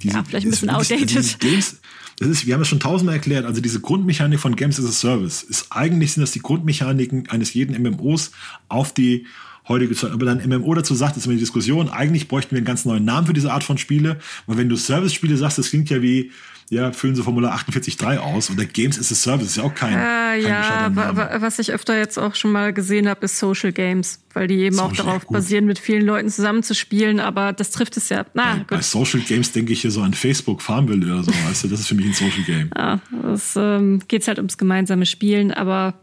[0.02, 1.40] diese, ja, vielleicht ein bisschen outdated.
[1.40, 1.80] Games,
[2.18, 4.92] das ist, wir haben es schon tausendmal erklärt, also diese Grundmechanik von Games as a
[4.92, 8.32] Service ist eigentlich sind das die Grundmechaniken eines jeden MMOs
[8.68, 9.26] auf die
[9.68, 10.10] heutige Zeit.
[10.10, 13.04] Aber dann MMO dazu sagt, ist immer die Diskussion, eigentlich bräuchten wir einen ganz neuen
[13.04, 14.18] Namen für diese Art von Spiele.
[14.46, 16.32] Und wenn du Service-Spiele sagst, das klingt ja wie,
[16.70, 19.94] ja, füllen Sie Formular 48.3 aus oder Games as a Service ist ja auch kein.
[19.94, 24.20] Äh, kein ja, was ich öfter jetzt auch schon mal gesehen habe, ist Social Games,
[24.34, 27.96] weil die eben Social, auch darauf ja, basieren, mit vielen Leuten zusammenzuspielen, aber das trifft
[27.96, 28.26] es ja.
[28.34, 31.64] Na, bei, bei Social Games denke ich hier so an Facebook Farmville oder so, weißt
[31.64, 32.70] du, das ist für mich ein Social Game.
[32.76, 33.00] Ja,
[33.32, 35.94] es ähm, geht halt ums gemeinsame Spielen, aber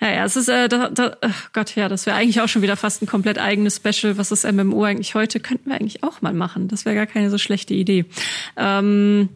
[0.00, 2.62] ja, ja, es ist, äh, da, da, oh Gott, ja, das wäre eigentlich auch schon
[2.62, 4.16] wieder fast ein komplett eigenes Special.
[4.16, 5.40] Was ist MMO eigentlich heute?
[5.40, 6.68] Könnten wir eigentlich auch mal machen.
[6.68, 8.04] Das wäre gar keine so schlechte Idee.
[8.56, 9.28] Ähm,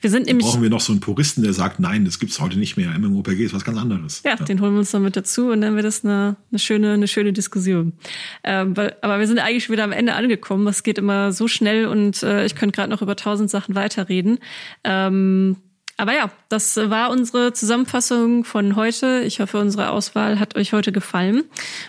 [0.00, 0.46] wir sind nämlich.
[0.46, 2.96] Brauchen wir noch so einen Puristen, der sagt, nein, das gibt's heute nicht mehr.
[2.98, 4.22] MMORPG ist was ganz anderes.
[4.24, 6.58] Ja, ja, den holen wir uns noch mit dazu und dann wird das eine, eine
[6.58, 7.92] schöne, eine schöne Diskussion.
[8.42, 10.66] Ähm, aber wir sind eigentlich schon wieder am Ende angekommen.
[10.66, 14.38] Es geht immer so schnell und äh, ich könnte gerade noch über tausend Sachen weiterreden.
[14.82, 15.56] Ähm,
[15.96, 19.22] aber ja, das war unsere Zusammenfassung von heute.
[19.22, 21.44] Ich hoffe, unsere Auswahl hat euch heute gefallen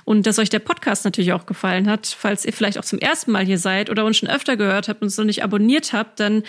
[0.05, 2.07] und dass euch der Podcast natürlich auch gefallen hat.
[2.07, 5.01] Falls ihr vielleicht auch zum ersten Mal hier seid oder uns schon öfter gehört habt
[5.01, 6.43] und uns noch nicht abonniert habt, dann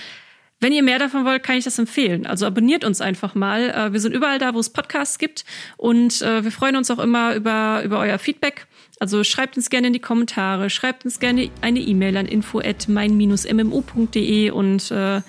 [0.60, 2.26] wenn ihr mehr davon wollt, kann ich das empfehlen.
[2.26, 3.70] Also abonniert uns einfach mal.
[3.70, 5.44] Äh, wir sind überall da, wo es Podcasts gibt.
[5.76, 8.66] Und äh, wir freuen uns auch immer über, über euer Feedback.
[8.98, 12.88] Also schreibt uns gerne in die Kommentare, schreibt uns gerne eine E-Mail an info at
[12.88, 15.20] mein-mmo.de und äh,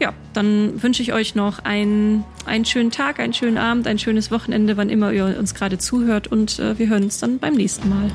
[0.00, 4.30] ja, dann wünsche ich euch noch einen, einen schönen Tag, einen schönen Abend, ein schönes
[4.30, 7.88] Wochenende, wann immer ihr uns gerade zuhört und äh, wir hören uns dann beim nächsten
[7.88, 8.10] Mal.